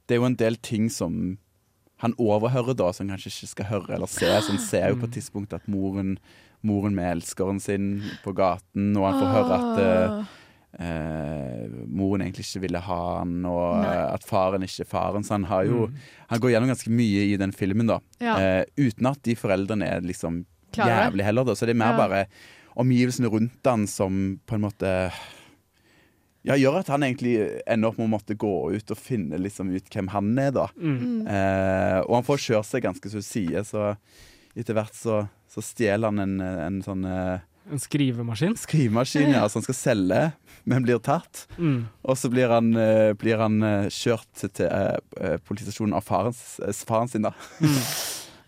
Det 0.08 0.14
er 0.16 0.18
jo 0.20 0.24
en 0.24 0.34
del 0.34 0.56
ting 0.56 0.88
som 0.88 1.38
han 1.98 2.14
overhører, 2.14 2.74
da, 2.74 2.90
som 2.90 3.06
han 3.08 3.16
kanskje 3.16 3.30
ikke 3.30 3.48
skal 3.48 3.66
høre 3.66 3.90
eller 3.94 4.06
se. 4.06 4.26
Så 4.26 4.48
han 4.48 4.58
ser 4.58 4.88
jo 4.88 4.96
på 4.96 5.04
et 5.04 5.10
Mm. 5.10 5.14
tidspunkt 5.20 5.52
at 5.52 5.68
moren, 5.68 6.18
moren 6.62 6.94
med 6.94 7.16
elskeren 7.18 7.60
sin 7.60 8.02
på 8.24 8.34
gaten, 8.34 8.92
og 8.96 9.08
han 9.08 9.20
får 9.20 9.34
høre 9.36 9.58
at 9.58 9.82
eh, 9.82 10.12
Ah. 10.12 10.84
eh, 10.86 11.66
moren 11.88 12.22
egentlig 12.24 12.46
ikke 12.46 12.62
ville 12.66 12.80
ha 12.86 13.00
han, 13.18 13.34
og 13.44 13.82
Nei. 13.82 13.96
at 14.14 14.24
faren 14.24 14.62
ikke 14.64 14.84
er 14.86 14.88
faren. 14.88 15.22
Så 15.26 15.34
han 15.36 15.44
har 15.50 15.64
jo 15.68 15.86
Mm. 15.88 15.94
Han 16.30 16.40
går 16.40 16.50
gjennom 16.54 16.68
ganske 16.72 16.90
mye 16.90 17.26
i 17.32 17.36
den 17.36 17.52
filmen, 17.52 17.86
da. 17.86 17.98
Ja. 18.20 18.36
Eh, 18.38 18.64
uten 18.78 19.06
at 19.10 19.22
de 19.22 19.34
foreldrene 19.36 19.84
er 19.84 20.00
liksom 20.00 20.44
Klar 20.72 20.88
jævlig 20.88 21.24
heller, 21.24 21.44
da. 21.44 21.52
Så 21.52 21.66
det 21.66 21.70
er 21.76 21.82
mer 21.84 21.92
Ja. 21.92 22.08
bare 22.08 22.26
omgivelsene 22.76 23.28
rundt 23.28 23.60
han 23.64 23.86
som 23.86 24.40
på 24.46 24.54
en 24.54 24.62
måte 24.62 25.12
ja, 26.44 26.54
gjør 26.54 26.80
at 26.80 26.88
han 26.88 27.02
egentlig 27.02 27.60
ender 27.70 27.88
opp 27.92 27.98
med 27.98 28.08
å 28.08 28.14
måtte 28.18 28.34
gå 28.36 28.72
ut 28.74 28.90
og 28.90 28.98
finne 28.98 29.38
liksom 29.38 29.70
ut 29.76 29.88
hvem 29.92 30.08
han 30.08 30.32
er, 30.38 30.50
da. 30.50 30.66
Mm. 30.80 30.98
Mm. 30.98 31.26
Eh, 31.28 32.00
og 32.00 32.14
han 32.16 32.24
får 32.24 32.40
kjørt 32.48 32.66
seg 32.66 32.82
ganske 32.82 33.12
så 33.12 33.22
side, 33.22 33.62
så 33.68 33.92
etter 34.58 34.76
hvert 34.76 34.94
så, 34.96 35.22
så 35.50 35.64
stjeler 35.64 36.12
han 36.12 36.22
en, 36.22 36.36
en 36.42 36.78
sånn 36.84 37.04
eh, 37.08 37.42
En 37.72 37.80
skrivemaskin. 37.80 38.56
skrivemaskin 38.58 39.30
ja, 39.32 39.44
som 39.48 39.60
han 39.60 39.68
skal 39.68 39.78
selge, 39.78 40.22
men 40.68 40.82
blir 40.84 40.98
tatt. 40.98 41.46
Mm. 41.56 41.86
Og 42.02 42.18
så 42.18 42.28
blir 42.32 42.50
han, 42.52 42.72
eh, 42.76 43.12
blir 43.18 43.38
han 43.40 43.62
eh, 43.62 43.86
kjørt 43.92 44.26
til, 44.36 44.50
til 44.58 45.38
politistasjonen 45.46 45.94
av 45.96 46.04
faren, 46.06 46.34
faren 46.88 47.12
sin, 47.12 47.28
da. 47.28 47.34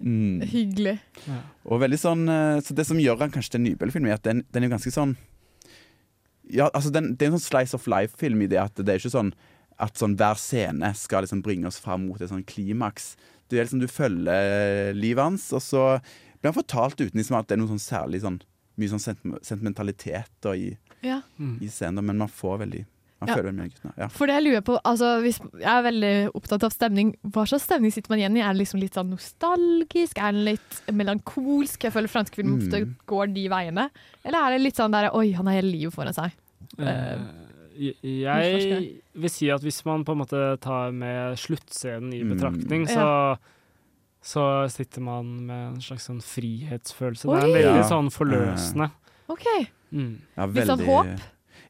Mm. 0.04 0.42
Hyggelig. 0.50 0.96
Ja. 1.22 1.36
Og 1.70 1.78
veldig 1.80 1.96
sånn 1.96 2.24
Så 2.66 2.74
det 2.76 2.82
som 2.84 2.98
gjør 2.98 3.20
han 3.22 3.30
kanskje 3.32 3.54
til 3.54 3.60
en 3.60 3.64
Nybølle-film, 3.68 4.08
er 4.10 4.16
at 4.18 4.24
den, 4.26 4.40
den 4.52 4.66
er 4.66 4.72
ganske 4.72 4.90
sånn 4.92 5.12
Ja, 6.50 6.66
altså 6.74 6.90
den, 6.92 7.12
Det 7.14 7.24
er 7.24 7.30
en 7.30 7.36
sånn 7.38 7.44
slice 7.46 7.78
of 7.78 7.86
life-film 7.88 8.42
i 8.44 8.48
det 8.50 8.58
at 8.60 8.82
det 8.82 8.90
er 8.90 9.00
ikke 9.00 9.14
sånn 9.14 9.30
at 9.80 9.96
sånn 9.98 10.18
hver 10.18 10.36
scene 10.38 10.90
skal 10.98 11.24
liksom 11.24 11.40
bringe 11.46 11.70
oss 11.70 11.78
fram 11.82 12.04
mot 12.08 12.20
et 12.20 12.30
sånn 12.30 12.44
klimaks. 12.46 13.14
Det 13.48 13.58
er 13.60 13.64
liksom 13.66 13.80
Du 13.80 13.86
følger 13.88 14.94
livet 14.94 15.22
hans, 15.22 15.52
og 15.52 15.60
så 15.62 16.00
blir 16.40 16.52
han 16.52 16.58
fortalt 16.62 17.00
uten 17.00 17.16
liksom 17.20 17.38
at 17.38 17.46
det 17.48 17.54
er 17.56 17.62
noe 17.62 17.68
sånn 17.72 17.80
særlig 17.82 18.20
sånn 18.24 18.40
mye 18.76 18.90
sånn 18.90 19.00
sent 19.00 19.20
sentimentalitet 19.46 20.48
i, 20.56 20.76
Ja. 21.02 21.20
Mm. 21.38 21.58
i 21.62 21.68
scenen, 21.68 22.04
men 22.04 22.18
man 22.18 22.28
får 22.28 22.58
veldig 22.64 22.84
Man 23.20 23.28
Ja. 23.28 23.34
føler 23.36 23.52
veldig 23.52 23.56
med 23.62 23.70
guttene. 23.72 23.92
Ja. 23.96 24.08
For 24.08 24.26
det 24.26 24.34
jeg 24.34 24.44
lurer 24.44 24.60
på, 24.60 24.74
altså 24.84 25.22
hvis 25.22 25.38
Jeg 25.54 25.70
er 25.70 25.82
veldig 25.86 26.32
opptatt 26.34 26.64
av 26.64 26.70
stemning. 26.74 27.14
Hva 27.24 27.46
slags 27.48 27.62
stemning 27.64 27.92
sitter 27.92 28.10
man 28.10 28.18
igjen 28.18 28.36
i? 28.36 28.40
Er 28.42 28.52
det 28.52 28.60
liksom 28.66 28.80
litt 28.80 28.92
sånn 28.92 29.08
nostalgisk? 29.08 30.18
Er 30.18 30.32
den 30.32 30.44
litt 30.44 30.82
melankolsk? 30.92 31.78
Jeg 31.86 31.92
føler 31.94 32.08
franske 32.10 32.34
film 32.34 32.58
ofte 32.58 32.82
Mm. 32.84 32.96
går 33.06 33.32
de 33.32 33.48
veiene. 33.48 33.90
Eller 34.26 34.38
er 34.38 34.50
det 34.58 34.60
litt 34.64 34.74
sånn 34.76 34.90
der 34.90 35.08
Oi, 35.14 35.30
han 35.32 35.46
har 35.46 35.54
hele 35.54 35.70
livet 35.72 35.94
foran 35.94 36.12
seg. 36.12 36.32
Eh, 36.78 37.18
jeg- 37.76 39.00
vil 39.14 39.30
si 39.30 39.50
at 39.50 39.62
hvis 39.62 39.84
man 39.84 40.04
på 40.04 40.12
en 40.12 40.18
måte 40.22 40.60
tar 40.60 40.92
med 40.92 41.36
sluttscenen 41.38 42.12
i 42.14 42.22
Mm. 42.22 42.34
betraktning, 42.36 42.86
så, 42.88 43.38
så 44.22 44.68
sitter 44.70 45.00
man 45.00 45.46
med 45.46 45.74
en 45.74 45.80
slags 45.80 46.06
sånn 46.08 46.20
frihetsfølelse. 46.22 47.28
Det 47.28 47.42
er 47.42 47.54
veldig 47.62 47.84
sånn 47.88 48.10
forløsende. 48.14 48.90
OK. 49.28 49.46
Mm. 49.92 50.18
Ja, 50.36 50.46
Litt 50.46 50.66
sånn 50.66 50.84
håp? 50.86 51.20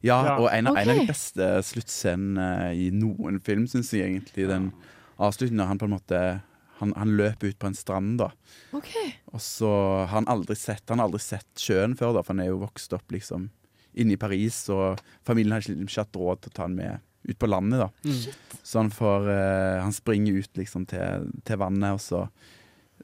Ja, 0.05 0.37
og 0.37 0.49
en, 0.51 0.67
av- 0.67 0.77
en 0.77 0.89
av 0.89 0.99
de 0.99 1.05
beste 1.07 1.47
sluttscenene 1.65 2.73
i 2.77 2.89
noen 2.91 3.39
film, 3.41 3.65
syns 3.67 3.91
jeg 3.95 4.05
egentlig. 4.11 4.47
Den 4.47 4.71
avslutningen 5.19 5.57
når 5.63 5.67
han 5.67 5.77
på 5.79 5.85
en 5.89 5.95
måte 5.95 6.41
han, 6.79 6.91
han 6.99 7.13
løper 7.15 7.47
ut 7.53 7.57
på 7.59 7.67
en 7.67 7.73
strand, 7.73 8.17
da. 8.19 8.27
ok. 8.75 8.89
Og 9.33 9.39
så 9.39 9.69
har 10.03 10.07
han 10.11 10.25
aldri 10.27 10.55
sett 10.59 10.83
Han 10.89 10.99
har 10.99 11.07
aldri 11.07 11.21
sett 11.23 11.47
sjøen 11.55 11.95
før, 11.95 12.13
da, 12.17 12.21
for 12.21 12.33
han 12.35 12.41
er 12.43 12.49
jo 12.51 12.57
vokst 12.59 12.91
opp 12.93 13.07
liksom 13.15 13.49
inne 13.95 14.15
i 14.15 14.19
Paris, 14.21 14.63
og 14.73 14.99
familien 15.27 15.55
har 15.55 15.63
ikke, 15.65 16.01
hatt 16.01 16.19
råd 16.19 16.41
til 16.43 16.51
å 16.53 16.55
ta 16.59 16.65
han 16.67 16.75
med 16.77 16.99
ut 17.25 17.39
på 17.41 17.49
landet, 17.49 17.81
da. 17.81 17.87
Mm. 18.05 18.59
Så 18.65 18.77
han 18.81 18.91
får 18.93 19.25
uh, 19.31 19.81
Han 19.81 19.93
springer 19.95 20.37
ut 20.43 20.59
liksom 20.59 20.83
til, 20.89 21.25
til 21.47 21.57
vannet, 21.61 21.95
og 21.97 22.01
så 22.03 22.25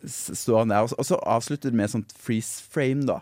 står 0.06 0.60
han 0.63 0.73
der. 0.73 0.86
Og 0.86 0.91
så, 0.91 0.97
og 1.01 1.08
så 1.10 1.19
avslutter 1.30 1.73
det 1.73 1.77
med 1.82 1.89
sånt 1.93 2.13
freeze 2.17 2.62
frame, 2.73 3.06
da, 3.10 3.19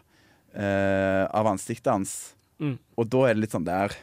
uh, 0.56 1.26
av 1.40 1.48
ansiktet 1.54 1.92
hans. 1.92 2.14
Mm. 2.60 2.76
Og 3.00 3.08
da 3.12 3.26
er 3.30 3.38
det 3.38 3.46
litt 3.46 3.54
sånn 3.56 3.68
der 3.68 3.94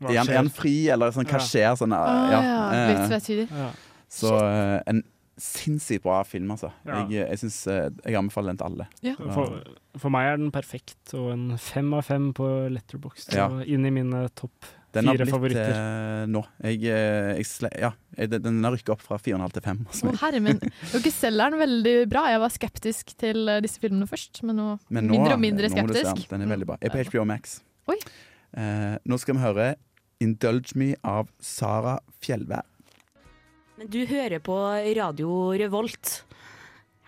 Er 0.00 0.16
han, 0.16 0.28
er 0.28 0.38
han 0.40 0.48
fri, 0.52 0.88
eller 0.92 1.12
sånn, 1.14 1.28
hva 1.28 1.40
skjer? 1.44 1.74
Sånn, 1.78 1.92
Ah, 1.92 2.30
ja, 2.32 2.38
ja. 2.42 2.54
eh, 2.72 2.86
Litt 2.94 3.10
tvetydig. 3.12 3.44
Så 4.14 4.30
eh, 4.40 4.78
en 4.90 5.02
sinnssykt 5.40 6.02
bra 6.04 6.20
film, 6.28 6.50
altså. 6.54 6.70
Ja. 6.86 7.02
Jeg, 7.10 7.24
jeg, 7.28 7.38
synes, 7.42 7.58
eh, 7.72 7.88
jeg 8.04 8.16
anbefaler 8.20 8.52
den 8.52 8.60
til 8.60 8.66
alle. 8.68 8.86
Ja. 9.02 9.14
For, 9.18 9.58
for 9.98 10.12
meg 10.14 10.28
er 10.32 10.36
den 10.40 10.52
perfekt, 10.54 11.14
og 11.18 11.32
en 11.34 11.44
fem 11.58 11.92
av 11.96 12.04
fem 12.06 12.32
på 12.36 12.46
Letterboxd. 12.74 13.34
Ja. 13.34 13.48
Inn 13.66 13.86
i 13.86 13.92
mine 13.94 14.24
topp 14.38 14.68
Den 14.94 15.08
har 15.10 15.16
fire 15.18 15.24
blitt 15.26 15.34
favoritter. 15.34 15.72
eh, 15.74 16.26
nå. 16.30 16.44
Jeg, 16.62 16.84
eh, 16.86 17.40
jeg 17.42 17.80
ja, 17.82 17.90
den- 18.16 18.42
den 18.42 18.60
har 18.62 18.76
rykka 18.76 18.92
opp 18.94 19.02
fra 19.02 19.18
4,5 19.18 19.52
til 19.56 19.62
5. 19.62 19.80
Altså. 19.88 20.12
Å 20.12 20.18
herre 20.22 20.40
min. 20.40 20.58
Dere 20.92 21.10
selger 21.10 21.50
den 21.50 21.58
veldig 21.64 21.94
bra. 22.08 22.26
Jeg 22.30 22.40
var 22.44 22.54
skeptisk 22.54 23.16
til 23.18 23.48
eh, 23.48 23.60
disse 23.64 23.80
filmene 23.82 24.06
først, 24.06 24.42
men 24.46 24.56
nå, 24.56 24.68
Men 24.88 25.08
nå, 25.08 25.18
mindre 25.18 25.34
og 25.34 25.40
mindre 25.40 25.68
nå 25.72 25.82
må 25.82 25.88
du 25.88 25.94
se 25.98 26.04
skeptisk. 26.04 26.28
Den. 26.30 26.40
den 26.44 26.48
er 26.48 26.54
veldig 26.56 26.66
bra. 26.70 26.76
Jeg 26.80 26.90
Er 26.94 26.94
på 26.94 27.10
HBO 27.10 27.24
Max. 27.26 27.60
Oi. 27.90 27.98
Eh, 28.56 28.98
nå 29.04 29.18
skal 29.18 29.34
vi 29.34 29.40
høre 29.42 29.74
'Indulge 30.22 30.76
Me' 30.78 30.94
av 31.02 31.26
Sara 31.42 31.98
Fjellvær. 32.22 32.62
Men 33.78 33.90
du 33.90 34.04
hører 34.06 34.38
på 34.44 34.54
Radio 34.96 35.30
Revolt 35.58 36.20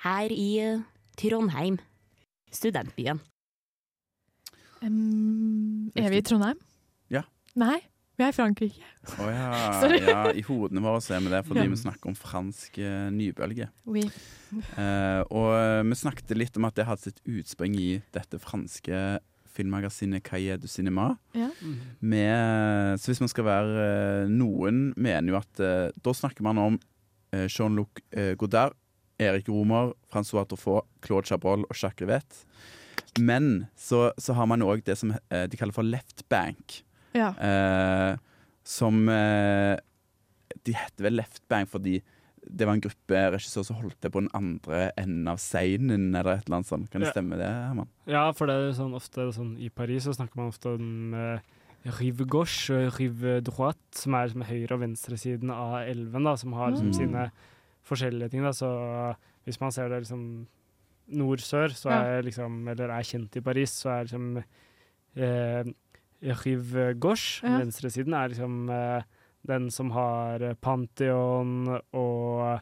her 0.03 0.33
i 0.35 0.49
eh, 0.63 0.81
Trondheim, 1.19 1.79
studentbyen. 2.53 3.21
Um, 4.83 5.93
er 5.97 6.11
vi 6.13 6.19
i 6.21 6.25
Trondheim? 6.27 6.59
Ja. 7.13 7.23
Nei, 7.59 7.79
vi 8.19 8.27
er 8.27 8.35
i 8.35 8.37
Frankrike. 8.37 8.91
Å 9.23 9.29
ja, 9.31 9.47
ja. 10.11 10.19
I 10.35 10.43
hodene 10.47 10.83
våre 10.85 11.01
så 11.05 11.17
er 11.17 11.25
vi 11.25 11.33
det 11.33 11.45
fordi 11.47 11.65
Ja. 11.65 11.71
vi 11.73 11.81
snakker 11.81 12.11
om 12.11 12.19
fransk 12.19 12.81
eh, 12.83 13.07
nybølge. 13.15 13.71
Oui. 13.89 14.05
Uh, 14.75 15.23
og 15.31 15.55
vi 15.89 16.01
snakket 16.03 16.35
litt 16.37 16.59
om 16.59 16.67
at 16.69 16.77
det 16.79 16.89
hadde 16.91 17.07
sitt 17.09 17.23
utspring 17.31 17.79
i 17.79 17.89
dette 18.15 18.43
franske 18.43 19.01
filmmagasinet 19.57 20.25
Cahiers 20.27 20.63
du 20.63 20.69
Cinema. 20.71 21.11
Ja. 21.37 21.49
Med, 22.01 23.01
så 23.01 23.11
hvis 23.11 23.23
man 23.25 23.33
skal 23.33 23.49
være 23.49 23.85
eh, 23.89 24.31
Noen 24.31 24.91
mener 24.97 25.33
jo 25.33 25.39
at 25.41 25.63
eh, 25.65 25.89
Da 26.05 26.15
snakker 26.15 26.45
man 26.47 26.61
om 26.63 26.81
eh, 27.33 27.47
Jean-Luc 27.49 28.03
Godard, 28.39 28.77
Erik 29.19 29.49
Romer, 29.49 29.95
Francois 30.13 30.47
Truffaut, 30.49 30.87
Claude 31.05 31.29
Chabrol 31.29 31.65
og 31.65 31.73
Jacques 31.77 32.05
Rivette. 32.05 32.45
Men 33.19 33.67
så, 33.81 34.11
så 34.21 34.37
har 34.37 34.49
man 34.51 34.65
òg 34.65 34.83
det 34.85 34.99
som 35.01 35.15
de 35.33 35.57
kaller 35.57 35.73
for 35.73 35.89
left 35.89 36.27
bank. 36.29 36.83
Ja. 37.17 37.33
Eh, 37.41 38.19
som 38.67 39.09
eh, 39.09 39.77
De 40.67 40.75
heter 40.75 41.07
vel 41.07 41.17
Left 41.21 41.43
Bank 41.49 41.71
fordi 41.71 42.01
det 42.49 42.67
var 42.67 42.75
en 42.75 42.81
gruppe 42.81 43.21
regissører 43.33 43.65
som 43.67 43.77
holdt 43.77 44.01
det 44.01 44.13
på 44.13 44.21
den 44.21 44.31
andre 44.35 44.93
enden 44.97 45.27
av 45.29 45.39
scenen, 45.39 46.15
eller 46.15 46.37
et 46.39 46.47
eller 46.47 46.57
annet 46.61 46.67
sånt. 46.71 46.91
Kan 46.91 47.01
det 47.01 47.09
Ja. 47.09 47.13
stemme 47.13 47.37
det, 47.37 47.47
Herman? 47.47 47.89
Ja, 48.07 48.33
for 48.33 48.47
det 48.47 48.55
er 48.55 48.73
sånn 48.73 48.95
ofte 48.95 49.33
sånn 49.35 49.59
I 49.61 49.69
Paris 49.69 50.05
så 50.05 50.15
snakker 50.15 50.37
man 50.37 50.49
ofte 50.53 50.75
om 50.75 51.15
eh, 51.15 51.39
rive 51.99 52.25
gauche 52.27 52.71
og 52.87 52.99
rive 52.99 53.41
droite, 53.43 53.79
som 53.93 54.15
er 54.15 54.27
liksom 54.29 54.43
høyre- 54.45 54.73
og 54.73 54.81
venstresiden 54.81 55.51
av 55.51 55.87
elven, 55.89 56.25
da, 56.25 56.35
som 56.37 56.53
har 56.53 56.71
liksom 56.73 56.91
Mm. 56.91 56.95
sine 56.95 57.33
forskjellige 57.85 58.31
ting. 58.31 58.43
Da. 58.43 58.51
Så 58.51 59.17
hvis 59.47 59.61
man 59.61 59.71
ser 59.73 59.89
det 59.89 60.03
liksom 60.03 60.47
nord-sør, 61.09 61.69
så 61.71 61.91
Ja. 61.91 62.03
er 62.19 62.23
liksom 62.23 62.69
Eller 62.69 62.91
er 62.91 63.03
kjent 63.03 63.37
i 63.37 63.41
Paris, 63.41 63.71
så 63.71 63.91
er 64.01 64.05
liksom 64.05 64.45
eh, 65.17 65.65
rive 66.23 66.95
gauche, 66.99 67.43
Ja. 67.43 67.59
venstresiden, 67.61 68.15
er 68.15 68.29
liksom 68.31 68.69
eh, 68.71 69.03
den 69.49 69.71
som 69.75 69.93
har 69.97 70.43
eh, 70.43 70.57
Pantheon 70.61 71.69
og 71.71 72.61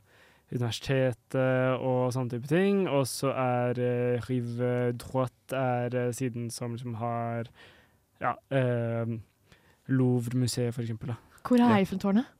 universitetet 0.54 1.80
og 1.80 2.12
sånne 2.14 2.36
type 2.36 2.50
ting. 2.50 2.84
Og 2.88 3.06
så 3.10 3.32
er 3.34 3.80
uh, 3.80 4.26
rive 4.28 4.92
droite 5.00 5.58
er 5.58 5.96
eh, 5.98 6.12
siden 6.14 6.50
som 6.54 6.76
liksom 6.76 6.98
har 7.00 7.50
ja, 8.22 8.36
uh, 8.54 9.16
Louvre-museet, 9.90 10.72
for 10.74 10.84
eksempel. 10.84 11.12
Da. 11.12 11.40
Hvor 11.44 11.60
er 11.60 11.80
Eiffeltårnet? 11.80 12.30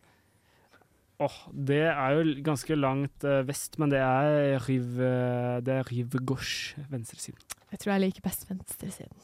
Åh, 1.23 1.35
det 1.53 1.85
er 1.87 2.17
jo 2.17 2.23
ganske 2.43 2.75
langt 2.75 3.25
eh, 3.25 3.45
vest, 3.47 3.77
men 3.79 3.93
det 3.93 4.01
er 4.03 4.57
rive, 4.67 5.11
det 5.63 5.77
er 5.77 5.91
rive 5.91 6.19
gauche, 6.27 6.83
venstresiden. 6.91 7.39
Jeg 7.71 7.83
tror 7.83 7.93
jeg 7.93 8.03
liker 8.03 8.25
best 8.25 8.49
venstresiden. 8.51 9.15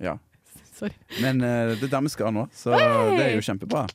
Ja. 0.00 0.18
Sorry. 0.76 0.92
Men 1.22 1.40
uh, 1.40 1.72
det 1.72 1.88
er 1.88 1.94
der 1.94 2.04
vi 2.04 2.12
skal 2.12 2.34
nå, 2.36 2.44
så 2.52 2.74
Hey! 2.76 3.16
det 3.16 3.24
er 3.30 3.34
jo 3.38 3.46
kjempebra. 3.46 3.86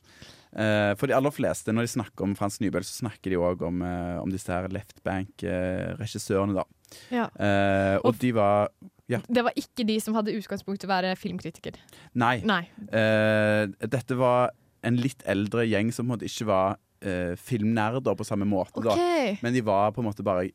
Eh, 0.52 0.92
for 1.00 1.08
de 1.08 1.16
aller 1.16 1.32
fleste, 1.32 1.72
når 1.72 1.86
de 1.86 1.92
snakker 1.94 2.26
om 2.26 2.34
Frans 2.36 2.58
Nybøl, 2.60 2.84
så 2.84 3.00
snakker 3.00 3.32
de 3.32 3.40
òg 3.40 3.62
om, 3.64 3.82
eh, 3.82 4.16
om 4.20 4.32
disse 4.32 4.52
her 4.52 4.68
Left 4.68 5.00
Bank-regissørene, 5.06 6.56
da. 6.60 6.64
Ja. 7.08 7.28
Eh, 7.40 7.98
og 8.04 8.18
de 8.18 8.32
var 8.32 8.68
Ja. 9.08 9.18
Det 9.28 9.42
var 9.44 9.52
ikke 9.56 9.84
de 9.84 9.98
som 10.00 10.14
hadde 10.14 10.32
utgangspunkt 10.32 10.80
til 10.80 10.88
å 10.88 10.94
være 10.94 11.16
filmkritiker. 11.16 11.74
Nei. 12.14 12.40
Nei. 12.40 12.62
Uh, 12.88 13.66
dette 13.84 14.16
var 14.16 14.52
en 14.82 14.96
litt 14.96 15.20
eldre 15.26 15.66
gjeng 15.66 15.92
som 15.92 16.06
på 16.06 16.14
en 16.14 16.14
måte 16.14 16.30
ikke 16.30 16.46
var 16.46 16.78
uh, 17.04 17.34
filmnerder 17.36 18.14
på 18.16 18.24
samme 18.24 18.46
måte. 18.48 18.78
Okay. 18.78 19.34
Da. 19.34 19.38
Men 19.42 19.52
de 19.52 19.60
var 19.60 19.92
på 19.92 20.00
en 20.00 20.08
måte 20.08 20.24
bare 20.24 20.48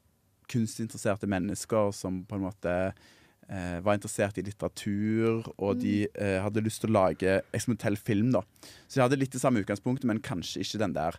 kunstinteresserte 0.49 1.27
mennesker 1.29 1.91
som 1.93 2.23
på 2.25 2.39
en 2.39 2.47
måte 2.47 2.73
eh, 3.49 3.79
var 3.81 3.95
interessert 3.97 4.37
i 4.37 4.43
litteratur, 4.45 5.47
og 5.57 5.79
de 5.81 6.07
eh, 6.13 6.37
hadde 6.43 6.63
lyst 6.65 6.81
til 6.83 6.89
å 6.91 6.97
lage 6.99 7.39
eksperimentell 7.53 7.97
film. 7.97 8.31
da. 8.35 8.41
Så 8.87 8.99
de 8.99 9.05
hadde 9.05 9.19
litt 9.19 9.31
det 9.31 9.41
samme 9.41 9.63
utgangspunktet, 9.63 10.05
men 10.09 10.19
kanskje 10.19 10.61
ikke 10.65 10.79
den 10.83 10.93
der 10.97 11.17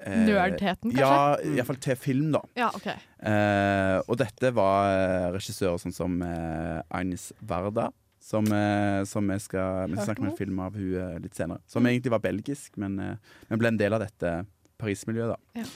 eh, 0.00 0.24
Nerdheten, 0.26 0.92
kanskje? 0.92 1.00
Ja, 1.00 1.36
iallfall 1.56 1.78
til 1.80 1.96
film, 1.96 2.32
da. 2.32 2.42
Ja, 2.56 2.70
ok. 2.74 2.88
Eh, 2.90 4.00
og 4.06 4.16
dette 4.20 4.50
var 4.56 4.90
eh, 4.94 5.28
regissører 5.36 5.78
sånn 5.82 5.94
som 5.96 6.18
eh, 6.22 6.82
Agnes 6.90 7.32
Varda. 7.40 7.90
Som, 8.26 8.48
eh, 8.50 9.04
som 9.06 9.28
jeg 9.30 9.38
skal, 9.44 9.84
vi 9.86 9.94
skal 9.94 10.08
snakke 10.08 10.22
med 10.24 10.32
en 10.32 10.38
film 10.40 10.58
av 10.64 10.74
hun 10.74 10.96
eh, 10.98 11.18
litt 11.22 11.36
senere. 11.38 11.60
Som 11.70 11.84
Mm. 11.84 11.92
egentlig 11.92 12.10
var 12.10 12.18
belgisk, 12.24 12.74
men, 12.82 12.98
eh, 12.98 13.16
men 13.48 13.58
ble 13.60 13.68
en 13.70 13.76
del 13.78 13.94
av 13.94 14.00
dette 14.02 14.32
Paris-miljøet. 14.82 15.36
da. 15.36 15.60
Ja. 15.62 15.66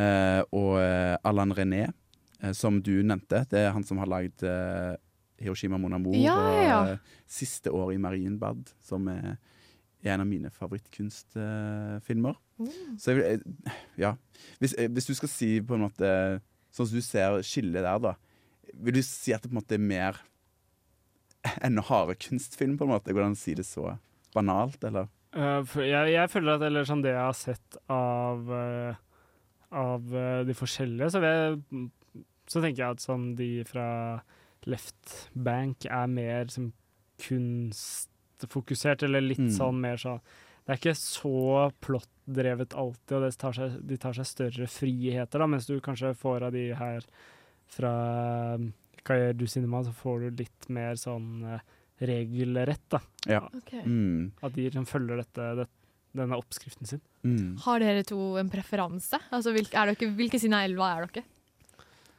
Eh, 0.00 0.42
og 0.56 0.78
eh, 0.80 1.16
Allan 1.28 1.52
René, 1.52 1.92
eh, 2.40 2.52
som 2.56 2.80
du 2.80 3.02
nevnte. 3.04 3.42
Det 3.52 3.60
er 3.66 3.72
han 3.76 3.84
som 3.84 3.98
har 4.00 4.08
lagd 4.08 4.42
eh, 4.48 4.96
Hiroshima 5.40 5.78
Mon 5.80 5.96
Amour 5.96 6.16
Ja, 6.18 6.36
ja, 6.60 6.80
og 6.80 6.92
eh, 6.94 7.16
Siste 7.30 7.72
år 7.74 7.94
i 7.94 8.00
Marienbad, 8.02 8.70
som 8.84 9.08
er 9.12 9.38
en 10.02 10.22
av 10.22 10.28
mine 10.28 10.50
favorittkunstfilmer. 10.52 12.38
Mm. 12.60 12.96
Så 13.00 13.12
jeg 13.12 13.18
vil, 13.18 13.26
eh, 13.66 13.78
ja. 14.00 14.14
Hvis, 14.60 14.74
eh, 14.78 14.88
hvis 14.88 15.08
du 15.08 15.14
skal 15.14 15.32
si 15.32 15.60
på 15.60 15.76
en 15.76 15.86
måte 15.88 16.40
Sånn 16.70 16.86
som 16.86 17.00
du 17.00 17.02
ser 17.02 17.40
skillet 17.42 17.82
der, 17.82 17.98
da. 17.98 18.12
Vil 18.78 18.94
du 18.94 19.02
si 19.02 19.32
at 19.34 19.42
det 19.42 19.50
på 19.50 19.56
en 19.56 19.58
måte 19.58 19.74
er 19.74 19.82
mer 19.82 20.20
en 21.66 21.80
harde 21.82 22.14
kunstfilm, 22.14 22.76
på 22.78 22.86
en 22.86 22.92
måte? 22.92 23.10
Går 23.10 23.24
det 23.24 23.26
an 23.26 23.34
å 23.34 23.40
si 23.40 23.56
det 23.58 23.64
så 23.66 23.96
banalt, 24.36 24.78
eller? 24.86 25.08
Uh, 25.34 25.66
for 25.66 25.82
jeg, 25.82 26.12
jeg 26.14 26.30
føler 26.30 26.54
at 26.54 26.62
eller 26.68 26.86
sånn 26.86 27.02
det 27.02 27.10
jeg 27.10 27.26
har 27.26 27.34
sett 27.34 27.80
av, 27.90 28.46
uh, 28.54 28.94
av 29.82 30.14
uh, 30.14 30.46
de 30.46 30.54
forskjellige, 30.54 31.10
så, 31.10 31.24
jeg, 31.26 31.90
så 32.46 32.62
tenker 32.62 32.84
jeg 32.84 32.94
at 32.94 33.02
sånn 33.02 33.26
de 33.34 33.50
fra 33.66 33.88
Left 34.66 35.30
Bank 35.34 35.86
er 35.86 36.06
mer 36.10 36.50
som 36.52 36.72
kunstfokusert, 37.20 39.02
eller 39.06 39.20
litt 39.24 39.38
Mm. 39.38 39.56
sånn 39.56 39.80
mer 39.80 39.96
sånn 39.96 40.20
Det 40.66 40.74
er 40.76 40.92
ikke 40.92 40.96
så 41.00 41.72
plottdrevet 41.80 42.74
alltid, 42.76 43.12
og 43.16 43.22
det 43.24 43.36
tar 43.38 43.52
seg, 43.52 43.80
de 43.84 43.96
tar 43.96 44.12
seg 44.12 44.26
større 44.26 44.66
friheter, 44.68 45.38
da, 45.40 45.46
mens 45.46 45.66
du 45.66 45.80
kanskje 45.80 46.14
får 46.14 46.42
av 46.46 46.52
de 46.52 46.72
her 46.74 47.00
fra 47.66 48.56
Cahiers 49.02 49.36
du 49.36 49.46
Cinema, 49.46 49.82
så 49.82 49.90
får 49.92 50.20
du 50.20 50.44
litt 50.44 50.68
mer 50.68 50.94
sånn 50.94 51.42
eh, 51.54 51.60
regelrett, 52.06 52.84
da. 52.88 53.00
Ja. 53.26 53.40
Okay. 53.56 53.82
Mm. 53.82 54.30
At 54.42 54.52
de 54.54 54.68
liksom 54.70 54.86
følger 54.86 55.16
dette, 55.24 55.56
dette 55.56 55.70
denne 56.14 56.36
oppskriften 56.38 56.86
sin. 56.86 57.00
Mm. 57.24 57.56
Har 57.64 57.78
dere 57.80 58.04
to 58.04 58.36
en 58.36 58.50
preferanse? 58.50 59.18
Altså, 59.32 59.52
hvilke, 59.52 59.74
er 59.74 59.92
dere, 59.94 60.14
hvilke 60.14 60.38
sine 60.38 60.62
elva 60.66 60.92
er 61.00 61.06
dere? 61.06 61.24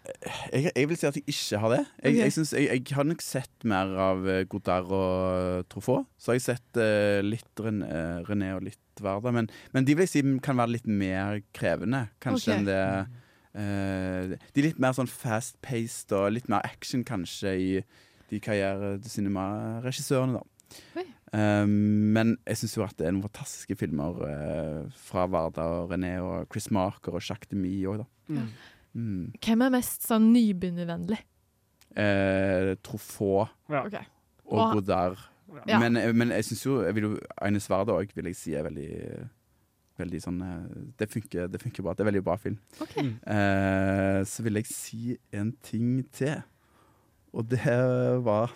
Jeg, 0.02 0.72
jeg 0.74 0.90
vil 0.90 0.98
si 0.98 1.08
at 1.08 1.18
jeg 1.20 1.26
ikke 1.30 1.60
har 1.62 1.74
det. 1.76 1.82
Jeg, 2.02 2.12
okay. 2.12 2.20
jeg, 2.24 2.34
synes, 2.34 2.54
jeg, 2.58 2.68
jeg 2.82 2.98
har 2.98 3.06
nok 3.06 3.22
sett 3.22 3.66
mer 3.70 3.92
av 4.02 4.28
eh, 4.30 4.44
Godard 4.50 4.90
og 4.98 5.68
Truffaut. 5.70 6.10
Så 6.18 6.32
har 6.32 6.40
jeg 6.40 6.46
sett 6.48 6.82
uh, 6.82 7.22
litt 7.26 7.62
René, 7.62 7.90
eh, 7.90 8.22
René 8.26 8.52
og 8.58 8.66
litt 8.66 9.02
Varda. 9.02 9.34
Men, 9.34 9.50
men 9.76 9.88
de 9.88 9.96
vil 9.98 10.08
jeg 10.08 10.14
si 10.14 10.24
kan 10.44 10.58
være 10.58 10.76
litt 10.78 10.90
mer 10.90 11.42
krevende, 11.58 12.08
kanskje, 12.24 12.58
okay. 12.58 12.60
enn 12.60 12.70
det 12.70 12.82
uh, 14.34 14.36
De 14.42 14.64
er 14.64 14.70
litt 14.72 14.82
mer 14.82 14.98
sånn 14.98 15.10
fast-paced 15.12 16.14
og 16.18 16.32
litt 16.34 16.50
mer 16.52 16.66
action, 16.66 17.06
kanskje, 17.08 17.54
i 17.54 17.72
de 18.32 18.42
karriere- 18.44 18.98
de 19.02 19.12
Cinema-regissørene, 19.12 20.42
da. 20.42 21.06
Eh, 21.32 21.66
men 21.66 22.36
jeg 22.44 22.60
syns 22.60 22.76
jo 22.76 22.84
at 22.84 22.98
det 23.00 23.08
er 23.08 23.16
noen 23.16 23.24
fantastiske 23.30 23.78
filmer 23.80 24.18
uh, 24.20 25.00
fra 25.00 25.24
Varda 25.32 25.64
og 25.78 25.94
René 25.94 26.18
og 26.20 26.50
Chris 26.52 26.68
Marker 26.76 27.16
og 27.16 27.24
Jacques 27.24 27.52
Demy 27.52 27.72
òg, 27.88 28.02
da. 28.04 28.08
Mm. 28.32 28.50
Mm. 28.96 29.32
Hvem 29.40 29.62
er 29.66 29.70
mest 29.78 30.04
sånn 30.08 30.32
nybegynnervennlig? 30.34 31.20
Eh, 31.96 32.76
Truffaut 32.84 33.50
Ja. 33.70 33.86
okay. 33.86 34.06
og 34.46 34.60
Og- 34.60 34.74
Godard. 34.80 35.18
Ja. 35.68 35.80
Men, 35.80 35.94
men 36.16 36.30
jeg 36.30 36.46
syns 36.48 36.62
jo 36.64 36.78
jeg 36.82 36.96
Verde 36.96 37.10
jo 37.10 37.20
Aine 37.42 37.60
Sverde 37.60 37.92
òg 37.92 38.14
vil 38.16 38.26
jeg 38.30 38.36
si 38.40 38.54
er 38.56 38.64
veldig 38.64 39.30
Veldig 40.00 40.22
sånn 40.24 40.38
eh, 40.42 40.92
Det 40.98 41.10
funker, 41.12 41.48
det 41.52 41.60
funker 41.62 41.84
bra. 41.84 41.94
Det 41.94 42.00
er 42.06 42.08
veldig 42.12 42.24
bra 42.24 42.38
film. 42.40 42.56
Okay. 42.82 43.04
Mm. 43.04 43.18
Eh, 43.28 44.24
så 44.26 44.42
vil 44.44 44.54
jeg 44.56 44.66
si 44.72 45.18
en 45.36 45.52
ting 45.62 46.02
til. 46.16 46.40
Og 47.34 47.48
det 47.52 47.60
var 48.24 48.50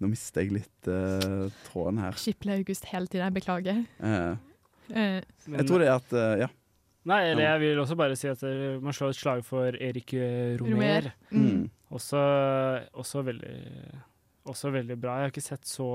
Nå 0.00 0.08
mister 0.12 0.42
jeg 0.42 0.52
litt 0.58 0.88
eh, 0.92 1.46
tråden 1.68 2.00
her. 2.02 2.12
Skiple 2.20 2.56
August 2.58 2.84
hele 2.90 3.06
tiden, 3.06 3.24
jeg 3.28 3.34
beklager. 3.42 3.84
Eh, 4.00 4.36
Eh, 4.86 5.20
jeg 5.50 5.66
tror 5.66 5.80
det 5.82 5.88
er 5.88 5.96
at 5.98 6.12
eh, 6.14 6.38
Ja. 6.44 6.46
Nei, 7.06 7.20
eller 7.30 7.44
jeg 7.46 7.60
vil 7.62 7.78
også 7.84 7.96
bare 7.98 8.16
si 8.18 8.26
at 8.30 8.40
eh, 8.48 8.80
man 8.82 8.94
slår 8.96 9.12
et 9.14 9.20
slag 9.20 9.44
for 9.46 9.76
Erik 9.78 10.12
eh, 10.18 10.56
Romer. 10.58 11.06
Romer. 11.06 11.08
Mm. 11.30 11.64
Også, 11.94 12.18
også 12.98 13.22
veldig 13.28 13.54
også 14.46 14.70
veldig 14.70 14.94
bra. 15.02 15.16
Jeg 15.18 15.26
har 15.26 15.32
ikke 15.32 15.42
sett 15.42 15.66
så 15.66 15.86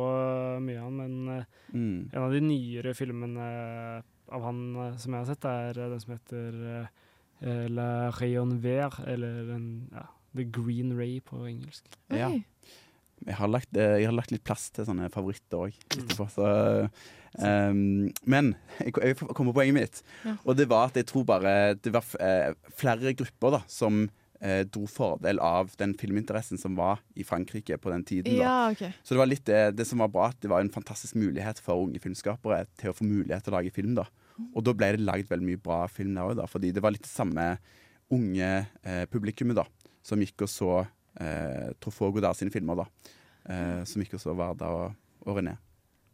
mye 0.64 0.80
av 0.80 0.88
han, 0.90 0.98
men 1.02 1.36
eh, 1.38 1.58
Mm. 1.72 2.10
en 2.12 2.24
av 2.26 2.34
de 2.34 2.40
nyere 2.44 2.92
filmene 2.96 3.46
av 4.32 4.42
han 4.44 4.58
som 5.00 5.14
jeg 5.16 5.22
har 5.22 5.30
sett, 5.30 5.46
er 5.48 5.78
den 5.80 6.00
som 6.04 6.12
heter 6.18 6.58
eh, 7.44 7.68
La 7.72 7.86
Rayon 8.20 8.58
Vert, 8.64 8.98
eller 9.08 9.54
en, 9.56 9.68
ja, 9.96 10.04
The 10.36 10.44
Green 10.52 10.92
Ray 10.98 11.22
på 11.24 11.40
engelsk. 11.48 11.88
Ja. 12.12 12.28
Jeg 13.24 13.36
har, 13.38 13.48
lagt, 13.52 13.72
jeg 13.78 14.04
har 14.08 14.16
lagt 14.16 14.32
litt 14.34 14.44
plass 14.44 14.70
til 14.76 14.84
sånne 14.88 15.08
favoritter 15.14 15.68
òg. 15.68 15.76
Så, 16.16 16.28
ehm, 17.40 18.10
men 18.28 18.56
jeg, 18.80 18.96
jeg 18.98 19.18
kommer 19.20 19.52
på 19.52 19.60
poenget 19.62 19.78
mitt. 19.78 20.02
Ja. 20.26 20.36
Og 20.46 20.58
det 20.60 20.68
var 20.72 20.90
at 20.92 21.00
jeg 21.00 21.08
tror 21.12 21.28
bare 21.30 21.76
det 21.80 21.94
var 21.94 22.08
eh, 22.20 22.52
flere 22.78 23.14
grupper 23.18 23.58
da 23.58 23.62
som 23.72 24.04
eh, 24.42 24.64
dro 24.68 24.88
fordel 24.90 25.40
av 25.44 25.72
den 25.80 25.94
filminteressen 25.98 26.60
som 26.62 26.76
var 26.80 27.04
i 27.16 27.26
Frankrike 27.28 27.78
på 27.82 27.94
den 27.94 28.04
tiden. 28.08 28.36
da. 28.36 28.42
Ja, 28.44 28.58
okay. 28.74 28.92
Så 29.04 29.16
det 29.16 29.22
var 29.22 29.32
litt 29.32 29.46
det, 29.48 29.62
det 29.78 29.88
som 29.88 30.04
var 30.04 30.12
bra, 30.14 30.32
at 30.32 30.42
det 30.44 30.52
var 30.52 30.64
en 30.64 30.74
fantastisk 30.74 31.18
mulighet 31.20 31.62
for 31.64 31.86
unge 31.86 32.02
filmskapere 32.04 32.66
til 32.80 32.92
å 32.92 32.98
få 32.98 33.08
mulighet 33.08 33.46
til 33.46 33.54
å 33.54 33.60
lage 33.60 33.76
film. 33.76 33.96
da. 34.00 34.08
Og 34.56 34.66
da 34.66 34.74
ble 34.76 34.94
det 34.96 35.06
lagd 35.06 35.30
veldig 35.30 35.48
mye 35.48 35.62
bra 35.62 35.84
film 35.92 36.16
der 36.18 36.34
òg, 36.34 36.44
fordi 36.50 36.74
det 36.76 36.84
var 36.84 36.96
litt 36.96 37.06
det 37.06 37.14
samme 37.14 37.54
unge 38.12 38.50
eh, 38.84 39.06
publikummet 39.12 39.62
da, 39.62 39.66
som 40.04 40.22
gikk 40.22 40.44
og 40.46 40.52
så 40.52 40.72
eh, 40.82 41.72
Truffaut 41.80 42.14
Godard 42.16 42.40
sine 42.40 42.54
filmer. 42.54 42.84
da. 42.84 43.18
Eh, 43.52 43.82
som 43.90 44.04
gikk 44.04 44.18
og 44.18 44.24
så 44.24 44.36
Varda 44.38 44.72
og, 44.76 44.98
og 45.26 45.40
René. 45.40 45.56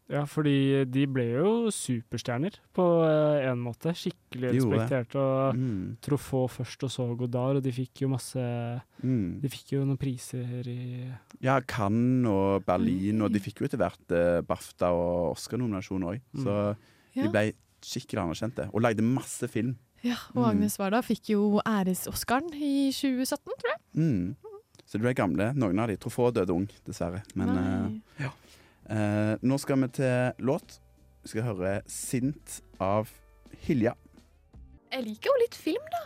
Ja, 0.09 0.21
fordi 0.23 0.85
de 0.87 1.01
ble 1.11 1.25
jo 1.33 1.49
superstjerner 1.73 2.55
på 2.73 2.83
eh, 3.03 3.49
en 3.49 3.59
måte. 3.59 3.91
Skikkelig 3.91 4.53
respektert. 4.55 5.15
Og 5.19 5.55
Mm. 5.57 5.97
Truffaut 6.01 6.49
først, 6.51 6.83
og 6.87 6.89
så 6.93 7.07
Godard, 7.19 7.57
og 7.57 7.63
de 7.63 7.71
fikk 7.75 8.01
jo 8.05 8.07
masse 8.13 8.37
Mm. 9.03 9.41
De 9.41 9.49
fikk 9.49 9.73
jo 9.75 9.83
noen 9.85 9.97
priser 9.99 10.63
i 10.67 11.11
Ja, 11.41 11.59
Cannes 11.59 12.25
og 12.31 12.63
Berlin, 12.65 13.21
og 13.21 13.31
de 13.33 13.39
fikk 13.39 13.59
jo 13.61 13.65
etter 13.67 13.77
hvert 13.77 14.11
eh, 14.15 14.41
BAFTA 14.47 14.89
og 14.95 15.35
Oscar-nominasjoner 15.35 16.07
òg. 16.15 16.21
Mm. 16.33 16.43
Så 16.43 16.77
Ja. 17.15 17.23
de 17.23 17.29
ble 17.29 17.53
skikkelig 17.81 18.23
anerkjente, 18.23 18.69
og 18.73 18.81
lagde 18.81 19.03
masse 19.03 19.47
film. 19.49 19.75
Ja, 20.03 20.15
og 20.35 20.43
Mm. 20.45 20.49
Agnes 20.51 20.77
Varda 20.79 21.01
fikk 21.01 21.29
jo 21.35 21.59
æres-Oscaren 21.65 22.53
i 22.53 22.91
2017, 22.91 23.51
tror 23.59 23.71
jeg. 23.75 23.81
Mm. 23.95 24.35
Så 24.85 24.93
de 24.93 24.99
ble 24.99 25.13
gamle, 25.13 25.53
noen 25.53 25.79
av 25.79 25.87
de. 25.89 25.97
Truffaut 25.97 26.33
døde 26.33 26.53
ung, 26.53 26.67
dessverre. 26.85 27.23
Men 27.35 27.47
Nei. 27.47 27.96
Eh. 28.89 29.33
Nå 29.41 29.57
skal 29.61 29.81
vi 29.83 29.91
til 29.99 30.43
låt. 30.47 30.79
Vi 31.23 31.33
skal 31.33 31.49
høre 31.49 31.81
'Sint' 31.87 32.61
av 32.79 33.09
Hilja. 33.67 33.95
Jeg 34.91 35.03
liker 35.03 35.27
jo 35.27 35.41
litt 35.43 35.55
film, 35.55 35.89
da. 35.91 36.05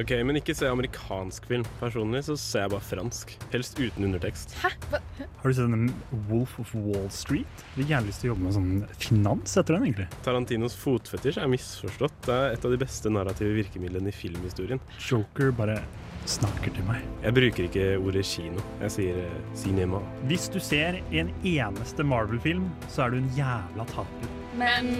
Ok, 0.00 0.10
Men 0.24 0.38
ikke 0.40 0.54
se 0.56 0.68
amerikansk 0.68 1.44
film. 1.50 1.64
Personlig 1.80 2.22
så 2.24 2.36
ser 2.40 2.64
jeg 2.64 2.72
bare 2.72 2.84
fransk. 2.84 3.34
Helst 3.52 3.76
uten 3.76 4.06
undertekst. 4.06 4.54
Hæ? 4.62 4.70
Hva? 4.88 5.00
Har 5.20 5.50
du 5.50 5.56
sett 5.58 5.68
den 5.68 5.90
Wolf 6.30 6.54
of 6.62 6.72
Wall 6.74 7.10
Street? 7.12 7.64
Jeg 7.74 7.82
vil 7.82 7.90
gjerne 7.92 8.08
lyst 8.08 8.24
til 8.24 8.30
å 8.30 8.32
jobbe 8.32 8.46
med 8.46 8.56
sånn 8.56 8.70
finans 8.96 9.56
etter 9.60 9.76
den, 9.76 9.84
egentlig. 9.90 10.08
Tarantinos 10.24 10.76
fotfetisj 10.80 11.42
er 11.42 11.52
misforstått. 11.52 12.16
Det 12.24 12.38
er 12.38 12.56
et 12.56 12.64
av 12.64 12.72
de 12.72 12.80
beste 12.80 13.12
narrative 13.12 13.52
virkemidlene 13.58 14.08
i 14.08 14.16
filmhistorien. 14.16 14.80
Joker 15.10 15.52
bare 15.60 15.82
snakker 16.28 16.72
til 16.74 16.84
meg. 16.86 17.02
Jeg 17.22 17.34
bruker 17.36 17.66
ikke 17.68 17.86
ordet 17.98 18.24
kino. 18.28 18.62
Jeg 18.82 18.94
sier 18.94 19.18
eh, 19.24 19.40
cinema. 19.58 20.00
Hvis 20.30 20.48
du 20.52 20.58
ser 20.62 21.00
en 21.10 21.32
eneste 21.42 22.06
Marvel-film, 22.06 22.68
så 22.92 23.06
er 23.06 23.14
du 23.14 23.20
en 23.22 23.30
jævla 23.36 23.86
taper. 23.90 24.30
Men 24.58 24.92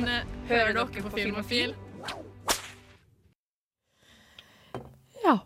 hører 0.49 0.73
dere 0.73 1.05
på 1.05 1.13
Filmofil? 1.15 1.75
Ja. 5.23 5.37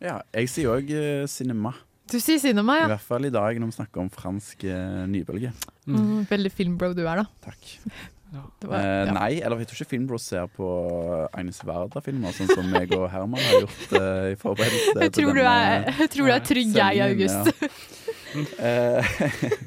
Ja, 0.00 0.16
jeg 0.34 0.50
sier 0.52 0.76
òg 0.76 0.92
uh, 0.94 1.26
cinema. 1.30 1.74
Du 2.08 2.16
sier 2.22 2.38
cinema, 2.40 2.78
ja. 2.78 2.86
I 2.86 2.92
hvert 2.94 3.04
fall 3.04 3.28
i 3.28 3.32
dag 3.34 3.58
når 3.60 3.68
vi 3.68 3.76
snakker 3.82 4.00
om 4.00 4.08
fransk 4.12 4.62
eh, 4.64 5.02
nybølge. 5.12 5.50
Mm, 5.84 6.22
veldig 6.30 6.52
filmbro 6.54 6.94
du 6.96 7.02
er, 7.04 7.20
da. 7.20 7.26
Takk. 7.44 7.74
Var- 8.32 8.78
Eh, 8.78 9.06
ja. 9.06 9.12
Nei, 9.14 9.40
eller 9.40 9.56
jeg 9.62 9.68
tror 9.68 9.78
ikke 9.80 9.88
Filmbros 9.94 10.22
ser 10.28 10.46
på 10.52 10.66
Agnes 11.32 11.60
Werda-filmer, 11.64 12.32
sånn 12.36 12.50
som 12.52 12.66
meg 12.70 12.92
og 12.92 13.06
Herman 13.10 13.40
har 13.40 13.60
gjort 13.62 13.92
eh, 13.96 14.32
i 14.32 14.36
forberedelse 14.36 15.00
Jeg 15.00 15.12
tror 15.16 15.32
du 15.34 15.40
er- 15.40 15.86
jeg 15.98 16.10
tror 16.10 16.26
du 16.26 16.32
er 16.32 16.44
trygg, 16.44 16.74
jeg, 16.74 17.00
August. 17.10 17.62
Ja. 17.62 17.68
Eh, 18.60 19.06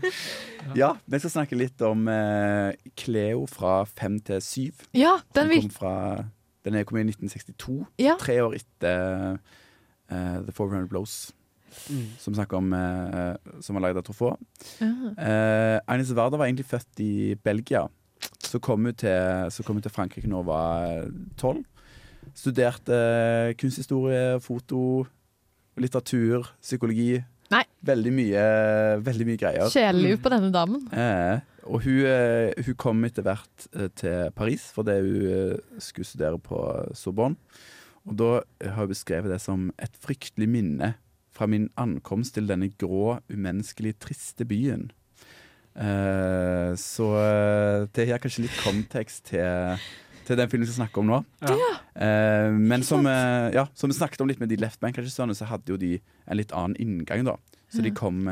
ja, 0.77 0.91
vi 1.09 1.19
skal 1.19 1.31
snakke 1.33 1.57
litt 1.57 1.81
om 1.81 2.03
eh, 2.07 2.75
Cleo 2.95 3.47
fra 3.49 3.79
fem 3.89 4.19
til 4.21 4.37
syv. 4.45 4.83
Ja, 4.93 5.15
den 5.33 5.49
vil- 5.49 5.63
kom 5.65 5.71
fra, 5.73 5.93
den 6.63 6.75
er 6.77 6.83
kommet 6.85 7.07
i 7.09 7.15
1962, 7.15 7.79
Ja. 7.97 8.17
tre 8.21 8.37
år 8.43 8.53
etter 8.59 9.39
eh, 10.11 10.37
The 10.45 10.53
400 10.53 10.87
Blows. 10.91 11.31
Mm. 11.89 12.05
Som 12.19 12.35
snakker 12.35 12.57
om 12.59 12.73
eh, 12.75 13.33
Som 13.63 13.77
var 13.77 13.81
laget 13.87 13.97
av 13.97 14.03
Truffaut. 14.03 14.37
-huh. 14.79 15.17
Eh, 15.17 15.79
Agnes 15.87 16.11
Verda 16.11 16.37
var 16.37 16.45
egentlig 16.45 16.65
født 16.65 16.99
i 16.99 17.35
Belgia. 17.35 17.87
Så 18.51 18.59
kom 18.59 18.83
hun 18.89 18.95
til, 18.99 19.47
så 19.53 19.63
kom 19.63 19.79
hun 19.79 19.85
til 19.85 19.93
Frankrike 19.93 20.27
når 20.27 20.43
hun 20.43 20.49
var 20.49 21.05
tolv. 21.39 21.63
Studerte 22.35 22.97
kunsthistorie, 23.59 24.39
foto, 24.43 25.05
litteratur, 25.79 26.49
psykologi. 26.61 27.21
Nei. 27.51 27.63
Veldig 27.83 28.11
mye, 28.15 28.43
veldig 29.03 29.27
mye 29.27 29.39
greier. 29.39 29.71
Sjeleliv 29.71 30.21
på 30.23 30.31
denne 30.31 30.51
damen. 30.53 30.85
Eh, 30.95 31.41
og 31.67 31.83
hun, 31.85 31.99
eh, 32.07 32.53
hun 32.65 32.77
kom 32.79 33.03
etter 33.07 33.25
hvert 33.25 33.67
eh, 33.75 33.89
til 33.99 34.31
Paris 34.37 34.69
fordi 34.75 34.97
hun 35.03 35.27
eh, 35.31 35.79
skulle 35.83 36.07
studere 36.07 36.39
på 36.41 36.61
Sorbonne. 36.97 37.39
Og 38.07 38.15
da 38.17 38.29
har 38.63 38.85
hun 38.85 38.93
beskrevet 38.93 39.29
det 39.29 39.41
som 39.43 39.69
et 39.77 39.93
fryktelig 40.01 40.47
minne 40.49 40.95
fra 41.31 41.47
min 41.47 41.69
ankomst 41.79 42.35
til 42.35 42.47
denne 42.49 42.71
grå, 42.81 43.19
umenneskelig 43.31 43.93
triste 44.01 44.47
byen. 44.47 44.89
Eh, 45.75 46.71
så 46.75 47.07
eh, 47.15 47.87
det 47.95 48.07
gir 48.09 48.21
kanskje 48.21 48.45
litt 48.45 48.57
kontekst 48.59 49.29
til, 49.31 49.85
til 50.27 50.39
den 50.39 50.51
filmen 50.51 50.65
vi 50.67 50.71
skal 50.71 50.83
snakke 50.83 51.01
om 51.01 51.09
nå. 51.11 51.21
Ja. 51.47 51.71
Uh, 51.91 52.49
men 52.55 52.85
som, 52.87 53.07
uh, 53.07 53.49
ja, 53.53 53.65
som 53.75 53.91
vi 53.91 53.97
snakket 53.97 54.21
om 54.23 54.29
litt 54.31 54.41
med 54.41 54.51
de 54.51 54.59
Left 54.61 54.81
Bank-regissørene, 54.83 55.35
så 55.37 55.49
hadde 55.49 55.73
jo 55.73 55.79
de 55.79 55.95
en 56.27 56.39
litt 56.39 56.53
annen 56.55 56.77
inngang, 56.81 57.25
da. 57.27 57.37
Så 57.71 57.83
de 57.85 57.93
kom 57.95 58.25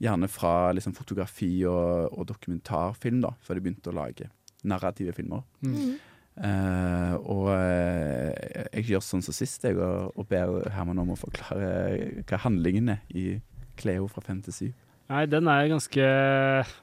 gjerne 0.00 0.28
fra 0.32 0.72
liksom, 0.72 0.94
fotografi 0.96 1.50
og, 1.68 2.08
og 2.16 2.24
dokumentarfilm, 2.30 3.20
da, 3.24 3.34
før 3.44 3.58
de 3.58 3.64
begynte 3.66 3.92
å 3.92 3.96
lage 3.96 4.30
narrative 4.66 5.12
filmer. 5.16 5.44
Mm. 5.60 5.96
Uh, 6.36 7.14
og 7.32 7.46
uh, 7.48 8.32
jeg 8.76 8.90
gjør 8.90 9.04
sånn 9.04 9.24
som 9.24 9.36
sist, 9.36 9.64
jeg, 9.64 9.78
og, 9.80 10.12
og 10.16 10.28
ber 10.28 10.58
Herman 10.72 11.00
om 11.00 11.14
å 11.14 11.20
forklare 11.20 12.24
hva 12.28 12.40
handlingen 12.44 12.92
er 12.92 13.04
i 13.16 13.28
Cleo 13.80 14.08
fra 14.12 14.24
fem 14.24 14.42
til 14.44 14.56
syv. 14.56 14.74
Nei, 15.06 15.22
den 15.30 15.46
er 15.46 15.64
jo 15.64 15.76
ganske, 15.76 16.06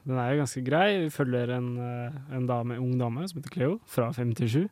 den 0.08 0.18
er 0.20 0.30
jo 0.32 0.38
ganske 0.40 0.62
grei. 0.64 0.86
Vi 1.02 1.10
følger 1.12 1.50
en, 1.58 1.66
eh, 1.78 2.14
en 2.38 2.46
dame, 2.48 2.78
ung 2.80 2.94
dame 3.00 3.26
som 3.28 3.40
heter 3.40 3.52
Cleo, 3.52 3.74
fra 3.84 4.10
fem 4.16 4.30
til 4.36 4.48
sju. 4.48 4.62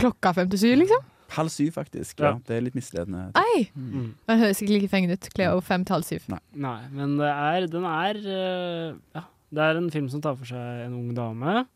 Klokka 0.00 0.32
fem 0.38 0.48
til 0.52 0.62
syv, 0.62 0.76
liksom? 0.82 1.04
Halv 1.34 1.52
syv, 1.52 1.70
faktisk. 1.76 2.18
Ja. 2.20 2.30
Ja. 2.32 2.40
Det 2.46 2.56
er 2.56 2.64
litt 2.64 2.76
misledende. 2.78 3.26
Nei! 3.36 3.68
Mm. 3.76 4.14
Den 4.28 4.40
høres 4.40 4.62
ikke 4.62 4.76
like 4.78 4.88
fengende 4.92 5.18
ut. 5.18 5.28
Cleo 5.34 5.60
fem 5.64 5.84
til 5.84 5.96
halv 5.98 6.08
syv. 6.08 6.28
Nei, 6.54 6.78
men 6.94 7.16
det 7.20 7.32
er, 7.32 7.66
den 7.72 7.84
er 7.88 8.20
eh, 8.24 8.94
Ja, 9.16 9.24
det 9.54 9.66
er 9.66 9.80
en 9.80 9.90
film 9.92 10.08
som 10.12 10.22
tar 10.24 10.36
for 10.40 10.48
seg 10.48 10.86
en 10.86 10.94
ung 10.96 11.12
dame. 11.16 11.66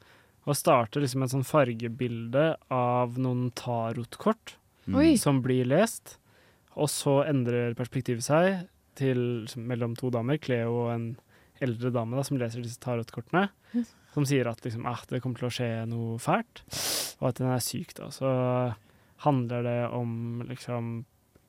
Og 0.49 0.57
starter 0.57 1.03
liksom 1.05 1.21
med 1.21 1.29
et 1.29 1.37
sånn 1.37 1.45
fargebilde 1.45 2.55
av 2.73 3.19
noen 3.21 3.51
tarotkort 3.53 4.57
Mm. 4.89 5.19
Som 5.21 5.43
blir 5.45 5.67
lest. 5.69 6.17
Og 6.79 6.89
så 6.89 7.19
endrer 7.29 7.75
perspektivet 7.77 8.25
seg 8.25 8.63
til 8.99 9.23
mellom 9.57 9.97
to 9.99 10.11
damer, 10.15 10.41
Cleo 10.43 10.85
og 10.85 10.93
en 10.95 11.09
eldre 11.65 11.91
dame 11.95 12.19
da, 12.19 12.25
som 12.27 12.39
leser 12.41 12.63
disse 12.65 12.81
tarotkortene. 12.83 13.49
Mm. 13.75 13.87
Som 14.15 14.27
sier 14.27 14.49
at 14.51 14.63
liksom, 14.65 14.87
ah, 14.89 15.01
det 15.11 15.21
kommer 15.23 15.41
til 15.41 15.49
å 15.51 15.55
skje 15.55 15.71
noe 15.91 16.19
fælt, 16.23 16.65
og 17.21 17.31
at 17.31 17.41
den 17.41 17.53
er 17.53 17.63
syk. 17.63 17.95
da. 17.99 18.11
Så 18.15 18.29
handler 19.27 19.67
det 19.67 19.81
om 19.95 20.43
liksom 20.49 20.93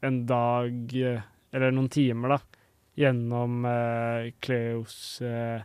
en 0.06 0.22
dag, 0.30 0.96
eh, 0.96 1.22
eller 1.52 1.76
noen 1.76 1.90
timer, 1.92 2.36
da, 2.36 2.64
gjennom 3.00 3.66
eh, 3.66 4.32
Cleos 4.44 5.22
eh, 5.22 5.62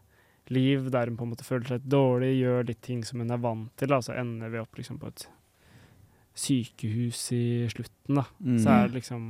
liv, 0.52 0.90
der 0.92 1.10
hun 1.10 1.16
på 1.18 1.26
en 1.26 1.32
måte 1.32 1.46
føler 1.46 1.74
seg 1.74 1.88
dårlig, 1.88 2.34
gjør 2.38 2.68
litt 2.68 2.82
ting 2.84 3.02
som 3.06 3.22
hun 3.22 3.32
er 3.32 3.42
vant 3.42 3.72
til, 3.80 3.90
da, 3.90 4.00
så 4.04 4.16
ender 4.18 4.52
vi 4.52 4.60
opp 4.60 4.78
liksom 4.78 5.00
på 5.00 5.10
et 5.10 5.26
sykehus 6.34 7.20
i 7.34 7.44
slutten, 7.70 8.20
da. 8.20 8.26
Mm. 8.42 8.58
Så 8.58 8.70
er 8.74 8.88
det 8.88 8.98
liksom 9.00 9.28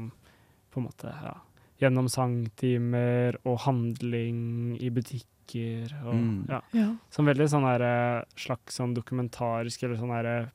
på 0.72 0.80
en 0.80 0.88
måte, 0.88 1.12
ja, 1.12 1.36
gjennom 1.80 2.06
sangtimer 2.08 3.36
og 3.44 3.58
handling 3.66 4.76
i 4.80 4.90
butikker 4.90 5.90
og 6.06 6.14
Mm. 6.14 6.46
ja. 6.48 6.60
Ja. 6.72 6.88
Som 7.10 7.26
veldig 7.26 7.48
sånn 7.50 7.66
her 7.68 7.82
eh, 7.84 8.24
slags 8.36 8.78
sånn 8.78 8.94
dokumentarisk 8.96 9.82
eller 9.82 9.96
sånn 10.00 10.14
her 10.14 10.24
eh, 10.26 10.46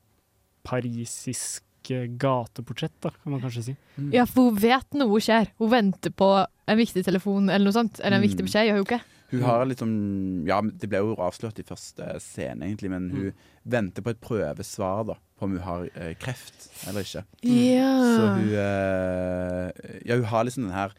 parisisk 0.64 1.62
eh, 1.90 2.06
gateportrett, 2.20 2.92
da, 3.02 3.10
kan 3.10 3.32
man 3.34 3.40
kanskje 3.42 3.62
si. 3.70 3.76
Ja, 4.12 4.24
for 4.28 4.50
hun 4.50 4.58
vet 4.60 4.92
noe 4.98 5.20
skjer. 5.22 5.48
Hun 5.60 5.70
venter 5.72 6.10
på 6.14 6.28
en 6.70 6.78
viktig 6.78 7.04
telefon 7.06 7.48
eller 7.50 7.64
noe 7.70 7.76
sånt. 7.76 8.00
Eller 8.00 8.16
en 8.18 8.22
Mm. 8.22 8.28
viktig 8.28 8.44
beskjed, 8.46 8.68
gjør 8.68 8.76
hun 8.80 8.84
ikke? 8.86 9.00
Hun 9.30 9.44
har 9.46 9.64
litt 9.68 9.82
sånn 9.82 10.46
Ja, 10.48 10.60
det 10.62 10.88
ble 10.90 11.02
jo 11.04 11.16
avslørt 11.22 11.60
i 11.62 11.66
første 11.66 12.16
scene, 12.22 12.66
egentlig, 12.66 12.90
men 12.92 13.10
hun 13.14 13.30
venter 13.70 14.04
på 14.04 14.14
et 14.14 14.22
prøvesvar 14.24 15.04
da 15.12 15.16
på 15.40 15.46
om 15.48 15.54
hun 15.56 15.64
har 15.64 15.86
eh, 15.94 16.12
kreft 16.20 16.68
eller 16.88 17.06
ikke. 17.06 17.22
Ja. 17.48 17.92
Så 18.04 18.26
hun 18.36 18.50
eh, 18.60 19.86
Ja, 20.08 20.18
hun 20.18 20.28
har 20.28 20.44
liksom 20.44 20.66
den 20.66 20.76
her 20.76 20.92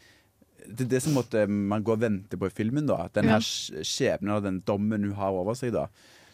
Det 0.66 0.86
er 0.86 0.90
det 0.96 1.02
som 1.04 1.14
måtte 1.14 1.44
man 1.46 1.84
går 1.84 1.98
og 1.98 2.02
venter 2.02 2.38
på 2.38 2.48
i 2.48 2.54
filmen, 2.54 2.86
da. 2.86 3.06
Den 3.14 3.30
her 3.30 3.42
ja. 3.42 3.84
skjebnen 3.86 4.36
og 4.36 4.44
den 4.44 4.60
dommen 4.66 5.06
hun 5.06 5.16
har 5.18 5.34
over 5.34 5.58
seg, 5.58 5.74
da. 5.74 5.88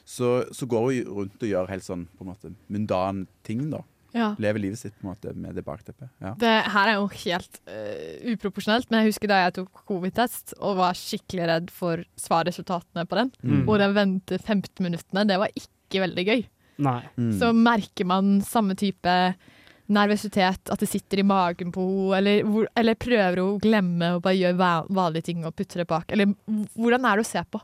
Så, 0.09 0.49
så 0.57 0.69
går 0.69 0.89
hun 0.89 1.15
rundt 1.19 1.43
og 1.45 1.51
gjør 1.51 1.69
helt 1.69 1.85
sånn 1.85 2.07
på 2.17 2.25
en 2.25 2.33
måte 2.33 2.53
mundan 2.73 3.27
ting, 3.45 3.67
da. 3.73 3.83
Ja. 4.17 4.31
Lever 4.41 4.63
livet 4.63 4.81
sitt 4.81 4.95
på 4.97 5.07
en 5.07 5.11
måte 5.13 5.33
med 5.37 5.57
det 5.59 5.65
bakteppet. 5.67 6.09
Ja. 6.23 6.33
Det 6.41 6.55
her 6.73 6.93
er 6.93 6.97
jo 6.97 7.09
helt 7.13 7.59
uh, 7.69 8.31
uproporsjonelt, 8.33 8.89
men 8.89 9.03
jeg 9.03 9.13
husker 9.13 9.31
da 9.31 9.43
jeg 9.45 9.57
tok 9.59 9.83
covid-test 9.89 10.57
og 10.59 10.79
var 10.81 10.97
skikkelig 10.99 11.51
redd 11.51 11.69
for 11.75 12.05
svarresultatene 12.21 13.05
på 13.09 13.21
den. 13.21 13.35
Mm. 13.43 13.61
Og 13.67 13.77
den 13.83 13.97
vente 13.97 14.41
15 14.41 14.73
minuttene, 14.85 15.27
det 15.29 15.39
var 15.43 15.53
ikke 15.53 16.05
veldig 16.07 16.27
gøy. 16.31 16.43
Nei. 16.89 17.01
Mm. 17.19 17.31
Så 17.41 17.53
merker 17.57 18.09
man 18.09 18.39
samme 18.47 18.79
type 18.79 19.15
nervøsitet, 19.89 20.69
at 20.69 20.83
det 20.83 20.89
sitter 20.89 21.23
i 21.23 21.27
magen 21.27 21.73
på 21.73 21.83
henne, 22.13 22.19
eller, 22.19 22.69
eller 22.77 22.99
prøver 23.01 23.41
hun 23.41 23.57
å 23.57 23.63
glemme 23.63 24.13
og 24.17 24.23
bare 24.25 24.37
gjøre 24.37 24.73
vanlige 24.93 25.31
ting 25.31 25.47
og 25.49 25.57
putte 25.57 25.81
det 25.81 25.89
bak. 25.89 26.13
Eller 26.13 26.33
hvordan 26.77 27.09
er 27.09 27.19
det 27.19 27.25
å 27.25 27.29
se 27.29 27.43
på? 27.49 27.61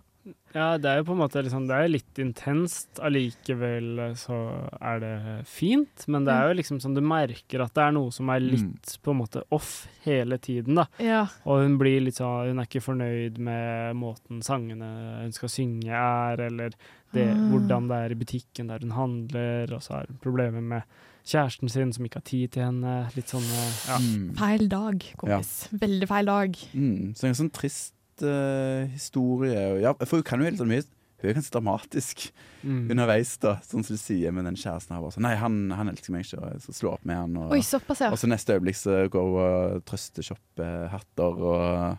Ja, 0.55 0.79
det 0.79 0.89
er 0.89 1.01
jo 1.01 1.05
på 1.09 1.13
en 1.17 1.21
måte 1.21 1.43
liksom, 1.43 1.67
det 1.69 1.77
er 1.77 1.91
litt 1.91 2.19
intenst. 2.23 3.01
Allikevel 3.05 3.99
eh, 4.07 4.13
så 4.17 4.37
er 4.81 5.01
det 5.03 5.15
fint. 5.51 6.07
Men 6.09 6.25
det 6.25 6.33
er 6.33 6.49
jo 6.49 6.59
liksom 6.61 6.79
sånn 6.81 6.95
du 6.97 7.03
merker 7.05 7.65
at 7.65 7.75
det 7.77 7.83
er 7.85 7.95
noe 7.97 8.13
som 8.15 8.31
er 8.33 8.41
litt 8.45 8.95
på 9.05 9.13
en 9.13 9.21
måte 9.21 9.43
off 9.53 9.73
hele 10.07 10.39
tiden, 10.39 10.79
da. 10.81 10.87
Ja. 11.03 11.25
Og 11.45 11.65
hun 11.65 11.77
blir 11.81 12.01
litt 12.05 12.21
sånn 12.21 12.51
Hun 12.53 12.61
er 12.63 12.69
ikke 12.69 12.85
fornøyd 12.85 13.39
med 13.43 13.97
måten 14.01 14.43
sangene 14.45 14.89
hun 15.25 15.33
skal 15.37 15.53
synge 15.53 15.91
er, 15.93 16.41
eller 16.49 16.73
det, 17.15 17.29
Ah. 17.31 17.49
hvordan 17.51 17.87
det 17.89 17.97
er 18.05 18.11
i 18.13 18.19
butikken 18.19 18.69
der 18.69 18.83
hun 18.83 18.91
handler, 18.97 19.71
og 19.77 19.83
så 19.83 19.93
har 20.01 20.07
hun 20.09 20.19
problemer 20.21 20.61
med 20.61 20.83
kjæresten 21.25 21.71
sin 21.71 21.93
som 21.95 22.05
ikke 22.05 22.19
har 22.21 22.27
tid 22.29 22.51
til 22.53 22.65
henne. 22.67 22.95
Litt 23.17 23.31
sånn 23.33 23.47
ja. 23.89 23.97
Mm. 24.03 24.35
Feil 24.37 24.67
dag, 24.69 25.07
kompis. 25.17 25.53
Veldig 25.73 26.09
feil 26.11 26.27
dag. 26.29 26.59
Mm, 26.75 27.15
så 27.17 27.29
en 27.31 27.39
sånn 27.39 27.53
trist 27.55 27.94
eh, 28.23 28.87
historie. 28.93 29.81
Ja, 29.83 29.93
for 30.05 30.17
hun 30.21 30.23
kan 30.23 30.39
jo 30.41 30.45
helt 30.47 30.59
sånn 30.61 30.69
mye 30.71 30.85
Hun 31.25 31.31
er 31.31 31.35
ganske 31.39 31.55
dramatisk 31.55 32.27
Mm. 32.65 32.91
underveis, 32.91 33.31
da, 33.41 33.55
sånn 33.65 33.85
som 33.85 33.97
du 33.97 34.01
sier 34.01 34.33
med 34.33 34.45
den 34.45 34.57
kjæresten 34.57 34.93
her. 34.95 35.01
bare 35.01 35.13
sånn, 35.13 35.23
Nei, 35.25 35.35
han, 35.37 35.71
han 35.71 35.89
elsker 35.89 36.13
meg 36.13 36.25
ikke, 36.25 36.39
og 36.41 36.53
jeg 36.53 36.61
skal 36.65 36.75
slå 36.75 36.93
opp 36.95 37.05
med 37.05 37.17
han. 37.17 37.37
Og, 37.37 37.51
Oi, 37.53 37.61
såpass, 37.61 38.01
ja. 38.01 38.09
og 38.13 38.17
så 38.21 38.29
neste 38.29 38.55
øyeblikk 38.57 38.77
så 38.77 39.09
går 39.13 39.23
hun 39.29 39.41
og 39.41 39.85
trøster 39.85 40.23
shopper 40.25 40.89
hatter 40.93 41.43
og 41.45 41.99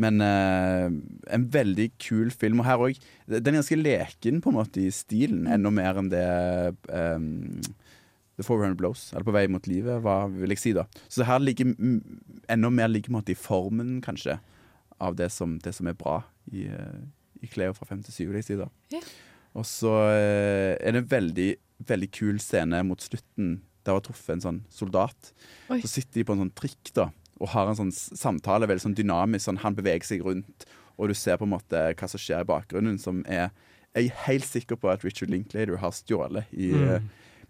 Men 0.00 0.20
eh, 0.24 0.86
en 1.36 1.44
veldig 1.52 1.90
kul 2.00 2.30
film. 2.32 2.60
Og 2.60 2.64
her 2.66 2.78
òg 2.80 2.96
Den 3.28 3.52
er 3.54 3.58
ganske 3.60 3.76
leken 3.76 4.40
på 4.40 4.48
en 4.48 4.56
måte 4.56 4.80
i 4.80 4.88
stilen, 4.90 5.44
enda 5.46 5.68
mer 5.70 5.98
enn 6.00 6.08
det 6.08 6.76
um, 6.88 7.60
The 8.38 8.42
400 8.46 8.76
Blows, 8.80 9.12
eller 9.12 9.24
På 9.28 9.34
vei 9.36 9.46
mot 9.52 9.66
livet, 9.68 10.00
hva 10.00 10.22
vil 10.32 10.48
jeg 10.54 10.58
si 10.62 10.72
da. 10.72 10.86
Så 11.12 11.24
her 11.28 11.38
ligger 11.44 11.74
mm, 11.76 12.00
enda 12.48 12.70
mer 12.72 12.88
ligger 12.88 13.10
på 13.10 13.16
en 13.16 13.20
måte 13.20 13.34
i 13.34 13.38
formen, 13.38 14.00
kanskje, 14.04 14.38
av 15.02 15.16
det 15.18 15.28
som, 15.34 15.56
det 15.62 15.72
som 15.74 15.88
er 15.90 15.96
bra 15.98 16.20
i, 16.52 16.66
eh, 16.70 17.02
i 17.42 17.50
Cleo 17.50 17.74
fra 17.74 17.88
5 17.90 18.04
til 18.06 18.14
7, 18.14 18.24
vil 18.30 18.38
jeg 18.40 18.46
si 18.50 18.58
da. 18.60 18.68
Ja. 18.94 19.00
Og 19.58 19.66
så 19.68 19.90
eh, 20.14 20.76
er 20.80 20.94
det 20.94 21.02
en 21.02 21.10
veldig, 21.10 21.48
veldig 21.88 22.10
kul 22.14 22.38
scene 22.40 22.78
mot 22.86 23.02
slutten. 23.02 23.56
Der 23.84 23.96
var 23.98 24.04
truffet 24.06 24.36
en 24.36 24.44
sånn 24.44 24.60
soldat. 24.70 25.32
Oi. 25.74 25.80
Så 25.82 25.90
sitter 25.98 26.20
de 26.20 26.24
på 26.28 26.36
en 26.36 26.44
sånn 26.46 26.54
trikk 26.56 26.92
da, 26.94 27.08
og 27.42 27.50
har 27.56 27.66
en 27.72 27.78
sånn 27.80 27.90
samtale, 27.92 28.68
veldig 28.70 28.84
sånn 28.86 28.94
dynamisk. 28.96 29.48
Sånn, 29.48 29.58
han 29.64 29.74
beveger 29.74 30.06
seg 30.06 30.22
rundt, 30.24 30.66
og 30.96 31.10
du 31.10 31.14
ser 31.18 31.36
på 31.40 31.48
en 31.48 31.54
måte 31.56 31.82
hva 31.98 32.08
som 32.08 32.20
skjer 32.22 32.44
i 32.46 32.48
bakgrunnen, 32.52 32.98
som 33.02 33.24
er 33.26 33.50
Jeg 33.92 34.06
er 34.08 34.20
helt 34.24 34.46
sikker 34.48 34.78
på 34.80 34.88
at 34.88 35.02
Richard 35.04 35.28
Linklater 35.28 35.76
har 35.82 35.90
stjålet 35.92 36.46
i 36.56 36.70
Mm. 36.72 36.88
eh, 36.94 37.00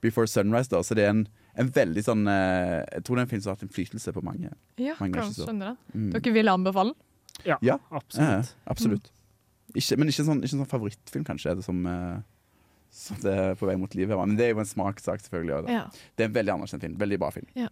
Before 0.01 0.27
Sunrise. 0.27 0.69
da, 0.69 0.81
Så 0.83 0.97
det 0.97 1.05
er 1.05 1.11
en, 1.11 1.29
en 1.55 1.69
veldig 1.71 2.03
sånn 2.03 2.25
Jeg 2.27 3.05
tror 3.05 3.15
det 3.15 3.21
er 3.21 3.23
en 3.23 3.31
film 3.31 3.41
som 3.43 3.51
har 3.53 3.57
hatt 3.57 3.63
innflytelse 3.69 4.13
på 4.17 4.23
mange. 4.25 4.51
Ja, 4.77 4.97
mange 4.99 5.13
kan 5.15 5.29
regissører. 5.29 5.47
skjønne 5.53 5.69
det. 5.69 5.77
Mm. 5.95 6.11
Dere 6.17 6.33
vil 6.35 6.49
anbefale 6.51 6.91
den? 6.95 7.01
Ja, 7.45 7.57
Ja, 7.63 7.79
absolutt. 7.91 8.29
ja, 8.29 8.43
absolutt. 8.67 9.11
Ikke, 9.75 9.97
men 9.99 10.09
ikke 10.09 10.21
en 10.21 10.27
sånn, 10.27 10.43
ikke 10.45 10.57
sånn 10.57 10.69
favorittfilm, 10.69 11.25
kanskje, 11.25 11.51
er 11.51 11.55
det 11.57 11.65
som, 11.65 11.87
eh, 11.87 12.21
som 12.91 13.17
det 13.23 13.33
er 13.39 13.55
på 13.57 13.67
vei 13.67 13.77
mot 13.77 13.95
livet. 13.95 14.17
Men 14.19 14.37
det 14.37 14.47
er 14.47 14.55
jo 14.55 14.61
en 14.61 14.67
smakssak, 14.69 15.21
selvfølgelig. 15.25 15.55
og 15.59 15.67
Det, 15.67 15.73
Ja. 15.73 15.85
det 16.17 16.25
er 16.25 16.29
en 16.29 16.35
veldig 16.35 16.53
anerkjent 16.55 16.81
film. 16.83 16.97
Veldig 16.99 17.19
bra 17.19 17.31
film. 17.31 17.47
Ja. 17.57 17.69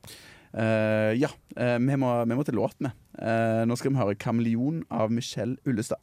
Eh, 0.54 1.12
ja, 1.20 1.28
eh, 1.56 1.78
vi, 1.78 1.96
må, 1.96 2.24
vi 2.26 2.34
må 2.34 2.44
til 2.44 2.54
låt 2.54 2.74
med. 2.80 2.92
Eh, 3.18 3.64
nå 3.66 3.76
skal 3.76 3.90
vi 3.92 3.96
høre 3.98 4.14
'Kameleon' 4.16 4.82
av 4.90 5.10
Michelle 5.10 5.56
Ullestad. 5.66 5.98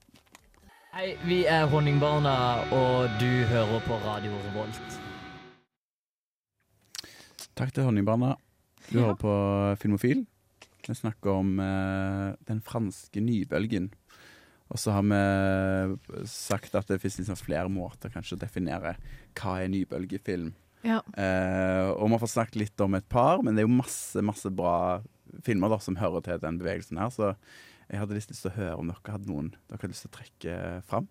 Hei, 0.93 1.15
vi 1.25 1.45
er 1.45 1.65
Honningbarna, 1.67 2.63
og 2.71 3.09
du 3.19 3.43
hører 3.45 3.81
på 3.81 3.97
Radio 4.05 4.31
Revolt. 4.31 4.99
Takk 7.55 7.73
til 7.73 7.83
Honningbarna. 7.83 8.35
Du 8.91 8.99
Ja. 8.99 9.05
hører 9.05 9.15
på 9.17 9.77
Filmofil. 9.81 10.25
Vi 10.91 10.99
snakker 11.01 11.33
om 11.41 11.57
eh, 11.63 12.35
den 12.49 12.61
franske 12.65 13.23
nybølgen. 13.23 13.91
Og 14.67 14.79
så 14.81 14.91
har 14.91 15.03
vi 15.07 16.25
sagt 16.27 16.73
at 16.75 16.89
det 16.91 16.99
finnes 16.99 17.21
liksom 17.21 17.37
flere 17.39 17.69
måter 17.71 18.11
kanskje 18.11 18.35
å 18.35 18.41
definere 18.41 18.97
hva 19.39 19.61
er 19.61 19.69
nybølgefilm. 19.71 20.49
Ja. 20.83 20.99
Eh, 21.15 21.87
og 21.93 22.07
vi 22.09 22.13
har 22.15 22.21
fått 22.21 22.33
snakket 22.35 22.59
litt 22.61 22.83
om 22.83 22.97
et 22.97 23.07
par, 23.09 23.41
men 23.43 23.55
det 23.55 23.63
er 23.63 23.67
jo 23.69 23.77
masse 23.79 24.21
masse 24.25 24.51
bra 24.53 24.99
filmer 25.43 25.71
da, 25.71 25.79
som 25.83 25.97
hører 25.99 26.23
til 26.25 26.41
den 26.43 26.59
bevegelsen 26.61 26.99
her. 27.01 27.11
Så 27.13 27.31
jeg 27.87 28.01
hadde 28.01 28.17
lyst 28.17 28.33
til 28.33 28.51
å 28.51 28.55
høre 28.57 28.77
om 28.81 28.91
dere 28.91 29.15
hadde 29.15 29.31
noen 29.31 29.53
dere 29.55 29.79
hadde 29.79 29.93
lyst 29.93 30.05
til 30.05 30.11
å 30.11 30.17
trekke 30.19 30.59
fram. 30.89 31.07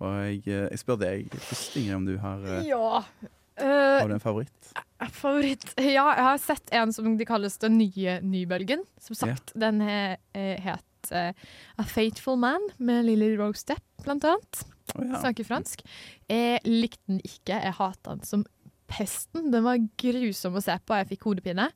Og 0.00 0.16
jeg, 0.24 0.44
eh, 0.48 0.68
jeg 0.72 0.80
spør 0.80 1.00
deg 1.00 1.36
først, 1.36 1.76
Ingrid, 1.80 1.96
om 1.98 2.08
du 2.08 2.14
har, 2.22 2.44
eh, 2.46 2.68
Ja. 2.68 3.02
Eh, 3.56 4.00
har 4.00 4.08
du 4.08 4.14
en 4.14 4.22
favoritt? 4.22 4.70
Favoritt 5.12 5.64
Ja, 5.76 6.06
jeg 6.14 6.26
har 6.26 6.38
sett 6.42 6.72
en 6.76 6.92
som 6.92 7.16
de 7.18 7.26
kalles 7.28 7.58
Den 7.60 7.78
nye 7.80 8.20
nybølgen. 8.22 8.84
Som 9.00 9.18
sagt, 9.18 9.54
den 9.58 9.82
he, 9.84 10.00
eh, 10.36 10.60
het 10.60 11.12
uh, 11.12 11.32
A 11.80 11.86
Fateful 11.88 12.38
Man 12.40 12.70
med 12.78 13.08
Lily 13.08 13.34
Rose 13.40 13.66
Depp, 13.68 13.84
blant 14.04 14.24
annet. 14.28 14.64
ja. 14.94 15.20
Snakker 15.20 15.46
fransk. 15.48 15.84
Jeg 16.28 16.60
likte 16.68 17.02
den 17.08 17.20
ikke. 17.24 17.56
Jeg 17.56 17.76
hata 17.78 18.16
den 18.16 18.26
som 18.28 18.46
pesten. 18.90 19.50
Den 19.52 19.64
var 19.64 19.80
grusom 20.00 20.58
å 20.58 20.64
se 20.64 20.76
på. 20.84 20.96
Jeg 20.98 21.10
fikk 21.12 21.28
hodepine. 21.28 21.68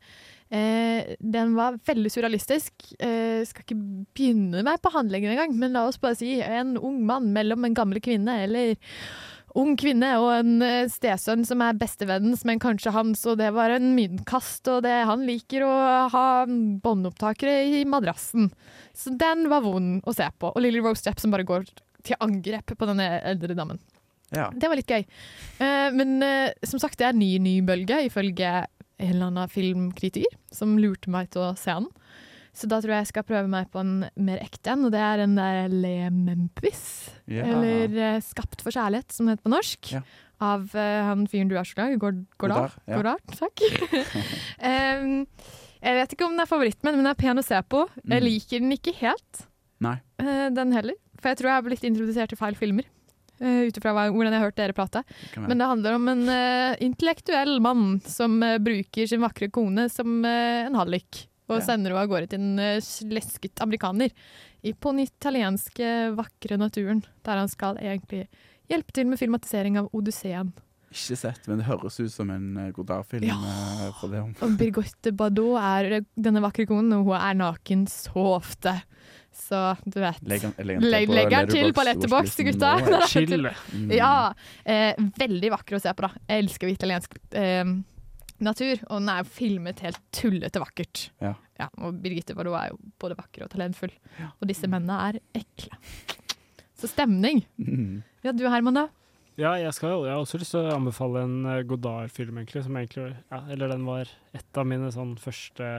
Eh, 0.54 1.14
den 1.18 1.54
var 1.56 1.78
veldig 1.86 2.10
surrealistisk. 2.12 2.72
Eh, 2.98 3.42
skal 3.48 3.64
ikke 3.64 3.78
begynne 4.14 4.64
meg 4.66 4.82
på 4.82 4.92
handlingen 4.94 5.32
engang, 5.34 5.54
men 5.58 5.74
la 5.74 5.86
oss 5.88 6.00
bare 6.02 6.18
si 6.18 6.36
en 6.42 6.76
ung 6.78 7.00
mann 7.06 7.30
mellom 7.34 7.64
en 7.66 7.76
gammel 7.76 8.02
kvinne, 8.04 8.42
eller 8.46 8.74
ung 9.58 9.74
kvinne 9.78 10.10
og 10.20 10.30
en 10.34 10.64
eh, 10.64 10.90
stesønn 10.90 11.44
som 11.46 11.62
er 11.64 11.78
bestevennens, 11.78 12.44
men 12.48 12.62
kanskje 12.62 12.94
hans, 12.94 13.22
og 13.30 13.38
det 13.40 13.52
var 13.54 13.74
en 13.74 13.92
myntkast, 13.96 14.66
og 14.72 14.82
det, 14.86 14.94
han 15.08 15.24
liker 15.28 15.66
å 15.66 15.72
ha 16.12 16.26
båndopptakere 16.48 17.60
i 17.80 17.84
madrassen. 17.88 18.50
Så 18.96 19.14
den 19.18 19.48
var 19.52 19.64
vond 19.66 20.02
å 20.06 20.14
se 20.16 20.26
på. 20.38 20.50
Og 20.50 20.62
Lily 20.64 20.82
Rose 20.84 21.06
Depp 21.06 21.22
som 21.22 21.34
bare 21.34 21.46
går 21.46 21.68
til 22.04 22.20
angrep 22.24 22.74
på 22.76 22.88
denne 22.90 23.08
eldre 23.22 23.56
damen. 23.56 23.80
Ja. 24.34 24.48
Det 24.50 24.68
var 24.68 24.78
litt 24.78 24.90
gøy. 24.90 25.04
Eh, 25.62 25.90
men 25.94 26.16
eh, 26.24 26.54
som 26.66 26.82
sagt, 26.82 26.98
det 27.00 27.08
er 27.08 27.18
ny, 27.18 27.36
ny 27.42 27.58
bølge, 27.66 28.02
ifølge 28.08 28.64
en 28.64 29.10
eller 29.10 29.30
annen 29.30 29.50
filmkritiker 29.50 30.34
som 30.54 30.76
lurte 30.78 31.10
meg 31.12 31.30
til 31.34 31.48
å 31.48 31.54
se 31.58 31.74
den. 31.74 31.90
Så 32.54 32.68
da 32.70 32.78
tror 32.78 32.94
jeg 32.94 33.02
jeg 33.02 33.10
skal 33.10 33.26
prøve 33.26 33.50
meg 33.50 33.66
på 33.74 33.80
en 33.82 33.94
mer 34.14 34.38
ekte 34.44 34.70
en, 34.76 34.84
og 34.86 34.92
det 34.94 35.00
er 35.02 35.24
en 35.24 35.34
der 35.34 35.72
Le 35.72 36.10
Memphis. 36.14 36.84
Ja. 37.26 37.42
Eller 37.50 37.96
eh, 37.98 38.20
Skapt 38.22 38.62
for 38.62 38.70
kjærlighet, 38.74 39.10
som 39.10 39.26
det 39.26 39.34
heter 39.36 39.48
på 39.48 39.54
norsk. 39.56 39.90
Av 40.44 40.64
uh, 40.74 41.00
han 41.08 41.26
fyren 41.30 41.50
du 41.50 41.54
er 41.58 41.66
så 41.66 41.76
glad 41.78 41.94
i, 41.94 41.98
Gord 42.02 42.22
Gordar. 42.42 42.74
Ja. 42.90 43.14
Takk. 43.38 43.62
um, 44.70 45.12
jeg 45.84 45.98
vet 45.98 46.14
ikke 46.16 46.26
om 46.26 46.34
den 46.34 46.42
er 46.42 46.48
favoritten 46.50 46.88
min, 46.88 46.96
men 46.98 47.04
den 47.04 47.12
er 47.12 47.18
pen 47.18 47.40
å 47.40 47.44
se 47.44 47.58
på. 47.70 47.84
Jeg 48.02 48.22
Mm. 48.22 48.26
liker 48.28 48.62
den 48.64 48.74
ikke 48.78 48.94
helt, 49.02 49.44
Nei. 49.84 49.98
Uh, 50.22 50.48
den 50.54 50.72
heller. 50.74 50.96
For 51.20 51.32
jeg 51.32 51.40
tror 51.40 51.50
jeg 51.50 51.58
har 51.58 51.66
blitt 51.66 51.84
introdusert 51.86 52.30
til 52.32 52.38
feil 52.40 52.54
filmer. 52.58 52.86
Uh, 53.42 53.66
Ut 53.66 53.76
ifra 53.78 53.92
hvordan 53.96 54.30
jeg 54.30 54.38
har 54.40 54.46
hørt 54.46 54.58
dere 54.60 54.76
prate. 54.76 55.02
Men 55.36 55.58
det 55.58 55.66
handler 55.66 55.96
om 55.98 56.08
en 56.12 56.24
uh, 56.30 56.74
intellektuell 56.84 57.58
mann 57.64 58.00
som 58.06 58.38
uh, 58.42 58.58
bruker 58.62 59.10
sin 59.10 59.22
vakre 59.24 59.50
kone 59.54 59.88
som 59.90 60.22
en 60.24 60.78
hallik. 60.78 61.26
Og 61.48 61.58
Ja. 61.58 61.64
sender 61.66 61.92
henne 61.92 62.00
av 62.02 62.08
gårde 62.08 62.28
til 62.32 62.40
en 62.40 62.58
uh, 62.58 62.80
slesket 62.80 63.60
amerikaner 63.60 64.10
i, 64.64 64.72
på 64.72 64.92
den 64.94 65.04
italienske 65.04 66.14
vakre 66.16 66.56
naturen. 66.56 67.02
Der 67.24 67.36
han 67.42 67.48
skal 67.52 67.76
egentlig 67.76 68.26
hjelpe 68.70 68.92
til 68.96 69.06
med 69.10 69.18
filmatisering 69.20 69.76
av 69.78 69.90
Odysseen. 69.92 70.54
Ikke 70.94 71.16
sett, 71.18 71.48
men 71.50 71.58
det 71.58 71.66
høres 71.66 71.98
ut 72.00 72.12
som 72.14 72.30
en 72.30 72.56
uh, 72.56 72.70
Godard-film. 72.72 73.26
Ja. 73.28 73.34
eh, 73.34 73.92
for 74.00 74.08
det 74.08 74.20
om. 74.22 74.32
Og 74.40 74.56
Birgotte 74.56 75.12
Bardot 75.12 75.58
er 75.60 75.92
eh, 75.98 76.04
denne 76.16 76.40
vakre 76.40 76.64
konen, 76.70 76.92
og 76.96 77.08
hun 77.10 77.16
er 77.18 77.34
naken 77.34 77.84
så 77.90 78.24
ofte. 78.38 78.76
Så 79.34 79.58
du 79.84 79.98
vet 79.98 80.20
Legger 80.22 80.52
han- 80.54 81.48
til 81.50 81.72
på 81.74 81.82
watchlisten 81.84 82.46
gutta. 82.46 82.78
ja. 82.78 83.00
Chill. 83.10 83.48
Mm. 83.74 83.90
Ja. 84.00 84.32
Eh, 84.64 84.94
veldig 85.18 85.50
vakker 85.50 85.76
å 85.76 85.80
se 85.82 85.92
på, 85.92 86.06
da. 86.06 86.12
Jeg 86.30 86.44
elsker 86.46 86.68
jo 86.70 86.74
italiensk 86.78 87.18
eh, 87.34 87.64
natur, 88.42 88.80
og 88.88 88.98
den 89.00 89.08
er 89.12 89.22
jo 89.22 89.30
filmet 89.30 89.80
helt 89.84 90.00
tullete 90.16 90.60
vakkert. 90.62 91.08
Ja. 91.22 91.34
og 91.78 92.00
Birgitte 92.02 92.34
Bardot 92.34 92.56
er 92.58 92.72
jo 92.72 92.78
både 93.00 93.16
vakker 93.18 93.44
og 93.46 93.52
talentfull. 93.52 93.92
Og 94.40 94.48
disse 94.50 94.66
mennene 94.70 94.96
er 95.12 95.20
ekle. 95.38 95.78
Så 96.74 96.90
stemning. 96.90 97.44
Mm. 97.56 98.02
Ja, 98.24 98.32
du 98.34 98.42
Herman, 98.50 98.74
da? 98.74 98.88
Ja, 99.38 99.54
jeg, 99.58 99.72
skal, 99.74 99.96
jeg 100.06 100.12
har 100.14 100.22
også 100.22 100.38
lyst 100.38 100.54
til 100.54 100.62
å 100.66 100.74
anbefale 100.76 101.24
en 101.26 101.40
eh, 101.50 101.62
Godard-film, 101.66 102.36
egentlig. 102.38 102.64
Som 102.66 102.76
egentlig 102.78 103.08
ja, 103.14 103.40
eller 103.50 103.72
den 103.72 103.86
var 103.86 104.10
et 104.34 104.58
av 104.60 104.66
mine 104.68 104.90
sånn 104.94 105.16
første 105.18 105.76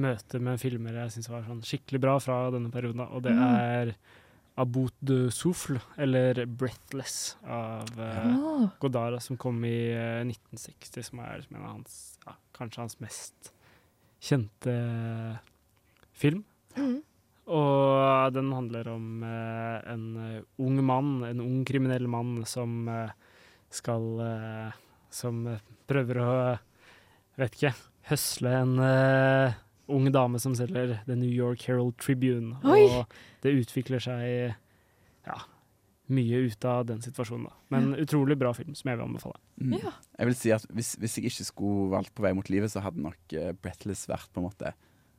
møter 0.00 0.42
med 0.42 0.58
filmer 0.58 0.96
jeg 1.04 1.12
syns 1.14 1.28
var 1.30 1.44
sånn 1.46 1.60
skikkelig 1.62 2.00
bra 2.02 2.14
fra 2.22 2.38
denne 2.54 2.72
perioden. 2.72 3.04
Og 3.08 3.22
det 3.26 3.34
Mm. 3.36 3.94
About 4.56 4.94
de 5.02 5.30
Souffle, 5.34 5.80
eller 5.98 6.44
Breathless, 6.46 7.36
av 7.42 7.88
uh, 7.98 8.68
Godara, 8.78 9.18
som 9.20 9.38
kom 9.40 9.64
i 9.66 9.90
uh, 9.90 10.22
1960, 10.22 11.08
som 11.08 11.24
er 11.24 11.42
som 11.42 11.56
en 11.56 11.64
av 11.64 11.72
hans, 11.72 11.96
ja, 12.26 12.36
kanskje 12.54 12.84
hans 12.84 13.00
mest 13.02 13.50
kjente 14.22 14.76
film. 16.14 16.44
Mm. 16.78 17.00
Og 17.50 18.30
den 18.32 18.54
handler 18.54 18.88
om 18.94 19.08
uh, 19.26 19.82
en 19.90 20.04
eh, 20.22 20.46
ung 20.64 20.78
mann, 20.86 21.18
en 21.28 21.42
ung 21.44 21.58
kriminell 21.68 22.06
mann, 22.08 22.38
som 22.48 22.86
eh, 22.88 23.10
skal 23.74 24.06
eh, 24.20 24.80
Som 25.10 25.46
eh, 25.50 25.60
prøver 25.88 26.20
å 26.22 26.30
Vet 27.34 27.56
ikke 27.58 27.74
høsle 28.06 28.50
en 28.62 28.74
eh, 28.78 29.56
ung 29.88 30.06
dame 30.12 30.38
som 30.40 30.54
selger 30.56 30.98
The 31.06 31.16
New 31.16 31.30
York 31.32 31.62
Herald 31.68 31.96
Tribune. 32.00 32.56
Oi! 32.64 32.84
Og 32.88 33.06
det 33.44 33.52
utvikler 33.60 34.00
seg 34.00 34.54
ja, 35.26 35.36
mye 36.12 36.40
ut 36.48 36.64
av 36.68 36.84
den 36.88 37.00
situasjonen. 37.04 37.46
Da. 37.48 37.54
Men 37.72 37.94
utrolig 38.00 38.36
bra 38.40 38.52
film, 38.56 38.74
som 38.76 38.90
jeg 38.90 38.98
vil 38.98 39.06
anbefale. 39.06 39.38
Mm. 39.60 39.76
Jeg 39.80 40.26
vil 40.28 40.36
si 40.36 40.52
at 40.52 40.66
hvis, 40.72 40.94
hvis 41.00 41.18
jeg 41.18 41.30
ikke 41.30 41.46
skulle 41.48 41.90
valgt 41.94 42.12
På 42.16 42.24
vei 42.26 42.32
mot 42.36 42.48
livet, 42.52 42.72
så 42.72 42.82
hadde 42.84 43.00
nok 43.04 43.34
uh, 43.38 43.52
Breathless 43.62 44.06
vært 44.10 44.28
på 44.34 44.42
en 44.42 44.48
måte 44.50 44.74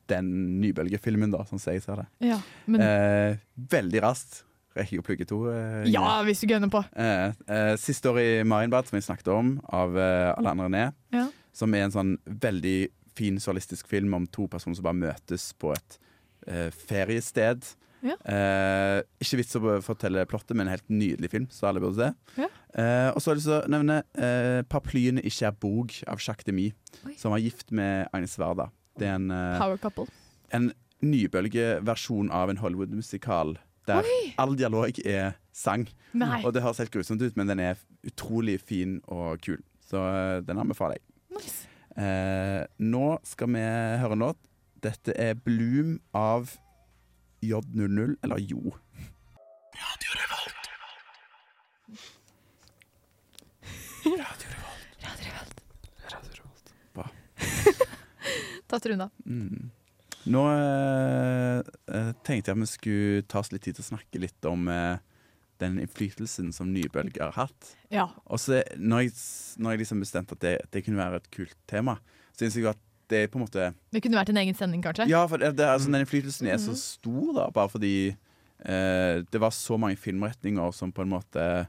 den 0.06 0.28
nybølgefilmen, 0.62 1.32
da, 1.34 1.40
sånn 1.48 1.58
som 1.58 1.72
jeg 1.74 1.82
ser 1.82 1.98
det. 1.98 2.04
Ja, 2.28 2.36
men 2.70 2.78
Eh, 2.84 3.40
veldig 3.74 4.02
raskt. 4.04 4.44
Rekker 4.76 4.92
jeg 4.94 5.02
å 5.02 5.06
plugge 5.08 5.26
to? 5.26 5.38
eh, 5.50 5.88
Ja, 5.90 6.20
hvis 6.22 6.44
du 6.44 6.46
gønner 6.52 6.70
på. 6.70 6.84
Eh, 6.94 7.32
eh, 7.50 7.72
siste 7.80 8.12
år 8.12 8.20
i 8.22 8.28
Marienbad, 8.46 8.86
som 8.86 8.94
jeg 9.00 9.06
snakket 9.08 9.32
om, 9.34 9.56
av 9.66 9.96
eh, 9.98 10.30
Alle 10.36 10.52
andre 10.54 10.68
ned 10.70 10.94
Ja. 11.16 11.24
som 11.52 11.74
er 11.74 11.88
en 11.88 11.90
sånn 11.96 12.12
veldig 12.28 12.90
fin 13.16 13.40
surrealistisk 13.42 13.88
film 13.90 14.14
om 14.18 14.28
to 14.28 14.46
personer 14.52 14.78
som 14.78 14.86
bare 14.86 15.00
møtes 15.00 15.50
på 15.60 15.72
et 15.74 15.98
eh, 16.46 16.70
feriested. 16.70 17.66
Ja. 18.06 18.14
Eh, 18.28 19.00
ikke 19.24 19.40
vits 19.40 19.56
å 19.58 19.62
fortelle 19.82 20.26
plottet, 20.30 20.54
men 20.54 20.66
en 20.68 20.74
helt 20.76 20.88
nydelig 20.92 21.30
film, 21.32 21.46
så 21.50 21.70
alle 21.70 21.82
burde 21.82 21.96
se. 21.98 22.10
Ja. 22.42 22.48
Eh, 22.76 23.08
og 23.10 23.20
så 23.22 23.30
har 23.30 23.36
jeg 23.36 23.40
lyst 23.40 23.50
til 23.50 23.58
å 23.58 23.72
nevne 23.72 24.00
eh, 24.14 24.62
'Paraplyene 24.68 25.24
i 25.24 25.32
Cherbourg' 25.32 26.02
av 26.06 26.20
Jacques 26.20 26.46
Demy, 26.46 26.68
som 27.16 27.32
var 27.34 27.42
gift 27.42 27.72
med 27.72 28.08
Agnes 28.12 28.36
Warda. 28.38 28.68
Det 28.98 29.08
er 29.08 29.16
en, 29.16 29.30
eh, 29.30 29.58
Power 29.58 29.80
couple. 29.80 30.06
en 30.52 30.72
nybølgeversjon 31.02 32.30
av 32.32 32.50
en 32.50 32.60
Hollywood-musikal 32.60 33.56
der 33.86 34.02
Oi! 34.02 34.34
all 34.38 34.56
dialog 34.58 34.98
er 35.06 35.36
sang. 35.54 35.86
Nei. 36.16 36.42
Og 36.44 36.52
det 36.54 36.62
høres 36.64 36.80
helt 36.82 36.92
grusomt 36.94 37.22
ut, 37.22 37.36
men 37.36 37.46
den 37.50 37.60
er 37.62 37.80
utrolig 38.06 38.58
fin 38.60 39.00
og 39.06 39.40
kul. 39.44 39.62
Så 39.86 40.00
eh, 40.00 40.40
den 40.46 40.58
anbefaler 40.58 40.98
jeg. 40.98 41.04
Eh, 41.36 41.75
nå 41.96 43.04
skal 43.24 43.48
vi 43.54 43.62
høre 44.02 44.16
en 44.16 44.24
låt. 44.26 44.40
Dette 44.84 45.14
er 45.16 45.38
Bloom 45.40 45.96
av 46.12 46.50
J00, 47.42 48.16
eller 48.22 48.38
Jo. 48.38 48.74
Bra. 56.94 57.08
Tatt 58.66 58.86
runda. 58.86 59.10
Mm. 59.26 59.70
Nå 60.26 60.42
eh, 60.50 61.58
eh, 61.58 62.12
tenkte 62.26 62.50
jeg 62.50 62.56
at 62.56 62.62
vi 62.62 62.70
skulle 62.70 63.26
ta 63.30 63.42
oss 63.42 63.52
litt 63.54 63.62
tid 63.66 63.78
til 63.78 63.84
å 63.84 63.90
snakke 63.92 64.22
litt 64.22 64.48
om 64.48 64.66
eh, 64.72 64.98
den 65.58 65.78
innflytelsen 65.80 66.52
som 66.52 66.72
nybølger 66.72 67.30
har 67.30 67.46
hatt. 67.46 67.70
Ja. 67.90 68.08
Og 68.26 68.38
så 68.42 68.62
når 68.76 69.06
jeg, 69.06 69.12
når 69.58 69.70
jeg 69.70 69.78
liksom 69.84 70.00
bestemte 70.04 70.32
at 70.36 70.40
det, 70.40 70.54
det 70.72 70.84
kunne 70.84 70.96
være 71.00 71.16
et 71.22 71.30
kult 71.30 71.56
tema, 71.68 71.96
så 72.32 72.44
syns 72.44 72.56
jeg 72.56 72.66
at 72.72 72.82
det 73.08 73.30
på 73.30 73.38
en 73.38 73.44
måte 73.46 73.68
Det 73.94 74.02
kunne 74.02 74.18
vært 74.18 74.30
en 74.34 74.36
egen 74.42 74.54
sending, 74.58 74.82
kanskje? 74.82 75.06
Ja, 75.08 75.24
for 75.30 75.38
det, 75.38 75.52
det, 75.56 75.64
altså, 75.70 75.86
den 75.92 76.00
innflytelsen 76.02 76.48
er 76.50 76.58
så 76.58 76.72
Mhm. 76.74 76.80
stor, 76.82 77.32
da, 77.34 77.50
bare 77.50 77.68
fordi 77.70 77.92
eh, 78.64 79.22
Det 79.30 79.40
var 79.40 79.50
så 79.54 79.76
mange 79.78 79.96
filmretninger 79.96 80.72
som 80.74 80.90
på 80.92 81.02
en 81.02 81.12
måte 81.14 81.66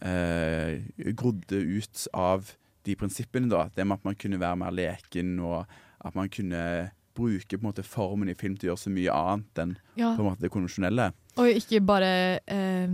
eh, 0.00 0.80
grodde 1.18 1.56
ut 1.58 2.06
av 2.14 2.52
de 2.84 2.94
prinsippene. 2.96 3.48
da 3.50 3.68
Det 3.74 3.84
med 3.86 3.98
at 3.98 4.04
man 4.04 4.14
kunne 4.14 4.38
være 4.40 4.56
mer 4.56 4.70
leken, 4.70 5.38
og 5.40 5.66
at 6.04 6.14
man 6.14 6.28
kunne 6.28 6.90
bruke 7.18 7.58
på 7.58 7.64
en 7.64 7.72
måte 7.72 7.82
formen 7.82 8.28
i 8.30 8.34
film 8.38 8.54
til 8.56 8.68
å 8.68 8.76
gjøre 8.76 8.84
så 8.84 8.90
mye 8.94 9.10
annet 9.10 9.58
enn 9.64 9.76
Ja. 9.98 10.14
på 10.14 10.20
en 10.22 10.28
måte 10.30 10.40
det 10.46 10.50
konvensjonelle. 10.52 11.12
Og 11.36 11.48
ikke 11.50 11.80
bare 11.84 12.38
eh, 12.46 12.86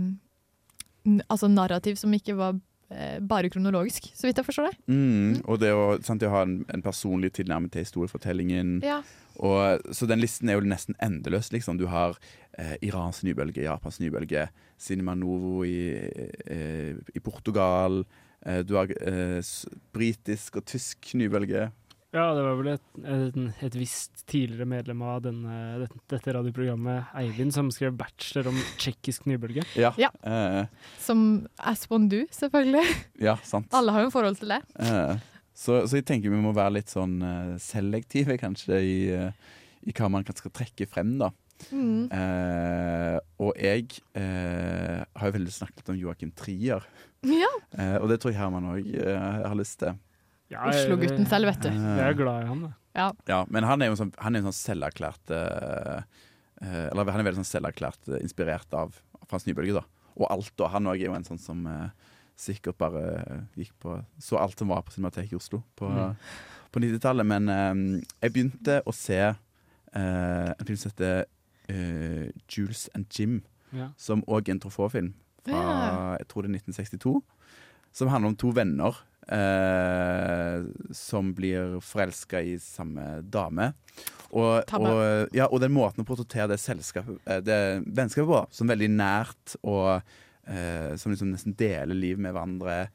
altså 1.27 1.49
narrativ 1.51 1.99
som 1.99 2.13
ikke 2.15 2.35
var 2.37 2.57
eh, 2.89 3.19
bare 3.21 3.51
kronologisk, 3.53 4.09
så 4.15 4.27
vidt 4.27 4.41
jeg 4.41 4.47
forstår 4.47 4.71
det. 4.71 4.79
Mm, 4.91 5.43
og 5.45 5.61
det 5.61 5.71
å, 5.75 5.85
sant, 6.05 6.25
å 6.25 6.33
ha 6.33 6.43
en, 6.47 6.59
en 6.73 6.83
personlig 6.85 7.33
tilnærming 7.37 7.71
til 7.73 7.85
historiefortellingen. 7.85 8.79
Ja. 8.85 9.01
Og, 9.43 9.83
så 9.95 10.07
den 10.07 10.21
listen 10.23 10.49
er 10.49 10.59
jo 10.59 10.67
nesten 10.67 10.97
endeløs. 11.03 11.51
Liksom. 11.53 11.79
Du 11.79 11.87
har 11.91 12.17
eh, 12.57 12.75
Irans 12.85 13.21
nybølge, 13.25 13.65
Japans 13.65 13.99
nybølge, 14.03 14.47
Cinema 14.81 15.15
Novo 15.17 15.63
i, 15.67 15.79
eh, 16.47 16.93
i 17.15 17.23
Portugal. 17.23 18.03
Eh, 18.45 18.61
du 18.67 18.75
har 18.79 18.91
eh, 19.01 19.41
britisk 19.95 20.61
og 20.61 20.67
tysk 20.69 21.13
nybølge. 21.19 21.69
Ja, 22.15 22.29
det 22.31 22.43
var 22.45 22.53
vel 22.61 22.69
et, 22.71 22.83
et, 23.11 23.37
et 23.67 23.75
visst 23.75 24.21
tidligere 24.31 24.67
medlem 24.71 25.01
av 25.03 25.17
denne, 25.25 25.55
dette, 25.81 25.97
dette 26.13 26.35
radioprogrammet, 26.37 27.09
Eivind, 27.19 27.51
som 27.51 27.67
skrev 27.75 27.97
bachelor 27.99 28.53
om 28.53 28.59
tsjekkisk 28.79 29.27
nybølge. 29.27 29.65
Ja. 29.75 29.91
Ja. 29.99 30.13
Eh, 30.23 30.61
Som 31.03 31.25
Aspondu, 31.59 32.21
selvfølgelig. 32.31 32.85
ja, 33.27 33.35
sant. 33.43 33.67
Alle 33.75 33.91
har 33.91 34.05
jo 34.05 34.11
en 34.13 34.15
forhold 34.15 34.39
til 34.39 34.53
det. 34.55 34.61
Eh, 34.79 35.17
så, 35.51 35.81
så 35.83 35.99
jeg 35.99 36.07
tenker 36.07 36.31
vi 36.31 36.39
må 36.39 36.55
være 36.55 36.77
litt 36.77 36.93
sånn 36.93 37.17
eh, 37.19 37.51
selektive, 37.59 38.39
kanskje, 38.39 38.79
i, 38.79 38.95
eh, 39.11 39.51
i 39.83 39.95
hva 39.95 40.07
man 40.15 40.23
kan 40.27 40.39
skal 40.39 40.55
trekke 40.55 40.87
frem, 40.87 41.17
da. 41.19 41.33
Mm. 41.71 42.07
Eh, 42.15 43.19
og 43.43 43.59
jeg 43.59 43.87
eh, 44.19 45.03
har 45.03 45.29
jo 45.29 45.35
veldig 45.35 45.53
snakket 45.55 45.91
om 45.91 45.99
Joakim 45.99 46.31
Trier. 46.35 46.83
Ja. 47.27 47.51
Eh, 47.75 47.95
og 47.99 48.07
det 48.11 48.21
tror 48.23 48.31
jeg 48.31 48.39
Herman 48.39 48.71
òg 48.71 48.91
har 49.03 49.55
lyst 49.59 49.81
til. 49.83 49.95
Ja, 50.53 50.67
Oslo-gutten 50.69 51.25
selv, 51.29 51.49
vet 51.49 51.63
du. 51.65 51.71
Jeg 51.73 52.05
er 52.05 52.17
glad 52.17 52.43
i 52.43 52.49
han, 52.49 52.61
da. 52.67 52.71
Ja. 52.95 53.07
Ja, 53.27 53.39
men 53.51 53.65
han 53.67 53.81
er 53.81 53.89
jo 53.91 53.97
sånn, 53.99 54.13
han 54.21 54.35
er 54.35 54.43
en 54.43 54.47
sånn 54.51 54.55
selverklært 54.55 55.31
uh, 55.33 56.03
eh, 56.61 56.85
Eller 56.85 57.09
han 57.11 57.19
er 57.19 57.27
veldig 57.27 57.41
sånn 57.41 57.49
selverklært 57.49 58.07
uh, 58.07 58.19
inspirert 58.21 58.71
av 58.77 58.93
Frans 59.27 59.47
Nybølge, 59.49 59.81
da. 59.81 60.11
Og 60.15 60.29
alt, 60.31 60.53
og 60.61 60.69
han 60.71 60.87
òg 60.87 61.01
er 61.01 61.09
jo 61.09 61.15
en 61.17 61.25
sånn 61.27 61.41
som 61.41 61.65
sikkert 62.39 62.77
bare 62.79 63.01
gikk 63.55 63.73
på 63.83 63.97
Så 64.23 64.37
alt 64.39 64.59
som 64.59 64.69
var 64.71 64.83
på 64.85 64.93
Cinemateket 64.93 65.33
i 65.33 65.39
Oslo 65.39 65.61
på, 65.75 65.89
Mm. 65.89 66.15
på 66.71 66.79
90-tallet. 66.83 67.27
Men 67.27 67.49
jeg 68.21 68.31
begynte 68.31 68.77
å 68.87 68.93
se 68.95 69.19
eh, 69.19 69.35
en 69.95 70.65
film 70.67 70.77
som 70.79 70.91
heter 70.91 71.25
Jules 72.47 72.85
and 72.95 73.07
Jim, 73.11 73.41
Ja. 73.73 73.89
som 73.97 74.23
òg 74.23 74.47
er 74.47 74.55
en 74.55 74.59
Truffaut-film 74.63 75.13
fra 75.43 75.59
Ja. 75.59 76.17
jeg 76.19 76.27
tror 76.27 76.43
det 76.43 76.51
er 76.51 76.55
1962. 76.59 77.23
Som 77.91 78.07
handler 78.11 78.29
om 78.29 78.35
to 78.35 78.51
venner 78.51 78.95
eh, 79.27 80.65
som 80.91 81.33
blir 81.33 81.79
forelska 81.83 82.41
i 82.41 82.59
samme 82.61 83.21
dame. 83.21 83.71
Og, 84.35 84.73
og, 84.75 85.29
ja, 85.35 85.47
og 85.47 85.61
den 85.63 85.73
måten 85.75 86.03
å 86.03 86.07
portrettere 86.07 86.49
det 86.51 86.57
selskapet 86.59 87.21
eh, 87.29 87.39
Det 87.45 87.57
vennskapet 87.85 88.27
på, 88.27 88.41
som 88.57 88.71
veldig 88.71 88.89
nært, 88.91 89.55
og 89.63 89.93
eh, 89.95 90.95
som 90.99 91.13
liksom 91.13 91.31
nesten 91.31 91.55
deler 91.57 91.95
liv 91.95 92.19
med 92.19 92.35
hverandre. 92.35 92.85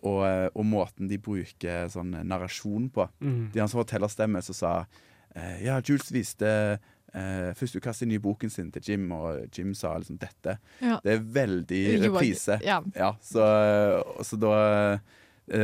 Og, 0.00 0.24
og 0.56 0.64
måten 0.64 1.10
de 1.10 1.18
bruker 1.20 1.90
sånn 1.92 2.14
narrasjon 2.24 2.86
på. 2.92 3.04
Mm. 3.20 3.50
De 3.52 3.60
har 3.60 3.66
en 3.66 3.72
sånn 3.72 3.82
fortellerstemme 3.82 4.40
som 4.46 4.56
sa 4.56 4.70
eh, 5.34 5.58
Ja, 5.66 5.74
Jules 5.84 6.08
viste 6.08 6.48
eh, 7.12 7.50
første 7.56 7.82
utkast 7.82 8.06
i 8.06 8.08
nye 8.08 8.22
boken 8.22 8.52
sin 8.52 8.70
til 8.72 8.86
Jim, 8.92 9.10
og 9.12 9.52
Jim 9.52 9.74
sa 9.76 9.92
liksom 10.00 10.16
dette. 10.22 10.56
Ja. 10.80 10.96
Det 11.04 11.18
er 11.18 11.26
veldig 11.36 11.82
reprise. 12.06 12.56
ja. 12.96 13.12
så, 13.20 13.44
så 14.24 14.40
da 14.40 14.54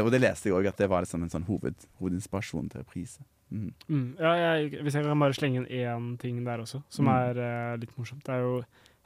Og 0.03 0.11
det 0.11 0.21
leste 0.21 0.49
jeg 0.51 0.57
òg, 0.57 0.67
at 0.67 0.77
det 0.81 0.89
var 0.91 1.03
liksom 1.05 1.23
en 1.23 1.31
sånn 1.31 1.45
hoved, 1.47 1.75
hovedinspirasjon 2.01 2.71
til 2.73 2.81
reprise. 2.83 3.21
Mm. 3.51 3.69
Mm. 3.89 4.07
Ja, 4.19 4.33
jeg, 4.59 4.81
hvis 4.83 4.95
jeg 4.99 5.05
kan 5.07 5.21
bare 5.23 5.37
slenge 5.37 5.61
inn 5.63 5.69
én 5.71 6.19
ting 6.19 6.41
der 6.45 6.59
også, 6.65 6.83
som 6.91 7.07
Mm. 7.07 7.13
er 7.15 7.39
uh, 7.39 7.77
litt 7.79 7.93
morsomt. 7.97 8.25
Det 8.27 8.35
er 8.35 8.41
jo 8.43 8.57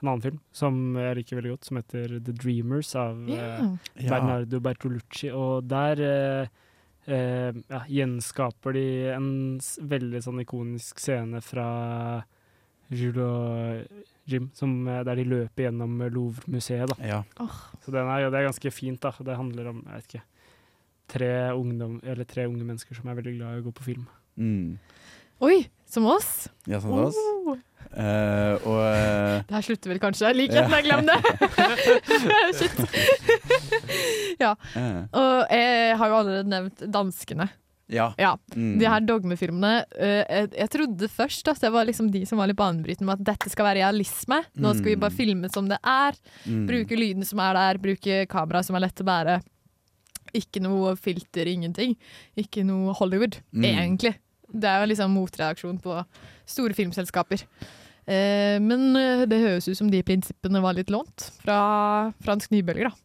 en 0.00 0.08
annen 0.08 0.22
film 0.24 0.38
som 0.52 0.96
jeg 0.96 1.16
liker 1.18 1.36
veldig 1.36 1.50
godt, 1.52 1.64
som 1.68 1.76
heter 1.76 2.14
The 2.24 2.32
Dreamers 2.32 2.94
av 2.96 3.28
eh, 3.28 3.60
Ja. 4.00 4.08
Bernardo 4.08 4.60
Bertolucci. 4.60 5.30
Og 5.32 5.68
der 5.68 6.00
uh, 6.44 6.46
Uh, 7.08 7.50
ja, 7.72 7.78
gjenskaper 7.88 8.74
de 8.76 8.82
en 9.16 9.56
s 9.58 9.78
veldig 9.82 10.20
sånn 10.22 10.42
ikonisk 10.44 11.00
scene 11.00 11.40
fra 11.42 12.22
Jules 12.92 13.16
og 13.24 14.04
Jim, 14.28 14.50
som, 14.54 14.86
eh, 14.86 15.02
der 15.02 15.16
de 15.16 15.24
løper 15.24 15.64
gjennom 15.64 15.96
Louvre-museet. 16.12 16.88
da. 16.92 16.96
Ja. 17.02 17.22
Så 17.82 17.90
den 17.90 18.06
er, 18.06 18.20
ja, 18.20 18.30
det 18.30 18.38
er 18.42 18.48
ganske 18.50 18.70
fint. 18.70 19.00
da. 19.00 19.10
Det 19.18 19.34
handler 19.36 19.68
om 19.72 19.82
jeg 19.86 19.94
vet 19.94 20.06
ikke, 20.08 20.22
tre, 21.10 21.30
ungdom, 21.56 21.98
eller 22.06 22.24
tre 22.28 22.46
unge 22.48 22.64
mennesker 22.64 22.94
som 22.98 23.10
er 23.10 23.18
veldig 23.20 23.34
glad 23.38 23.56
i 23.58 23.62
å 23.62 23.66
gå 23.68 23.72
på 23.80 23.86
film. 23.90 24.06
Mm. 24.40 24.78
Oi, 25.44 25.56
som 25.88 26.06
oss. 26.06 26.48
Ja, 26.70 26.80
som 26.80 26.92
oh. 26.94 27.06
oss. 27.08 27.18
Oh. 27.46 27.58
Eh, 27.90 28.54
og 28.68 28.76
uh, 28.78 29.40
Det 29.48 29.56
her 29.56 29.64
slutter 29.66 29.90
vel 29.90 29.98
kanskje. 30.02 30.30
Likheten, 30.36 30.70
jeg 30.76 30.84
glemte 30.86 31.16
det! 31.16 31.22
Shit. 32.58 32.76
ja. 34.38 34.52
eh, 34.76 35.00
Og 35.16 35.50
jeg 35.50 35.96
har 35.98 36.12
jo 36.12 36.18
allerede 36.20 36.50
nevnt 36.52 36.84
danskene. 36.94 37.48
Ja. 37.90 38.12
Ja, 38.22 38.36
Mm. 38.54 38.76
De 38.78 38.86
her 38.86 39.00
dogmefilmene. 39.02 39.72
Uh, 39.96 40.22
jeg, 40.22 40.50
jeg 40.60 40.70
trodde 40.76 41.08
først 41.10 41.48
at 41.50 41.58
det 41.64 41.70
var 41.74 41.88
liksom 41.88 42.10
de 42.14 42.22
som 42.28 42.38
var 42.38 42.46
litt 42.50 42.58
banebrytende 42.60 43.08
med 43.08 43.18
at 43.24 43.32
dette 43.32 43.50
skal 43.50 43.66
være 43.66 43.80
realisme. 43.80 44.38
Nå 44.54 44.74
skal 44.76 44.92
vi 44.92 44.98
bare 45.00 45.10
Mm. 45.10 45.16
filme 45.18 45.50
som 45.50 45.66
det 45.70 45.78
er. 45.82 46.14
Mm. 46.46 46.66
Bruke 46.70 46.98
lyden 47.00 47.26
som 47.26 47.42
er 47.42 47.58
der, 47.58 47.80
bruke 47.82 48.20
kamera 48.30 48.62
som 48.62 48.78
er 48.78 48.84
lett 48.86 49.02
å 49.02 49.06
bære. 49.08 49.40
Ikke 50.34 50.60
noe 50.62 50.94
filter, 50.96 51.46
ingenting. 51.50 51.96
Ikke 52.38 52.64
noe 52.64 52.92
Hollywood, 52.94 53.40
Mm. 53.52 53.64
egentlig. 53.64 54.14
Det 54.52 54.64
er 54.66 54.80
jo 54.84 54.90
liksom 54.94 55.10
motreaksjon 55.14 55.80
på 55.80 56.04
store 56.46 56.74
filmselskaper. 56.74 57.44
Eh, 58.10 58.58
men 58.58 58.96
eh, 58.96 59.24
det 59.26 59.38
høres 59.38 59.68
ut 59.68 59.76
som 59.78 59.90
de 59.90 60.00
prinsippene 60.02 60.60
var 60.62 60.74
litt 60.74 60.88
lånt 60.90 61.28
fra 61.44 62.12
fransk 62.24 62.50
nybølger, 62.50 62.88
da. 62.90 62.96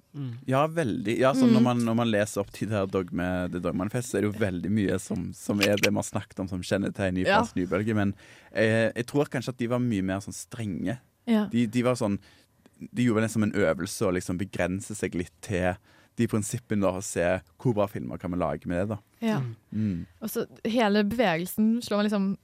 Ja, 0.47 0.61
veldig. 0.71 1.17
Ja, 1.19 1.34
Mm. 1.34 1.51
når, 1.53 1.61
man, 1.61 1.78
når 1.86 1.95
man 1.99 2.07
leser 2.09 2.39
opp 2.41 2.49
til 2.55 2.69
det 2.69 2.78
her 2.78 2.88
dogme, 2.88 3.49
det 3.51 3.61
dogmanifest, 3.61 4.09
så 4.13 4.17
er 4.17 4.21
det 4.21 4.34
jo 4.34 4.39
veldig 4.39 4.71
mye 4.71 4.97
som, 4.99 5.34
som 5.34 5.59
er 5.61 5.76
det 5.76 5.91
man 5.91 6.01
har 6.01 6.07
snakket 6.07 6.39
om 6.39 6.47
som 6.47 6.61
kjennetegn 6.63 7.17
i 7.19 7.26
Ja. 7.28 7.41
fransk 7.43 7.55
nybølge. 7.59 7.93
Men 7.93 8.15
eh, 8.53 8.91
jeg 8.95 9.05
tror 9.07 9.26
kanskje 9.30 9.49
at 9.49 9.57
de 9.57 9.67
var 9.67 9.80
mye 9.84 10.01
mer 10.01 10.19
sånn 10.23 10.34
strenge. 10.34 10.97
Ja. 11.28 11.47
De, 11.51 11.65
de 11.67 11.82
var 11.84 11.95
sånn 11.95 12.17
De 12.93 13.03
gjorde 13.05 13.21
det 13.23 13.32
som 13.32 13.43
en 13.43 13.53
øvelse 13.53 14.03
å 14.03 14.11
liksom 14.13 14.38
begrense 14.38 14.95
seg 14.95 15.13
litt 15.15 15.32
til 15.41 15.76
de 16.18 16.28
prinsippene 16.32 16.82
da, 16.82 16.93
og 16.95 17.03
se 17.03 17.24
hvor 17.59 17.74
bra 17.76 17.86
filmer 17.91 18.18
kan 18.22 18.32
vi 18.32 18.38
lage 18.39 18.66
med 18.72 18.88
det. 18.88 18.95
da. 18.95 18.97
Ja. 19.26 19.39
Mm. 19.74 20.05
Og 20.22 20.30
så 20.32 20.45
hele 20.63 21.03
bevegelsen 21.03 21.82
slår 21.84 21.97
meg 22.01 22.09
liksom 22.11 22.38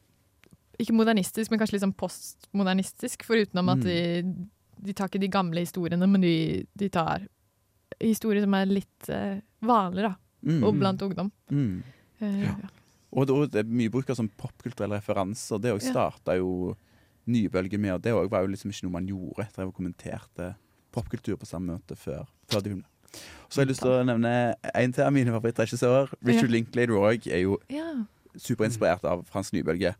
Ikke 0.81 0.95
modernistisk, 0.97 1.51
men 1.51 1.59
kanskje 1.61 1.75
litt 1.75 1.83
sånn 1.83 1.93
postmodernistisk, 1.93 3.21
forutenom 3.27 3.69
at 3.69 3.77
Mm. 3.77 3.83
de, 3.85 4.47
de 4.87 4.93
tar 4.97 5.07
ikke 5.11 5.19
de 5.21 5.27
gamle 5.29 5.61
historiene, 5.61 6.07
men 6.09 6.21
de, 6.21 6.65
de 6.75 6.89
tar 6.89 7.27
historier 8.01 8.41
som 8.41 8.53
er 8.57 8.65
litt 8.65 9.09
uh, 9.09 9.37
vanlige, 9.61 10.09
da. 10.09 10.15
Mm. 10.41 10.63
Og 10.65 10.79
blant 10.79 11.01
ungdom. 11.05 11.31
Mm. 11.51 11.83
Uh, 12.21 12.41
Ja. 12.47 12.55
Og 13.13 13.27
det, 13.27 13.33
og 13.35 13.51
det 13.51 13.59
er 13.59 13.67
mye 13.67 13.91
bruk 13.91 14.09
av 14.09 14.15
sånn 14.15 14.29
popkulturelle 14.39 14.95
referanser. 14.97 15.59
Det 15.59 15.73
òg 15.73 15.83
Ja. 15.83 15.91
starta 15.91 16.37
jo 16.39 16.75
nybølge 17.27 17.77
med, 17.77 17.93
og 17.93 18.01
det 18.01 18.13
var 18.31 18.41
jo 18.41 18.47
liksom 18.47 18.71
ikke 18.71 18.83
noe 18.87 18.91
man 18.97 19.05
gjorde. 19.07 19.47
Jeg 19.53 19.65
å 19.65 19.67
og 19.67 19.75
kommenterte 19.75 20.55
popkultur 20.91 21.35
på 21.37 21.45
samme 21.45 21.75
måte 21.77 21.95
før, 21.95 22.25
før 22.49 22.61
de 22.63 22.69
filmene. 22.71 22.87
Så 23.49 23.59
har 23.59 23.65
jeg 23.65 23.71
lyst 23.73 23.81
til 23.83 23.91
å 23.91 24.05
nevne 24.07 24.55
en 24.75 24.93
til 24.95 25.03
av 25.03 25.11
mine 25.13 25.31
favorittregissører. 25.33 26.13
Richard 26.23 26.49
Ja. 26.49 26.55
Linklater 26.55 26.93
Roig 26.95 27.27
er 27.27 27.41
jo 27.43 27.57
Ja. 27.69 28.05
superinspirert 28.37 29.03
av 29.03 29.25
Frans 29.27 29.51
nybølge. 29.51 29.95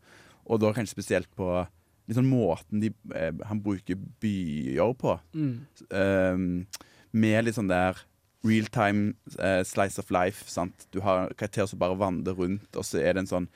Og 0.46 0.60
da 0.60 0.72
kanskje 0.72 0.94
spesielt 0.96 1.28
på 1.36 1.66
liksom 2.08 2.24
måten 2.26 2.80
de, 2.80 2.90
eh, 3.14 3.30
han 3.46 3.60
bruker 3.62 3.94
byer 4.20 4.94
på. 4.98 5.20
Mm. 5.34 5.66
Um, 5.90 6.66
med 7.12 7.44
litt 7.44 7.54
sånn 7.54 7.68
der 7.68 8.00
real 8.44 8.64
time 8.66 9.14
uh, 9.38 9.62
slice 9.62 9.98
of 9.98 10.10
life. 10.10 10.48
Sant? 10.50 10.86
Du 10.90 11.00
har 11.00 11.28
karakterer 11.34 11.68
som 11.68 11.78
bare 11.78 11.94
vandrer 11.96 12.34
rundt, 12.34 12.74
og 12.74 12.82
så 12.84 12.98
er 12.98 13.12
det 13.14 13.18
en 13.18 13.26
sånn 13.26 13.48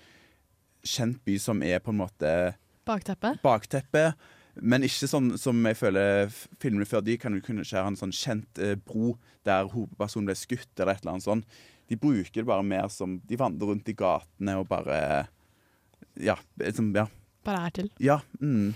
kjent 0.87 1.19
by 1.25 1.39
som 1.43 1.63
er 1.63 1.81
på 1.83 1.91
en 1.91 1.99
måte 1.99 2.55
Bakteppet. 2.87 3.41
bakteppe. 3.43 4.15
Men 4.61 4.87
ikke 4.87 5.09
sånn 5.11 5.35
som 5.41 5.59
jeg 5.69 5.77
føler 5.77 6.31
filmene 6.63 6.89
før 6.89 7.03
de 7.05 7.17
kan 7.21 7.35
jo 7.37 7.45
kunne 7.45 7.65
skjære 7.67 7.93
en 7.93 7.99
sånn 8.01 8.15
kjent 8.17 8.61
eh, 8.63 8.77
bro 8.77 9.15
der 9.47 9.69
hovedpersonen 9.73 10.31
ble 10.31 10.37
skutt, 10.39 10.71
eller 10.79 10.95
et 10.95 11.03
eller 11.03 11.17
annet 11.17 11.27
sånt. 11.27 11.59
De 11.87 11.99
bruker 12.01 12.41
det 12.41 12.47
bare 12.49 12.67
mer 12.67 12.89
som 12.91 13.21
De 13.29 13.39
vandrer 13.39 13.71
rundt 13.71 13.89
i 13.89 13.95
gatene 13.95 14.57
og 14.59 14.69
bare 14.71 15.01
Ja. 16.17 16.35
Liksom, 16.59 16.91
ja. 16.97 17.07
Bare 17.47 17.67
er 17.69 17.75
til. 17.77 17.91
ja 18.01 18.21
mm. 18.41 18.75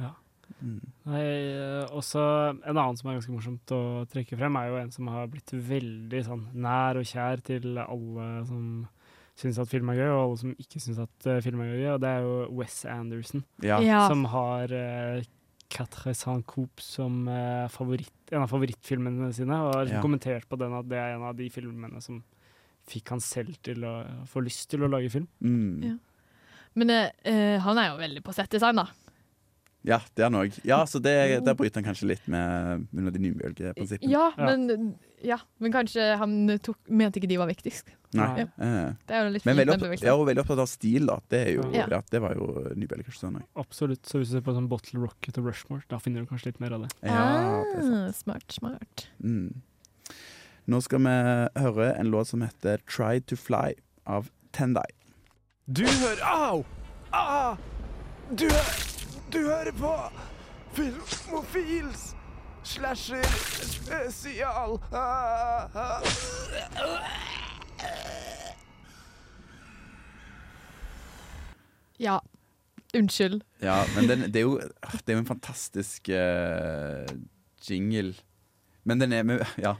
Ja. 0.00 0.14
Mm. 0.60 0.80
Nei, 1.06 1.20
eh, 1.22 1.84
også 1.94 2.22
En 2.66 2.76
annen 2.76 2.96
som 2.98 3.10
er 3.10 3.20
ganske 3.20 3.32
morsomt 3.32 3.74
å 3.76 3.82
trekke 4.10 4.38
frem, 4.40 4.56
er 4.56 4.70
jo 4.72 4.80
en 4.80 4.90
som 4.94 5.12
har 5.12 5.28
blitt 5.30 5.52
veldig 5.52 6.24
sånn 6.26 6.48
nær 6.54 6.98
og 7.00 7.06
kjær 7.06 7.44
til 7.46 7.78
alle 7.78 8.26
som 8.48 8.64
syns 9.40 9.58
at 9.62 9.68
film 9.70 9.90
er 9.92 9.98
gøy, 10.02 10.08
og 10.12 10.20
alle 10.22 10.38
som 10.42 10.54
ikke 10.60 10.80
syns 10.82 10.98
at 11.02 11.26
uh, 11.30 11.38
film 11.44 11.62
er 11.64 11.70
gøy, 11.74 11.86
og 11.94 12.00
det 12.04 12.10
er 12.12 12.24
jo 12.26 12.34
Wes 12.60 12.78
Anderson. 12.88 13.44
Ja. 13.64 13.78
Ja. 13.84 14.02
Som 14.10 14.26
har 14.32 14.72
uh, 14.74 15.22
Quatre 15.70 16.14
Saint 16.18 16.44
Coupe 16.50 16.82
som 16.84 17.22
uh, 17.30 17.66
favoritt, 17.72 18.12
en 18.32 18.44
av 18.44 18.50
favorittfilmene 18.52 19.32
sine, 19.36 19.56
og 19.64 19.74
har 19.78 19.92
Ja. 19.96 20.02
kommentert 20.04 20.46
på 20.50 20.58
den 20.60 20.76
at 20.76 20.88
det 20.90 20.98
er 21.00 21.16
en 21.16 21.26
av 21.30 21.36
de 21.38 21.48
filmene 21.50 22.02
som 22.04 22.22
fikk 22.90 23.12
han 23.14 23.20
selv 23.22 23.56
til 23.62 23.84
å 23.86 23.94
få 24.26 24.42
lyst 24.42 24.68
til 24.72 24.82
å 24.82 24.90
lage 24.90 25.10
film. 25.12 25.28
Mm. 25.40 25.82
Ja. 25.84 25.96
Men 26.80 26.90
han 27.60 27.78
er 27.82 27.88
jo 27.90 27.98
veldig 27.98 28.22
på 28.22 28.32
settdesign, 28.34 28.78
da. 28.78 28.84
Ja, 29.86 29.96
det 30.14 30.20
er 30.20 30.28
han 30.28 30.36
òg. 30.36 30.56
Ja, 30.68 30.82
så 30.84 31.00
det, 31.00 31.12
der 31.46 31.54
bryter 31.56 31.80
han 31.80 31.86
kanskje 31.86 32.10
litt 32.10 32.26
med, 32.28 32.82
med 32.92 33.14
de 33.14 33.22
nybølgeprinsippene. 33.24 34.10
Ja, 34.12 34.26
men, 34.36 34.90
ja, 35.24 35.38
men 35.58 35.72
kanskje 35.72 36.04
han 36.20 36.34
tok, 36.60 36.76
mente 36.92 37.16
ikke 37.16 37.30
de 37.30 37.38
var 37.40 37.48
viktigst. 37.48 37.88
Nei. 38.12 38.26
Ja. 38.42 38.90
Det 39.06 39.14
er 39.16 39.24
jo 39.24 39.30
litt 39.36 39.46
Men 39.46 39.54
fint 39.56 39.60
veldig, 39.62 39.78
med 39.80 39.86
opptatt, 39.88 40.04
ja, 40.04 40.14
og 40.18 40.26
veldig 40.28 40.42
opptatt 40.44 40.60
av 40.64 40.68
stil, 40.68 41.06
da. 41.08 41.16
Det, 41.32 41.40
er 41.46 41.52
jo, 41.54 41.64
Ja. 41.72 41.86
ja. 41.94 42.00
det 42.12 42.20
var 42.20 42.34
jo 42.36 42.48
nybølgeregissøren 42.76 43.38
òg. 43.40 43.46
Absolutt. 43.62 44.04
Så 44.04 44.20
hvis 44.20 44.28
du 44.28 44.36
ser 44.36 44.44
på 44.44 44.52
sånn 44.56 44.68
Bottle 44.68 45.00
Rocket 45.00 45.38
og 45.40 45.48
Rushmore, 45.48 45.86
da 45.88 45.96
finner 46.02 46.26
du 46.26 46.30
kanskje 46.32 46.50
litt 46.52 46.60
mer 46.60 46.76
av 46.76 46.84
det. 46.84 46.92
Ja, 47.06 47.62
det 47.64 47.78
er 47.78 47.88
sant. 47.88 47.96
Ah, 48.02 48.12
smart, 48.20 48.56
smart. 48.58 49.06
Mm. 49.24 49.62
Nå 50.70 50.82
skal 50.84 51.00
vi 51.06 51.16
høre 51.64 51.88
en 51.96 52.10
låt 52.12 52.28
som 52.28 52.42
heter 52.44 52.78
'Try 52.84 53.20
to 53.24 53.36
Fly' 53.36 53.78
av 54.06 54.28
Tendai. 54.52 54.84
Du 55.70 55.84
hører 55.86 56.20
Au! 56.26 56.64
Ah! 57.12 57.56
Du, 58.34 58.44
hø- 58.46 58.89
du 59.32 59.38
hører 59.38 59.72
på 59.72 59.92
Filmofils 60.74 62.16
slasher 62.62 63.22
spesial. 63.62 64.78
Ja. 71.98 72.18
Unnskyld. 72.94 73.42
Ja, 73.62 73.84
men 73.94 74.08
den, 74.08 74.20
det, 74.32 74.36
er 74.36 74.40
jo, 74.40 74.56
det 74.92 75.12
er 75.12 75.12
jo 75.12 75.22
en 75.22 75.26
fantastisk 75.26 76.10
uh, 76.10 77.06
jingle. 77.68 78.14
Men 78.84 79.00
den 79.00 79.12
er 79.12 79.22
med 79.22 79.44
Ja. 79.58 79.74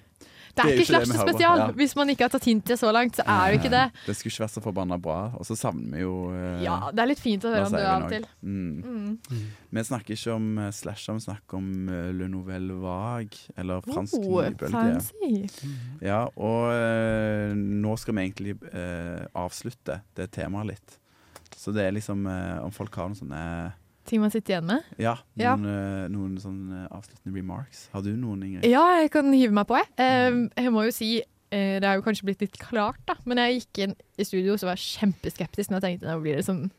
Det 0.50 0.64
er, 0.64 0.66
det 0.66 0.74
er 0.74 0.80
ikke 0.82 0.98
hører 0.98 1.28
spesial. 1.30 1.58
Ja. 1.62 1.66
Hvis 1.78 1.94
man 1.96 2.10
ikke 2.12 2.26
har 2.26 2.32
tatt 2.34 2.44
hintet 2.48 2.80
så 2.80 2.90
langt, 2.92 3.16
så 3.16 3.24
er 3.26 3.52
det 3.52 3.60
ikke 3.60 3.70
det. 3.72 3.82
Det 4.06 4.14
skulle 4.18 4.32
ikke 4.34 4.44
vært 4.44 4.54
så 4.56 4.62
forbanna 4.64 4.98
bra. 5.00 5.18
Og 5.38 5.46
så 5.46 5.56
savner 5.58 5.94
vi 5.96 6.02
jo 6.02 6.14
eh, 6.34 6.64
Ja, 6.64 6.78
det 6.92 7.04
er 7.04 7.10
litt 7.12 7.22
fint 7.22 7.46
å 7.46 7.52
høre 7.54 7.68
om 7.68 7.76
det 7.76 7.84
av 7.86 8.06
og 8.06 8.14
til. 8.14 8.26
Mm. 8.42 9.16
Mm. 9.30 9.44
Vi 9.70 9.84
snakker 9.86 10.16
ikke 10.18 10.34
om 10.34 10.48
eh, 10.58 10.70
slasher, 10.74 11.14
vi 11.20 11.24
snakker 11.28 11.60
om 11.60 11.68
eh, 11.88 12.08
Le 12.18 12.28
Nouvelle 12.32 12.76
Vague, 12.82 13.38
eller 13.56 13.84
fransk 13.86 14.18
Oh, 14.20 14.40
nybølge. 14.42 14.74
fancy. 14.74 15.68
Ja, 16.04 16.24
og 16.34 16.72
eh, 16.74 17.54
nå 17.54 17.94
skal 18.00 18.16
vi 18.18 18.26
egentlig 18.26 18.56
avslutte 19.38 20.00
det 20.18 20.30
temaet 20.34 20.72
litt. 20.74 20.96
Så 21.56 21.72
det 21.76 21.84
er 21.86 21.92
liksom 21.94 22.24
om 22.26 22.72
folk 22.72 22.94
har 22.96 23.10
noen 23.10 23.18
sånne 23.18 23.44
Ting 24.10 24.20
man 24.24 24.32
sitter 24.34 24.56
igjen 24.56 24.66
med. 24.66 24.86
Ja, 24.98 25.12
Ja. 25.38 25.52
noen, 25.56 25.70
eh, 25.70 26.06
noen 26.10 26.32
sånne 26.42 26.88
avsluttende 26.90 27.36
remarks. 27.36 27.84
Har 27.94 28.02
du 28.02 28.10
noen, 28.18 28.42
Ingrid? 28.42 28.66
Ja, 28.66 28.82
jeg 29.00 29.12
kan 29.14 29.30
hive 29.32 29.54
meg 29.54 29.68
på, 29.70 29.78
jeg. 29.78 29.86
Eh, 30.02 30.48
jeg 30.64 30.72
må 30.74 30.82
jo 30.88 30.90
si 30.94 31.20
eh, 31.52 31.78
det 31.82 31.84
er 31.86 31.94
jo 31.98 32.02
kanskje 32.02 32.26
blitt 32.26 32.40
litt 32.42 32.58
klart, 32.58 32.98
da. 33.06 33.14
Men 33.26 33.38
jeg 33.38 33.60
gikk 33.62 33.78
inn 33.84 33.94
i 34.18 34.26
studio 34.26 34.52
og 34.54 34.60
var 34.66 34.76
jeg 34.78 34.98
kjempeskeptisk 34.98 35.70
når 35.70 35.80
jeg 35.80 35.86
tenkte 36.00 36.10
nå 36.10 36.20
blir 36.22 36.36
det 36.40 36.44
sånn 36.46 36.70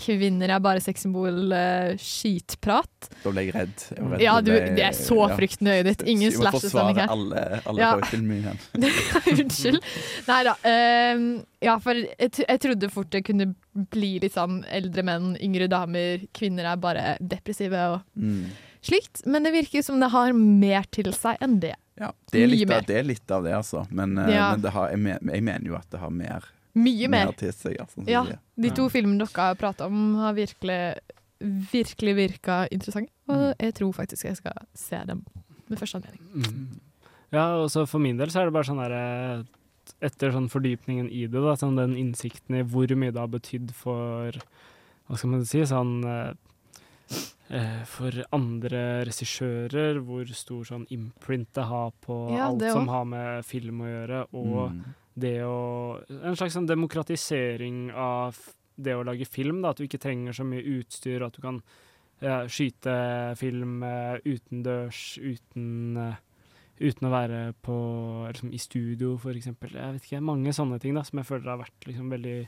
kvinner 0.00 0.50
er 0.56 0.62
bare 0.64 0.80
sexsymbol, 0.82 1.52
uh, 1.52 1.92
skitprat. 2.00 3.08
Da 3.22 3.32
ble 3.34 3.44
jeg 3.46 3.54
redd. 3.54 3.84
Jeg 3.92 4.08
redd 4.14 4.24
Ja, 4.24 4.38
du, 4.44 4.50
det 4.54 4.84
er 4.88 4.96
så 4.96 5.18
frykten 5.36 5.68
i 5.68 5.74
øyet 5.78 5.90
ditt. 5.90 6.04
Ingen 6.08 6.32
slashes 6.34 6.70
denne 6.72 6.94
forsvare 6.94 6.96
her. 6.96 7.12
alle, 7.14 7.44
alle 7.66 7.84
Ja. 7.84 7.90
igjen. 8.00 8.58
Unnskyld. 9.44 9.80
Nei 10.30 10.40
da. 10.48 10.54
Um, 10.72 11.28
ja, 11.60 11.76
for 11.84 11.94
jeg, 12.00 12.32
jeg 12.40 12.62
trodde 12.64 12.90
fort 12.92 13.10
det 13.12 13.24
kunne 13.28 13.50
bli 13.92 14.14
litt 14.22 14.34
sånn 14.34 14.62
eldre 14.72 15.04
menn, 15.06 15.34
yngre 15.44 15.68
damer, 15.70 16.24
kvinner 16.36 16.72
er 16.72 16.80
bare 16.80 17.16
depressive 17.20 17.84
og 17.94 18.00
Mm. 18.18 18.50
slikt. 18.82 19.22
Men 19.26 19.44
det 19.44 19.52
virker 19.52 19.82
som 19.84 20.00
det 20.00 20.10
har 20.10 20.32
mer 20.32 20.84
til 20.90 21.12
seg 21.12 21.36
enn 21.44 21.60
det. 21.60 21.74
Ja, 22.00 22.12
det 22.32 22.42
er, 22.42 22.46
litt 22.48 22.70
av, 22.72 22.86
det 22.88 22.96
er 22.96 23.04
litt 23.04 23.30
av 23.30 23.44
det, 23.44 23.52
altså. 23.52 23.82
Men, 23.92 24.16
eh, 24.18 24.30
Ja. 24.34 24.50
men 24.52 24.62
det 24.62 24.70
har, 24.72 24.88
jeg, 24.88 24.98
men, 24.98 25.18
jeg 25.34 25.42
mener 25.44 25.66
jo 25.66 25.74
at 25.76 25.90
det 25.90 26.00
har 26.00 26.10
mer, 26.10 26.44
Mye 26.74 27.08
mer. 27.10 27.32
til 27.32 27.52
seg. 27.52 27.78
Altså, 27.80 28.04
Ja, 28.08 28.24
de 28.56 28.70
to 28.70 28.88
filmene 28.88 29.18
dere 29.26 29.46
har 29.50 29.54
prata 29.58 29.86
om, 29.86 30.14
har 30.20 30.34
virkelig, 30.34 30.98
virkelig 31.72 32.14
virka 32.16 32.66
interessante. 32.70 33.10
Og 33.28 33.54
jeg 33.58 33.74
tror 33.74 33.92
faktisk 33.92 34.24
jeg 34.24 34.36
skal 34.36 34.52
se 34.74 35.00
dem 35.06 35.24
med 35.68 35.78
første 35.78 35.96
anledning. 36.00 36.28
Mm. 36.34 36.80
Ja, 37.32 37.44
og 37.62 37.70
så 37.70 37.86
for 37.88 37.98
min 38.02 38.16
del 38.18 38.28
så 38.30 38.40
er 38.42 38.44
det 38.50 38.52
bare 38.54 38.64
sånn 38.68 38.82
der 38.82 39.44
Etter 40.02 40.30
sånn 40.30 40.48
fordypningen 40.48 41.08
i 41.10 41.24
det, 41.26 41.40
da, 41.42 41.56
sånn 41.58 41.74
den 41.76 41.96
innsikten 41.98 42.54
i 42.60 42.62
hvor 42.62 42.86
mye 42.94 43.10
det 43.10 43.18
har 43.18 43.30
betydd 43.32 43.72
for 43.74 44.30
Hva 45.08 45.16
skal 45.18 45.30
man 45.32 45.44
si? 45.48 45.62
Sånn 45.66 46.04
eh, 46.06 46.32
eh, 47.50 47.80
For 47.90 48.20
andre 48.36 49.04
regissører, 49.08 49.98
hvor 50.06 50.26
stor 50.36 50.64
sånn 50.68 50.86
imprint 50.94 51.48
det 51.58 51.64
har 51.66 51.90
på 52.06 52.20
Ja, 52.36 52.48
alt 52.52 52.62
som 52.70 52.86
har 52.92 53.04
med 53.04 53.44
film 53.48 53.82
å 53.82 53.90
gjøre, 53.90 54.20
og 54.32 54.70
Mm. 54.70 54.84
Det 55.20 55.36
å 55.44 56.00
En 56.10 56.36
slags 56.38 56.54
sånn 56.56 56.66
demokratisering 56.70 57.90
av 57.92 58.38
det 58.80 58.94
å 58.96 59.04
lage 59.04 59.26
film, 59.28 59.60
da, 59.62 59.70
at 59.74 59.76
du 59.80 59.84
ikke 59.84 60.00
trenger 60.00 60.32
så 60.36 60.44
mye 60.48 60.64
utstyr, 60.78 61.22
at 61.26 61.36
du 61.36 61.42
kan 61.44 61.60
ja, 62.22 62.42
skyte 62.48 63.36
film 63.40 63.82
eh, 63.84 64.18
utendørs 64.24 65.18
uten 65.20 65.96
eh, 66.08 66.18
Uten 66.80 67.04
å 67.04 67.10
være 67.12 67.38
på, 67.60 67.74
liksom, 68.32 68.54
i 68.56 68.58
studio, 68.62 69.10
for 69.20 69.36
eksempel. 69.36 69.68
Jeg 69.76 69.92
vet 69.98 70.06
ikke, 70.06 70.20
Mange 70.24 70.48
sånne 70.56 70.78
ting 70.80 70.94
da, 70.96 71.02
som 71.04 71.18
jeg 71.20 71.26
føler 71.28 71.50
har 71.52 71.58
vært 71.60 71.84
liksom, 71.84 72.06
veldig 72.08 72.38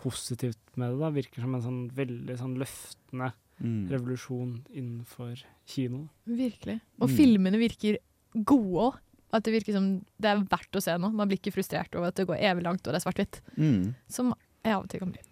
positivt 0.00 0.76
med 0.80 0.94
det. 0.94 0.98
da, 1.02 1.10
Virker 1.12 1.44
som 1.44 1.54
en 1.58 1.64
sånn 1.66 1.82
veldig 1.92 2.38
sånn 2.40 2.56
løftende 2.60 3.32
Mm. 3.62 3.86
revolusjon 3.88 4.64
innenfor 4.74 5.44
kino. 5.64 6.08
Virkelig. 6.26 6.80
Og 7.00 7.08
Mm. 7.08 7.16
filmene 7.16 7.58
virker 7.60 7.98
gode 8.34 8.80
òg. 8.80 8.98
At 9.34 9.44
det 9.46 9.54
virker 9.56 9.76
som 9.76 9.88
det 10.22 10.30
er 10.30 10.42
verdt 10.50 10.78
å 10.78 10.82
se 10.82 10.94
noe. 11.00 11.14
Man 11.14 11.30
blir 11.30 11.40
ikke 11.40 11.54
frustrert 11.56 11.94
over 11.98 12.12
at 12.12 12.18
det 12.18 12.26
går 12.28 12.42
evig 12.52 12.64
langt 12.66 12.84
og 12.84 12.94
det 12.94 13.00
er 13.00 13.04
svart-hvitt. 13.04 13.40
Mm. 13.58 13.94
Som 14.10 14.32
jeg 14.64 14.76
av 14.76 14.84
og 14.84 14.90
til 14.92 15.02
kan 15.02 15.12
bli. 15.14 15.24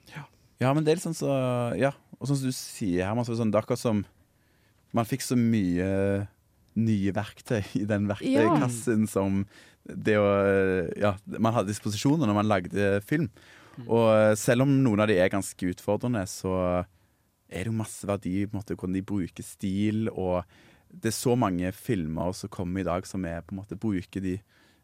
Ja, 0.62 0.70
men 0.74 0.84
det 0.84 0.92
er 0.92 0.98
litt 0.98 1.06
sånn 1.06 1.18
så 1.18 1.32
Ja, 1.78 1.94
og 2.18 2.28
sånn 2.28 2.38
som 2.38 2.50
du 2.50 2.56
sier 2.56 3.06
her, 3.06 3.16
man 3.18 3.26
så 3.26 3.36
sånn, 3.38 3.50
det 3.52 3.58
er 3.58 3.64
akkurat 3.64 3.82
som 3.82 4.04
Man 4.92 5.08
fikk 5.08 5.24
så 5.24 5.38
mye 5.38 5.88
nye 6.72 7.12
verktøy 7.12 7.62
i 7.80 7.86
den 7.88 8.06
verktøykassen 8.08 9.06
som 9.10 9.42
det 9.84 10.18
å 10.20 10.28
Ja, 11.00 11.16
man 11.38 11.56
hadde 11.56 11.72
disposisjoner 11.72 12.28
når 12.28 12.38
man 12.38 12.50
lagde 12.50 12.92
film. 13.04 13.30
Og 13.86 14.36
selv 14.40 14.66
om 14.66 14.74
noen 14.84 15.02
av 15.02 15.08
de 15.10 15.16
er 15.20 15.32
ganske 15.32 15.70
utfordrende, 15.72 16.22
så 16.28 16.54
er 17.52 17.64
det 17.64 17.70
jo 17.70 17.76
masse 17.76 18.08
verdi 18.08 18.34
i 18.40 18.46
på 18.46 18.56
en 18.56 18.60
måte, 18.60 18.76
hvordan 18.76 18.96
de 18.96 19.04
bruker 19.04 19.44
stil, 19.44 20.06
og 20.12 20.44
det 20.92 21.08
er 21.12 21.16
så 21.16 21.34
mange 21.38 21.70
filmer 21.72 22.34
som 22.36 22.50
kommer 22.52 22.82
i 22.82 22.86
dag 22.88 23.06
som 23.08 23.24
er 23.24 23.40
på 23.42 23.54
en 23.54 23.62
måte 23.62 23.78
bruker 23.80 24.20
de 24.24 24.36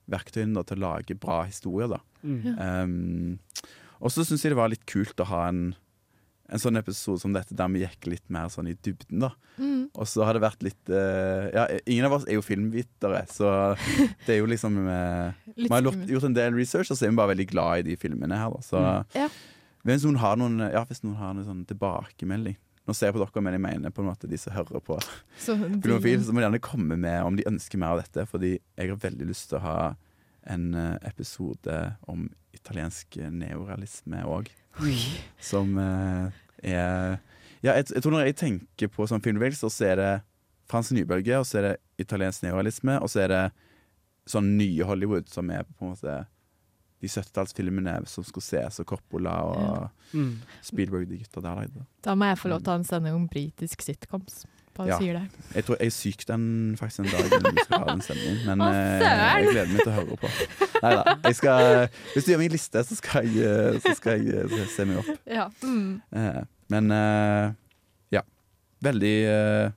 verktøyene 0.09 0.57
da, 0.57 0.63
til 0.65 0.79
å 0.81 0.87
lage 0.87 1.17
bra 1.21 1.43
historier. 1.45 1.91
da. 1.93 1.99
Mm. 2.23 2.47
Um, 2.57 3.67
og 4.01 4.13
så 4.15 4.25
syns 4.25 4.45
jeg 4.47 4.55
det 4.55 4.59
var 4.61 4.71
litt 4.73 4.87
kult 4.89 5.21
å 5.21 5.27
ha 5.29 5.43
en, 5.51 5.75
en 6.49 6.63
sånn 6.63 6.81
episode 6.81 7.21
som 7.21 7.35
dette, 7.37 7.53
der 7.59 7.69
vi 7.75 7.83
gikk 7.83 8.09
litt 8.09 8.25
mer 8.33 8.49
sånn 8.49 8.71
i 8.71 8.77
dybden. 8.79 9.21
da. 9.27 9.33
Mm. 9.59 9.91
Og 9.93 10.09
så 10.09 10.25
har 10.25 10.33
det 10.39 10.45
vært 10.47 10.63
litt 10.65 10.93
uh, 10.95 11.51
Ja, 11.53 11.67
ingen 11.85 12.07
av 12.09 12.15
oss 12.17 12.25
er 12.29 12.39
jo 12.39 12.45
filmvitere, 12.47 13.25
så 13.29 13.53
det 14.25 14.37
er 14.37 14.41
jo 14.41 14.49
liksom 14.49 14.79
uh, 14.87 15.35
Vi 15.59 15.69
har 15.69 15.85
gjort, 15.85 16.07
gjort 16.09 16.29
en 16.31 16.39
del 16.39 16.57
research, 16.57 16.89
og 16.95 16.97
så 16.97 17.05
er 17.09 17.13
vi 17.13 17.21
bare 17.21 17.35
veldig 17.35 17.49
glad 17.53 17.83
i 17.83 17.89
de 17.91 17.99
filmene 18.01 18.39
her. 18.41 18.55
Da. 18.57 18.65
Så 18.65 18.81
Mm. 18.81 19.13
Ja. 19.19 19.29
hvis, 19.85 20.05
noen 20.09 20.23
har 20.25 20.41
noen, 20.41 20.59
ja, 20.73 20.85
hvis 20.89 21.05
noen 21.05 21.19
har 21.21 21.37
noen 21.37 21.47
sånn 21.51 21.67
tilbakemelding 21.69 22.57
Nå 22.89 22.95
ser 22.97 23.11
jeg 23.11 23.19
på 23.19 23.21
dere, 23.21 23.43
men 23.45 23.53
jeg 23.59 23.61
mener 23.61 23.93
på 23.93 24.01
en 24.01 24.09
måte 24.09 24.29
de 24.31 24.39
som 24.41 24.55
hører 24.57 24.81
på 24.81 24.97
Filmofil, 25.45 26.23
så 26.25 26.33
må 26.33 26.41
de 26.41 26.47
gjerne 26.47 26.61
komme 26.65 26.97
med 26.97 27.19
om 27.27 27.37
de 27.37 27.45
ønsker 27.51 27.81
mer 27.81 27.93
av 27.93 28.01
dette, 28.01 28.25
fordi 28.31 28.55
jeg 28.57 28.89
har 28.89 29.03
veldig 29.03 29.27
lyst 29.29 29.51
til 29.51 29.59
å 29.59 29.65
ha 29.67 29.81
en 30.49 30.71
eh, 30.73 30.95
episode 31.11 31.75
om 32.09 32.25
italiensk 32.57 33.19
neorealisme 33.29 34.23
òg. 34.25 34.49
Som 35.45 35.77
eh, 35.83 36.39
er 36.65 37.19
Ja, 37.61 37.75
jeg, 37.75 37.89
jeg 37.91 38.05
tror 38.05 38.15
når 38.15 38.29
jeg 38.29 38.39
tenker 38.39 38.91
på 38.95 39.05
sånn 39.11 39.21
filmbevegelse, 39.25 39.69
så 39.75 39.89
er 39.91 39.97
det 40.01 40.11
fransk 40.71 40.95
nybølge, 40.95 41.41
og 41.41 41.47
så 41.49 41.59
er 41.61 41.65
det 41.67 41.77
italiensk 42.07 42.45
neorealisme, 42.47 42.97
og 43.03 43.11
så 43.13 43.25
er 43.25 43.33
det 43.35 43.45
sånn 44.31 44.53
nye 44.57 44.87
Hollywood, 44.87 45.29
som 45.33 45.51
er 45.51 45.67
på 45.67 45.85
en 45.85 45.93
måte 45.93 46.19
de 47.01 47.07
70-tallsfilmene 47.07 48.01
som 48.11 48.25
Scorsese 48.27 48.81
og 48.83 48.87
Coppola 48.95 49.37
og 49.47 49.89
Mm. 50.17 50.39
Spielberg, 50.65 51.05
de 51.11 51.19
gutta 51.21 51.41
der 51.45 51.55
lagde. 51.55 51.83
Da 52.03 52.15
må 52.17 52.25
jeg 52.25 52.39
få 52.41 52.49
lov 52.49 52.61
til 52.63 52.71
å 52.71 52.77
ha 52.77 52.79
en 52.81 52.85
sending 52.89 53.15
om 53.15 53.27
britisk 53.29 53.83
sitcoms. 53.85 54.47
Bare 54.75 54.89
Ja. 54.89 54.99
sier 54.99 55.13
det. 55.19 55.31
Jeg 55.55 55.65
tror 55.67 55.77
jeg 55.81 55.87
er 55.87 55.91
syk 55.91 56.25
den 56.27 56.77
faktisk 56.79 57.01
en 57.01 57.05
dag 57.11 57.53
vi 57.53 57.63
skal 57.65 57.79
ha 57.79 57.85
den 57.91 58.01
sendingen, 58.01 58.47
men 58.47 58.59
Å, 58.61 58.69
eh, 58.73 59.43
jeg 59.43 59.51
gleder 59.53 59.73
meg 59.75 59.83
til 59.83 59.93
å 59.93 59.97
høre 59.99 60.17
på. 60.17 60.29
Jeg 61.25 61.35
skal, 61.37 61.89
Hvis 62.15 62.25
du 62.25 62.31
gjør 62.33 62.39
meg 62.39 62.47
en 62.47 62.53
liste, 62.57 62.85
så 62.87 62.97
skal 62.97 63.27
jeg, 63.27 63.43
eh, 63.45 63.79
så 63.81 63.95
skal 63.97 64.19
jeg 64.23 64.49
eh, 64.49 64.67
se 64.67 64.85
meg 64.85 64.99
opp. 65.03 65.19
Ja. 65.27 65.49
Mm. 65.63 66.01
Men 66.71 66.89
ja. 68.11 68.23
Veldig, 68.81 69.73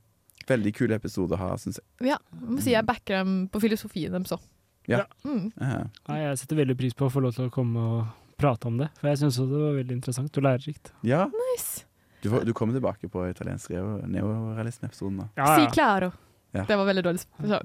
veldig 0.48 0.74
kul 0.78 0.92
episode 0.94 1.34
å 1.34 1.38
ha, 1.42 1.52
syns 1.58 1.80
jeg. 1.82 2.08
ja. 2.14 2.18
Jeg 2.40 2.50
må 2.56 2.62
si 2.62 2.72
jeg 2.76 2.86
backer 2.86 3.24
dem 3.24 3.48
på 3.52 3.60
filosofien 3.64 4.12
deres 4.14 4.32
òg. 4.38 4.42
Ja. 4.90 5.04
Mm. 5.24 5.52
Nei, 5.58 6.18
jeg 6.24 6.40
setter 6.42 6.58
veldig 6.64 6.78
pris 6.80 6.96
på 6.98 7.06
å 7.08 7.14
få 7.14 7.22
lov 7.24 7.36
til 7.38 7.48
å 7.50 7.54
komme 7.54 7.80
og 7.80 8.36
prate 8.42 8.68
om 8.68 8.80
det, 8.82 8.90
for 8.98 9.12
jeg 9.12 9.22
syns 9.22 9.38
det 9.38 9.62
var 9.62 9.78
veldig 9.78 9.96
interessant 10.00 10.38
og 10.42 10.46
lærerikt. 10.48 10.94
ja. 11.06 11.28
Nice. 11.30 11.86
Du, 12.22 12.30
får, 12.30 12.44
du 12.46 12.52
kommer 12.54 12.76
tilbake 12.78 13.08
på 13.10 13.24
italiensk 13.30 13.72
neorealisme-episoden, 13.74 15.24
da. 15.24 15.46
Si 15.58 15.72
claro. 15.74 16.12
Ja. 16.54 16.66
Det 16.68 16.76
var 16.78 16.86
veldig 16.86 17.04
dårlig. 17.08 17.24
Men 17.40 17.56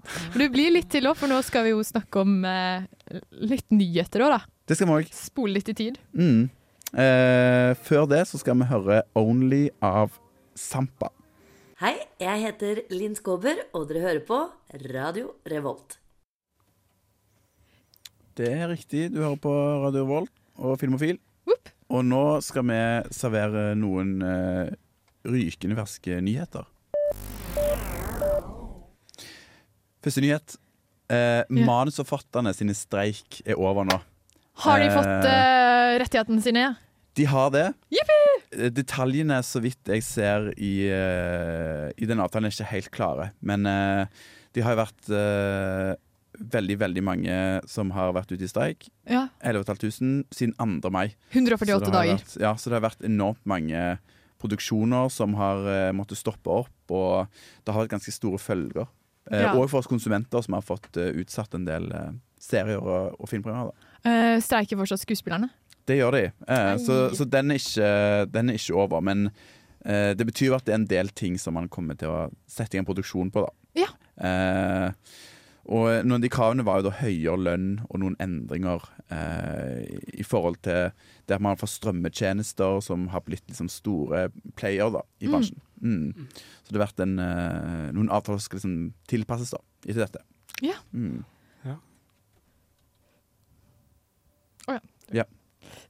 det 0.41 0.47
blir 0.55 0.71
litt 0.73 0.89
til 0.95 1.09
òg, 1.11 1.17
for 1.19 1.29
nå 1.29 1.41
skal 1.45 1.67
vi 1.67 1.75
jo 1.75 1.83
snakke 1.85 2.23
om 2.23 2.39
eh, 2.49 2.87
litt 3.43 3.67
nyheter 3.75 4.25
òg, 4.25 4.37
da. 4.37 4.41
Det 4.65 4.79
skal 4.79 4.89
vi 4.89 4.95
òg. 5.01 5.11
Spole 5.13 5.59
litt 5.59 5.69
i 5.73 5.77
tid. 5.77 5.99
Mm. 6.17 6.47
Eh, 6.97 7.73
før 7.85 8.07
det 8.09 8.23
så 8.31 8.41
skal 8.41 8.57
vi 8.63 8.71
høre 8.71 9.03
'Only' 9.13 9.69
av 9.85 10.17
Sampa. 10.57 11.11
Hei, 11.83 11.99
jeg 12.23 12.41
heter 12.47 12.83
Linn 12.95 13.19
Skåber, 13.19 13.59
og 13.77 13.89
dere 13.91 14.07
hører 14.07 14.25
på 14.25 14.39
Radio 14.95 15.35
Revolt. 15.45 15.99
Det 18.37 18.51
er 18.53 18.69
riktig. 18.69 19.07
Du 19.15 19.23
hører 19.23 19.39
på 19.41 19.53
Radio 19.87 20.05
Volt 20.09 20.33
og 20.61 20.77
Filmofil. 20.81 21.19
Og 21.87 22.03
nå 22.05 22.23
skal 22.43 22.65
vi 22.67 22.79
servere 23.15 23.71
noen 23.79 24.17
uh, 24.21 24.67
rykende 25.31 25.77
ferske 25.79 26.19
nyheter. 26.25 26.67
Første 30.03 30.23
nyhet. 30.23 30.57
Eh, 31.11 31.47
Manusforfatterne 31.55 32.51
sine 32.55 32.75
streik 32.75 33.41
er 33.47 33.59
over 33.63 33.87
nå. 33.87 33.97
Har 34.65 34.81
de 34.83 34.89
Eh, 34.89 34.95
fått 34.95 35.27
eh, 35.31 35.93
rettighetene 36.03 36.43
sine? 36.43 36.65
De 37.17 37.27
har 37.31 37.51
det. 37.55 37.65
Jippi! 37.95 38.19
Eh, 38.59 38.71
Detaljene, 38.75 39.39
så 39.47 39.63
vidt 39.63 39.87
jeg 39.91 40.03
ser 40.07 40.49
i, 40.59 40.73
eh, 40.91 41.91
i 41.97 42.07
den 42.11 42.19
avtalen, 42.23 42.51
er 42.51 42.55
ikke 42.55 42.71
helt 42.73 42.91
klare. 42.95 43.29
Men 43.41 43.67
eh, 43.71 44.07
de 44.55 44.63
har 44.67 44.75
jo 44.75 44.83
vært 44.83 45.11
eh, 45.15 45.93
veldig, 46.41 46.77
veldig 46.79 47.03
mange 47.05 47.39
som 47.71 47.91
har 47.97 48.13
vært 48.17 48.33
ute 48.33 48.45
i 48.45 48.51
streik. 48.51 48.89
Ja. 49.09 49.27
11 49.41 49.65
500 49.65 50.25
siden 50.35 50.55
2. 50.83 50.91
mai. 50.95 51.15
148 51.33 51.67
Så 51.67 51.79
det 51.79 51.87
har 51.87 51.97
dager. 51.97 52.21
Vært, 52.21 52.37
ja, 52.43 52.53
så 52.57 52.71
det 52.71 52.79
har 52.79 52.87
vært 52.89 53.05
enormt 53.09 53.43
mange 53.49 53.99
produksjoner 54.43 55.09
som 55.13 55.35
har 55.39 55.65
uh, 55.65 55.93
måttet 55.97 56.21
stoppe 56.21 56.53
opp, 56.53 56.93
og 56.93 57.27
det 57.65 57.73
har 57.73 57.85
vært 57.85 57.97
ganske 57.97 58.15
store 58.15 58.41
følger. 58.43 58.89
Uh, 59.27 59.41
Ja. 59.41 59.53
Og 59.57 59.71
for 59.73 59.81
oss 59.81 59.89
konsumenter 59.91 60.45
som 60.45 60.55
har 60.55 60.63
fått 60.63 60.97
uh, 61.01 61.09
utsatt 61.19 61.57
en 61.59 61.65
del 61.67 61.89
serier 62.39 62.79
og, 62.79 63.17
og. 63.19 63.73
Eh, 64.07 64.37
streiker 64.45 64.79
fortsatt 64.79 65.03
skuespillerne? 65.03 65.49
Det 65.87 65.97
gjør 65.99 66.15
de. 66.15 66.25
Så 66.83 67.11
så 67.15 67.25
den, 67.31 67.51
er 67.51 67.59
ikke, 67.59 68.27
den 68.31 68.51
er 68.51 68.59
ikke 68.59 68.75
over. 68.75 69.01
Men 69.01 69.31
det 69.87 70.27
betyr 70.27 70.57
at 70.57 70.67
det 70.67 70.75
er 70.75 70.81
en 70.81 70.87
del 70.91 71.11
ting 71.15 71.39
som 71.39 71.55
man 71.55 71.69
kommer 71.71 71.95
til 71.99 72.11
å 72.11 72.21
sette 72.51 72.75
i 72.75 72.81
en 72.81 72.87
produksjon 72.87 73.31
på. 73.31 73.45
da 73.47 73.83
Ja. 73.83 73.89
Eh, 75.67 75.73
og 75.75 76.05
noen 76.07 76.17
av 76.21 76.23
de 76.23 76.29
kravene 76.31 76.65
var 76.67 76.79
jo 76.81 76.87
da 76.89 76.93
høyere 77.01 77.37
lønn 77.43 77.69
og 77.91 77.99
noen 77.99 78.17
endringer 78.23 78.85
eh, 79.11 79.83
i 80.15 80.23
forhold 80.27 80.61
til 80.63 80.93
der 81.27 81.39
man 81.43 81.59
får 81.59 81.73
strømmetjenester 81.75 82.79
som 82.87 83.09
har 83.11 83.25
blitt 83.27 83.43
liksom 83.51 83.69
store 83.69 84.29
player 84.55 84.91
da, 84.95 85.03
i 85.21 85.27
Mm. 85.27 85.33
bransjen. 85.33 85.61
Mm. 85.83 86.29
Så 86.63 86.71
det 86.73 86.79
har 86.81 86.87
vært 86.87 87.01
en, 87.03 87.19
eh, 87.19 87.91
noen 87.93 88.09
avtaler 88.15 88.39
som 88.39 88.47
skal 88.47 88.59
liksom 88.61 88.95
tilpasses 89.11 89.51
da, 89.51 89.59
etter 89.89 90.05
dette. 90.07 90.23
Ja. 90.63 90.79
Mm. 90.95 91.25
Å 94.67 94.73
ja. 94.75 94.81
Ja. 95.15 95.25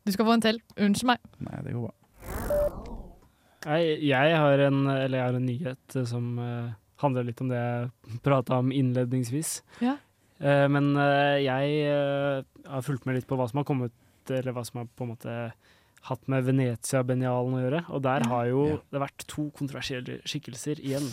Du 0.04 0.12
skal 0.12 0.26
få 0.28 0.34
en 0.36 0.42
til. 0.44 0.58
Unnskyld 0.76 1.08
meg. 1.08 1.18
Nei, 1.40 1.60
det 1.64 1.72
går 1.72 1.86
bra. 1.86 1.94
Nei, 3.66 3.78
jeg 4.06 4.34
har 4.38 4.58
en, 4.66 4.82
eller 4.86 5.18
jeg 5.18 5.24
har 5.26 5.38
en 5.38 5.46
nyhet 5.48 5.96
eh, 5.96 6.04
som 6.06 6.26
eh, 6.38 6.74
handler 7.02 7.28
litt 7.28 7.40
om 7.44 7.50
det 7.52 7.60
jeg 7.60 8.20
prata 8.24 8.60
om 8.62 8.72
innledningsvis. 8.72 9.60
Ja. 9.84 9.96
Uh, 10.40 10.66
men 10.72 10.92
uh, 10.98 11.36
jeg 11.40 11.86
uh, 11.88 12.42
har 12.68 12.84
fulgt 12.84 13.06
med 13.08 13.18
litt 13.18 13.28
på 13.28 13.38
hva 13.38 13.48
som 13.48 13.62
har 13.62 13.68
kommet, 13.68 13.94
eller 14.28 14.52
hva 14.56 14.64
som 14.66 14.82
har 14.82 14.90
på 14.92 15.06
en 15.06 15.14
måte 15.14 15.36
hatt 16.06 16.30
med 16.30 16.46
Venezia-benialen 16.46 17.56
å 17.56 17.64
gjøre. 17.64 17.82
Og 17.90 18.02
der 18.04 18.24
Ja. 18.24 18.30
har 18.30 18.46
jo 18.50 18.62
det 18.92 19.02
vært 19.02 19.26
to 19.26 19.50
kontroversielle 19.56 20.20
skikkelser 20.28 20.80
igjen. 20.80 21.08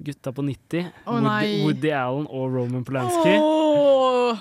Gutta 0.00 0.32
på 0.32 0.44
90, 0.46 0.86
oh, 1.04 1.18
Woody. 1.20 1.56
Woody 1.64 1.90
Allen 1.92 2.26
og 2.30 2.54
Roman 2.54 2.84
Polanski. 2.84 3.34
Åh, 3.36 4.38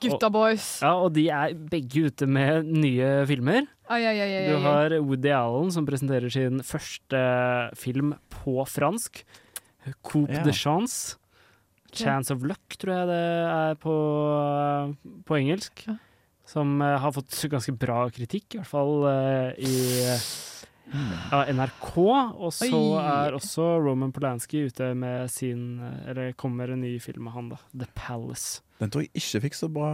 gutta 0.00 0.30
boys. 0.30 0.66
Ja, 0.84 0.92
og 1.02 1.14
de 1.16 1.24
er 1.34 1.54
begge 1.54 2.06
ute 2.06 2.28
med 2.30 2.68
nye 2.70 3.26
filmer. 3.26 3.66
Ai, 3.90 4.04
ai, 4.06 4.14
ai, 4.22 4.44
Du 4.52 4.60
har 4.62 4.94
Woody 5.00 5.32
Allen 5.34 5.72
som 5.74 5.86
presenterer 5.88 6.30
sin 6.30 6.62
første 6.62 7.24
film 7.74 8.14
på 8.30 8.62
fransk. 8.70 9.24
Coupe 10.02 10.32
Ja. 10.32 10.42
de 10.44 10.52
Chance. 10.52 11.16
Chance 11.92 12.30
of 12.34 12.44
Luck, 12.46 12.76
tror 12.78 12.94
jeg 12.94 13.08
det 13.10 13.22
er 13.50 13.74
på, 13.82 13.94
på 15.26 15.38
engelsk. 15.40 15.86
Som 16.46 16.80
eh, 16.82 16.96
har 16.98 17.12
fått 17.14 17.34
ganske 17.50 17.74
bra 17.78 18.04
kritikk, 18.14 18.54
i 18.54 18.60
hvert 18.60 18.70
fall 18.70 19.04
eh, 19.10 19.58
i 19.58 19.74
av 21.30 21.46
NRK. 21.54 21.90
Og 22.42 22.50
så 22.54 22.80
er 22.98 23.36
også 23.38 23.66
Roman 23.82 24.10
Polanski 24.14 24.64
ute 24.66 24.92
med 24.98 25.30
sin 25.30 25.78
eh, 25.78 26.10
Eller 26.10 26.32
kommer 26.38 26.72
en 26.74 26.82
ny 26.82 26.96
film 27.02 27.26
med 27.28 27.36
han, 27.36 27.50
da. 27.54 27.60
The 27.74 27.86
Palace. 27.94 28.62
Den 28.80 28.90
tror 28.90 29.04
jeg 29.06 29.12
ikke 29.22 29.42
fikk 29.46 29.58
så 29.58 29.68
bra 29.70 29.90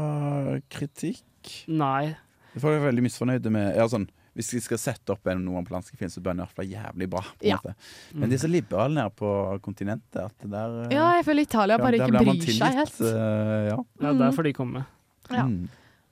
kritikk. 0.72 1.22
Nei. 1.68 2.14
Folk 2.56 2.78
er 2.78 2.86
veldig 2.86 3.04
misfornøyde 3.04 3.52
med 3.52 3.74
ja, 3.76 3.84
sånn, 3.92 4.06
Hvis 4.36 4.50
vi 4.52 4.60
skal 4.60 4.78
sette 4.78 5.14
opp 5.14 5.26
en 5.32 5.40
noen 5.46 5.64
planske 5.64 5.96
film, 5.96 6.10
så 6.12 6.20
bør 6.20 6.36
den 6.36 6.44
være 6.58 6.66
jævlig 6.68 7.08
bra. 7.10 7.22
På 7.40 7.46
Ja. 7.48 7.56
måte. 7.56 7.72
Men 8.14 8.28
de 8.28 8.36
er 8.36 8.42
så 8.42 8.50
liberale 8.52 8.94
nede 8.94 9.14
på 9.16 9.30
kontinentet 9.64 10.18
at 10.26 10.34
det 10.44 10.50
der 10.52 10.74
eh, 10.84 10.92
Ja, 10.94 11.06
jeg 11.16 11.24
føler 11.24 11.42
Italia 11.48 11.78
bare 11.80 11.96
ja, 11.96 12.04
ikke 12.06 12.20
bryr 12.20 12.52
seg 12.58 12.76
helt. 12.82 13.00
Uh, 13.00 13.70
ja. 13.70 13.78
Ja, 14.04 14.12
der 14.20 14.36
får 14.36 14.42
de 14.50 14.52
komme. 14.52 14.84
Ja. 15.30 15.46
Mm. 15.48 15.64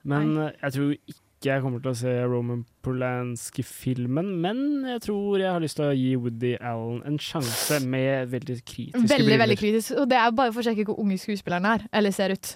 Men 0.04 0.32
jeg 0.62 0.72
tror 0.72 0.90
ikke 0.96 1.20
jeg 1.44 1.60
kommer 1.60 1.82
til 1.84 1.90
å 1.92 1.96
se 2.00 2.12
Roman 2.24 2.64
Polanski-filmen, 2.82 4.30
men 4.40 4.58
jeg 4.88 5.02
tror 5.04 5.38
jeg 5.42 5.50
har 5.52 5.60
lyst 5.60 5.76
til 5.76 5.90
å 5.90 5.94
gi 5.96 6.14
Woody 6.16 6.54
Allen 6.60 7.02
en 7.08 7.18
sjanse 7.20 7.80
med 7.84 8.30
veldig 8.32 8.56
kritiske 8.64 8.96
Veldig, 8.96 9.08
briller. 9.10 9.24
veldig 9.28 9.40
veldig 9.44 9.58
kritisk. 9.60 9.94
Og 10.00 10.08
det 10.08 10.18
er 10.20 10.30
bare 10.36 10.54
for 10.54 10.62
å 10.62 10.66
sjekke 10.68 10.86
hvor 10.88 11.00
unge 11.02 11.18
skuespilleren 11.20 11.68
er, 11.68 11.84
eller 11.92 12.14
ser 12.16 12.32
ut. 12.36 12.54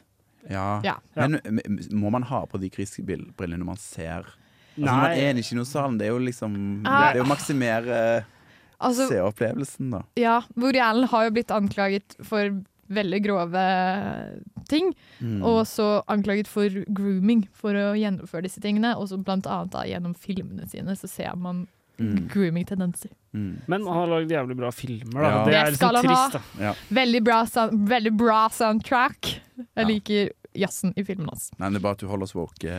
Ja. 0.49 0.81
Ja. 0.87 0.95
Men 1.19 1.37
må 1.93 2.09
man 2.15 2.25
ha 2.31 2.45
på 2.49 2.61
de 2.63 2.71
kritiske 2.73 3.05
brillene 3.05 3.61
når 3.61 3.69
man 3.75 3.81
ser 3.83 4.29
Altså, 4.79 4.97
man 4.97 5.19
er 5.19 5.39
i 5.39 5.43
kinosalen, 5.43 5.99
det 5.99 6.07
er 6.07 6.13
jo 6.13 6.19
liksom 6.19 6.59
Ah. 6.87 7.13
Det 7.13 7.17
er 7.17 7.23
jo 7.23 7.25
å 7.25 7.33
maksimere 7.35 8.25
Altså- 8.81 9.09
seeropplevelsen, 9.11 9.91
da. 9.91 10.03
Ja, 10.17 10.41
Woody 10.57 10.79
Allen 10.79 11.09
har 11.09 11.25
jo 11.25 11.31
blitt 11.35 11.51
anklaget 11.51 12.15
for 12.23 12.63
veldig 12.89 13.23
grove 13.25 13.65
ting. 14.69 14.95
Mm. 15.21 15.43
Og 15.45 15.65
så 15.67 16.03
anklaget 16.09 16.47
for 16.47 16.69
grooming 16.95 17.47
for 17.53 17.73
å 17.75 17.91
gjennomføre 17.99 18.43
disse 18.47 18.61
tingene. 18.61 18.95
Og 18.97 19.09
så 19.11 19.19
blant 19.23 19.47
annet 19.47 19.71
da, 19.75 19.83
gjennom 19.85 20.15
filmene 20.17 20.69
sine 20.71 20.95
så 20.97 21.09
ser 21.09 21.35
man 21.37 21.67
Mm. 21.99 22.29
grooming-tendenser. 22.31 23.11
Mm. 23.35 23.57
Men 23.67 23.83
han 23.85 23.93
har 23.93 24.07
lagd 24.07 24.31
jævlig 24.31 24.57
bra 24.57 24.71
filmer, 24.71 25.21
da. 25.21 25.29
Ja. 25.29 25.45
Det 25.45 25.51
Det 25.51 25.55
er 25.59 25.75
skal 25.75 25.95
liksom 25.95 26.15
han 26.15 26.31
trist, 26.31 26.33
da. 26.59 26.65
Ja. 26.65 26.75
Veldig 26.93 27.25
bra, 27.25 27.45
sound, 27.45 27.89
veldig 27.89 28.17
bra 28.17 28.49
soundtrack. 28.49 29.41
Jeg 29.77 29.87
liker 29.87 30.31
jazzen 30.59 30.93
i 30.99 31.05
filmen 31.07 31.29
hans. 31.31 31.49
Nei, 31.59 31.71
det 31.75 31.81
er 31.81 31.85
bare 31.87 31.97
at 31.99 32.03
du 32.03 32.09
holder 32.11 32.29
oss 32.29 32.35
våke. 32.37 32.73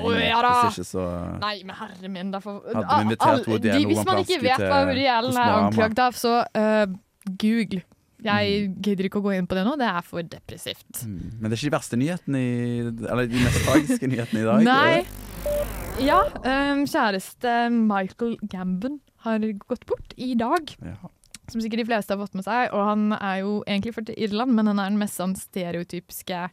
Oh, 0.00 0.10
ja 0.16 0.40
da. 0.44 0.52
Hvis 0.68 0.78
ikke 0.82 0.88
så 0.92 1.06
Nei, 1.42 1.56
men 1.66 1.76
herre 1.78 2.10
min, 2.12 2.30
derfor 2.34 2.60
Hadde 2.68 2.84
vi 2.88 3.08
invitert 3.08 3.48
Woody 3.50 3.72
Allen 3.74 3.90
Hvis 3.90 4.04
man 4.08 4.22
ikke 4.24 4.40
vet 4.44 4.62
hva 4.64 4.78
Woody 4.88 5.08
Allen 5.16 5.40
er 5.42 5.56
anklagd 5.58 6.04
av, 6.06 6.16
så 6.18 6.36
uh, 6.44 6.86
google. 7.40 7.82
Jeg 8.24 8.52
Mm. 8.70 8.76
gidder 8.80 9.04
ikke 9.10 9.20
å 9.20 9.24
gå 9.26 9.32
inn 9.36 9.46
på 9.46 9.56
det 9.58 9.66
nå, 9.66 9.74
det 9.76 9.84
er 9.84 10.04
for 10.06 10.22
depressivt. 10.24 11.02
Men 11.04 11.50
det 11.50 11.58
er 11.58 11.58
ikke 11.58 11.68
de 11.68 11.74
verste 11.76 11.98
nyhetene 12.00 12.40
i 12.40 12.78
Eller 13.10 13.26
de 13.28 13.42
mest 13.42 13.66
tragiske 13.66 14.08
nyhetene 14.08 14.40
i 14.40 14.46
dag. 14.48 14.64
Nei. 14.64 15.04
Ja, 16.00 16.22
um, 16.40 16.86
kjæreste 16.88 17.52
Michael 17.74 18.38
Gambon 18.50 18.96
har 19.26 19.44
gått 19.68 19.84
bort 19.86 20.14
i 20.16 20.32
dag. 20.40 20.72
Ja. 20.80 20.96
Som 21.52 21.60
sikkert 21.60 21.82
de 21.82 21.88
fleste 21.90 22.14
har 22.16 22.22
fått 22.24 22.34
med 22.38 22.46
seg. 22.46 22.72
Og 22.72 22.80
han 22.88 23.12
er 23.18 23.42
jo 23.42 23.58
egentlig 23.68 23.92
i 24.16 24.24
Irland, 24.24 24.54
men 24.56 24.72
han 24.72 24.80
er 24.80 24.88
den 24.88 24.98
mest 25.02 25.20
sånn 25.20 25.36
stereotypiske 25.36 26.46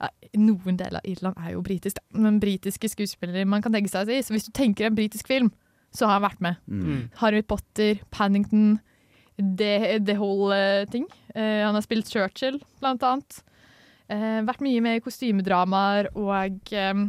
ja, 0.00 0.10
Noen 0.36 0.78
deler 0.78 1.00
av 1.00 1.08
Irland 1.08 1.38
er 1.40 1.54
jo 1.54 1.62
britisk, 1.64 1.98
da. 1.98 2.20
men 2.20 2.40
britiske 2.42 2.90
skuespillere 2.92 3.46
man 3.48 3.64
kan 3.64 3.74
tenke 3.74 3.92
seg 3.92 4.04
å 4.04 4.10
si. 4.10 4.20
Så 4.26 4.36
hvis 4.36 4.48
du 4.48 4.52
tenker 4.56 4.88
en 4.88 4.98
britisk 4.98 5.28
film, 5.30 5.52
så 5.94 6.08
har 6.08 6.18
han 6.18 6.26
vært 6.26 6.42
med. 6.44 6.62
Mm. 6.68 7.02
Harry 7.22 7.42
Potter, 7.42 8.02
Pannington, 8.12 8.78
The, 9.36 9.98
the 10.00 10.16
Whole 10.16 10.52
uh, 10.52 10.86
ting. 10.92 11.06
Uh, 11.34 11.66
han 11.66 11.76
har 11.76 11.84
spilt 11.84 12.10
Churchill, 12.12 12.58
blant 12.80 13.04
annet. 13.04 13.42
Uh, 14.08 14.42
vært 14.46 14.64
mye 14.64 14.82
med 14.84 14.98
i 14.98 15.04
kostymedramaer 15.04 16.12
og 16.14 16.74
um, 16.76 17.08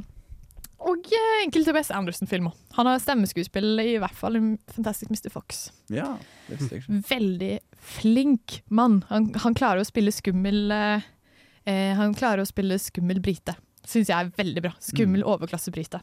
og 0.85 1.09
eh, 1.09 1.41
enkelte 1.41 1.73
Wes 1.73 1.89
Anderson-filmer. 1.93 2.53
Han 2.77 2.85
har 2.89 2.99
stemmeskuespill 3.01 3.81
i 3.81 3.95
hvert 4.01 4.17
fall 4.17 4.37
i 4.37 4.41
Fantastic 4.75 5.09
Mr. 5.09 5.31
Fox. 5.33 5.67
Ja, 5.89 6.11
det 6.47 6.59
jeg 6.61 6.83
ikke. 6.83 6.99
Veldig 7.09 7.53
flink 7.97 8.59
mann. 8.69 8.99
Han, 9.09 9.31
han 9.41 9.57
klarer 9.57 9.81
å 9.81 9.87
spille 9.87 10.13
skummel 10.13 10.69
eh, 10.73 11.07
eh, 11.67 11.93
Han 11.99 12.15
klarer 12.17 12.43
å 12.43 12.47
spille 12.49 12.79
skummel 12.81 13.19
brite. 13.23 13.55
Syns 13.87 14.09
jeg 14.11 14.15
er 14.17 14.31
veldig 14.35 14.63
bra. 14.65 14.73
Skummel 14.83 15.23
overklassebrite. 15.27 16.01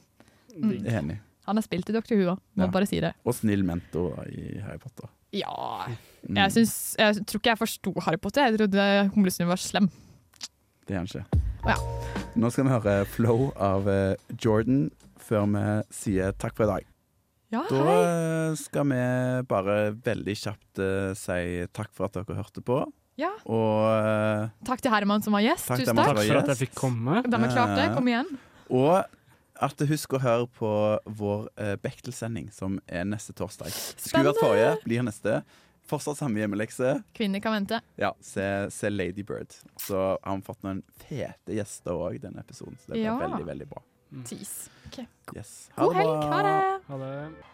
Mm. 0.54 0.76
Enig. 0.86 1.18
Han 1.48 1.58
har 1.60 1.64
spilt 1.66 1.90
i 1.90 1.92
Dr. 1.92 2.14
Who 2.16 2.30
òg, 2.32 2.38
må 2.56 2.64
Ja. 2.64 2.72
bare 2.72 2.86
si 2.88 3.00
det. 3.04 3.12
Og 3.26 3.34
snill 3.36 3.64
mentor 3.66 4.14
i 4.30 4.58
Harry 4.64 4.78
Potter. 4.78 5.08
Ja 5.34 5.88
Mm. 6.24 6.36
jeg, 6.38 6.52
synes, 6.54 6.96
jeg 6.96 7.26
tror 7.26 7.40
ikke 7.40 7.50
jeg 7.52 7.58
forsto 7.60 7.92
Harry 8.06 8.16
Potter. 8.16 8.46
Jeg 8.48 8.56
trodde 8.56 9.10
humlesnurr 9.12 9.50
var 9.50 9.60
slem. 9.60 9.90
Det 10.86 10.94
er 10.94 11.02
han 11.02 11.06
ikke. 11.10 11.24
Oh, 11.64 11.68
ja. 11.68 11.76
Nå 12.36 12.50
skal 12.50 12.64
vi 12.64 12.70
høre 12.70 12.94
Flow 13.06 13.52
av 13.60 13.86
eh, 13.88 14.16
Jordan 14.40 14.90
før 15.20 15.44
vi 15.52 15.64
sier 15.92 16.32
takk 16.32 16.56
for 16.56 16.64
i 16.64 16.72
dag. 16.72 16.86
Ja, 17.52 17.62
Da 17.68 17.82
eh, 18.50 18.54
skal 18.56 18.88
vi 18.88 19.02
bare 19.46 19.92
veldig 20.00 20.34
kjapt 20.34 20.80
uh, 20.80 21.12
si 21.14 21.66
takk 21.76 21.92
for 21.92 22.06
at 22.08 22.16
dere 22.16 22.36
hørte 22.40 22.64
på. 22.64 22.80
Ja. 23.20 23.30
Og 23.46 23.82
eh, 23.94 24.48
Takk 24.66 24.80
til 24.82 24.90
Herman 24.94 25.22
som 25.22 25.36
var 25.36 25.44
gjest. 25.44 25.68
Takk 25.70 25.82
Tusen 25.84 25.96
takk. 25.96 26.14
takk. 26.16 26.24
For 26.26 26.40
at 26.40 26.48
jeg 26.54 26.60
fikk 26.66 26.74
komme. 26.78 27.20
Da 27.26 27.38
vi 27.38 27.50
klarte. 27.52 27.76
det. 27.78 27.90
Eh, 27.90 27.94
Kom 27.94 28.08
igjen. 28.10 28.32
Og 28.74 29.04
at 29.64 29.84
husk 29.86 30.16
å 30.16 30.18
høre 30.18 30.48
på 30.50 30.70
vår 31.06 31.44
uh, 31.62 31.74
Bechdel-sending, 31.78 32.48
som 32.52 32.80
er 32.90 33.04
neste 33.06 33.32
torsdag. 33.38 33.70
Skulle 34.02 34.32
vært 34.32 34.40
forrige, 34.42 34.72
blir 34.82 35.04
neste. 35.06 35.36
Fortsatt 35.86 36.18
samme 36.18 36.40
hjemmelekse. 36.42 36.96
Kvinner 37.14 37.42
kan 37.44 37.54
vente. 37.54 37.78
Ja, 38.00 38.10
se, 38.24 38.42
se 38.74 38.90
Lady 38.90 39.22
Bird. 39.22 39.54
Så 39.78 40.00
har 40.16 40.36
vi 40.40 40.46
fått 40.46 40.62
noen 40.66 40.82
fete 41.06 41.54
gjester 41.54 41.94
òg 41.94 42.18
denne 42.24 42.42
episoden, 42.42 42.74
så 42.82 42.90
det 42.92 42.98
blir 42.98 43.10
Ja. 43.12 43.18
veldig, 43.20 43.44
veldig 43.52 43.68
bra. 43.68 43.82
Tis. 44.26 44.70
Okay. 44.88 45.06
Yes. 45.36 45.70
God 45.76 45.94
helg. 45.98 46.14
Ha 46.34 46.42
det. 46.42 46.60
Ha 46.88 46.98
det. 47.04 47.53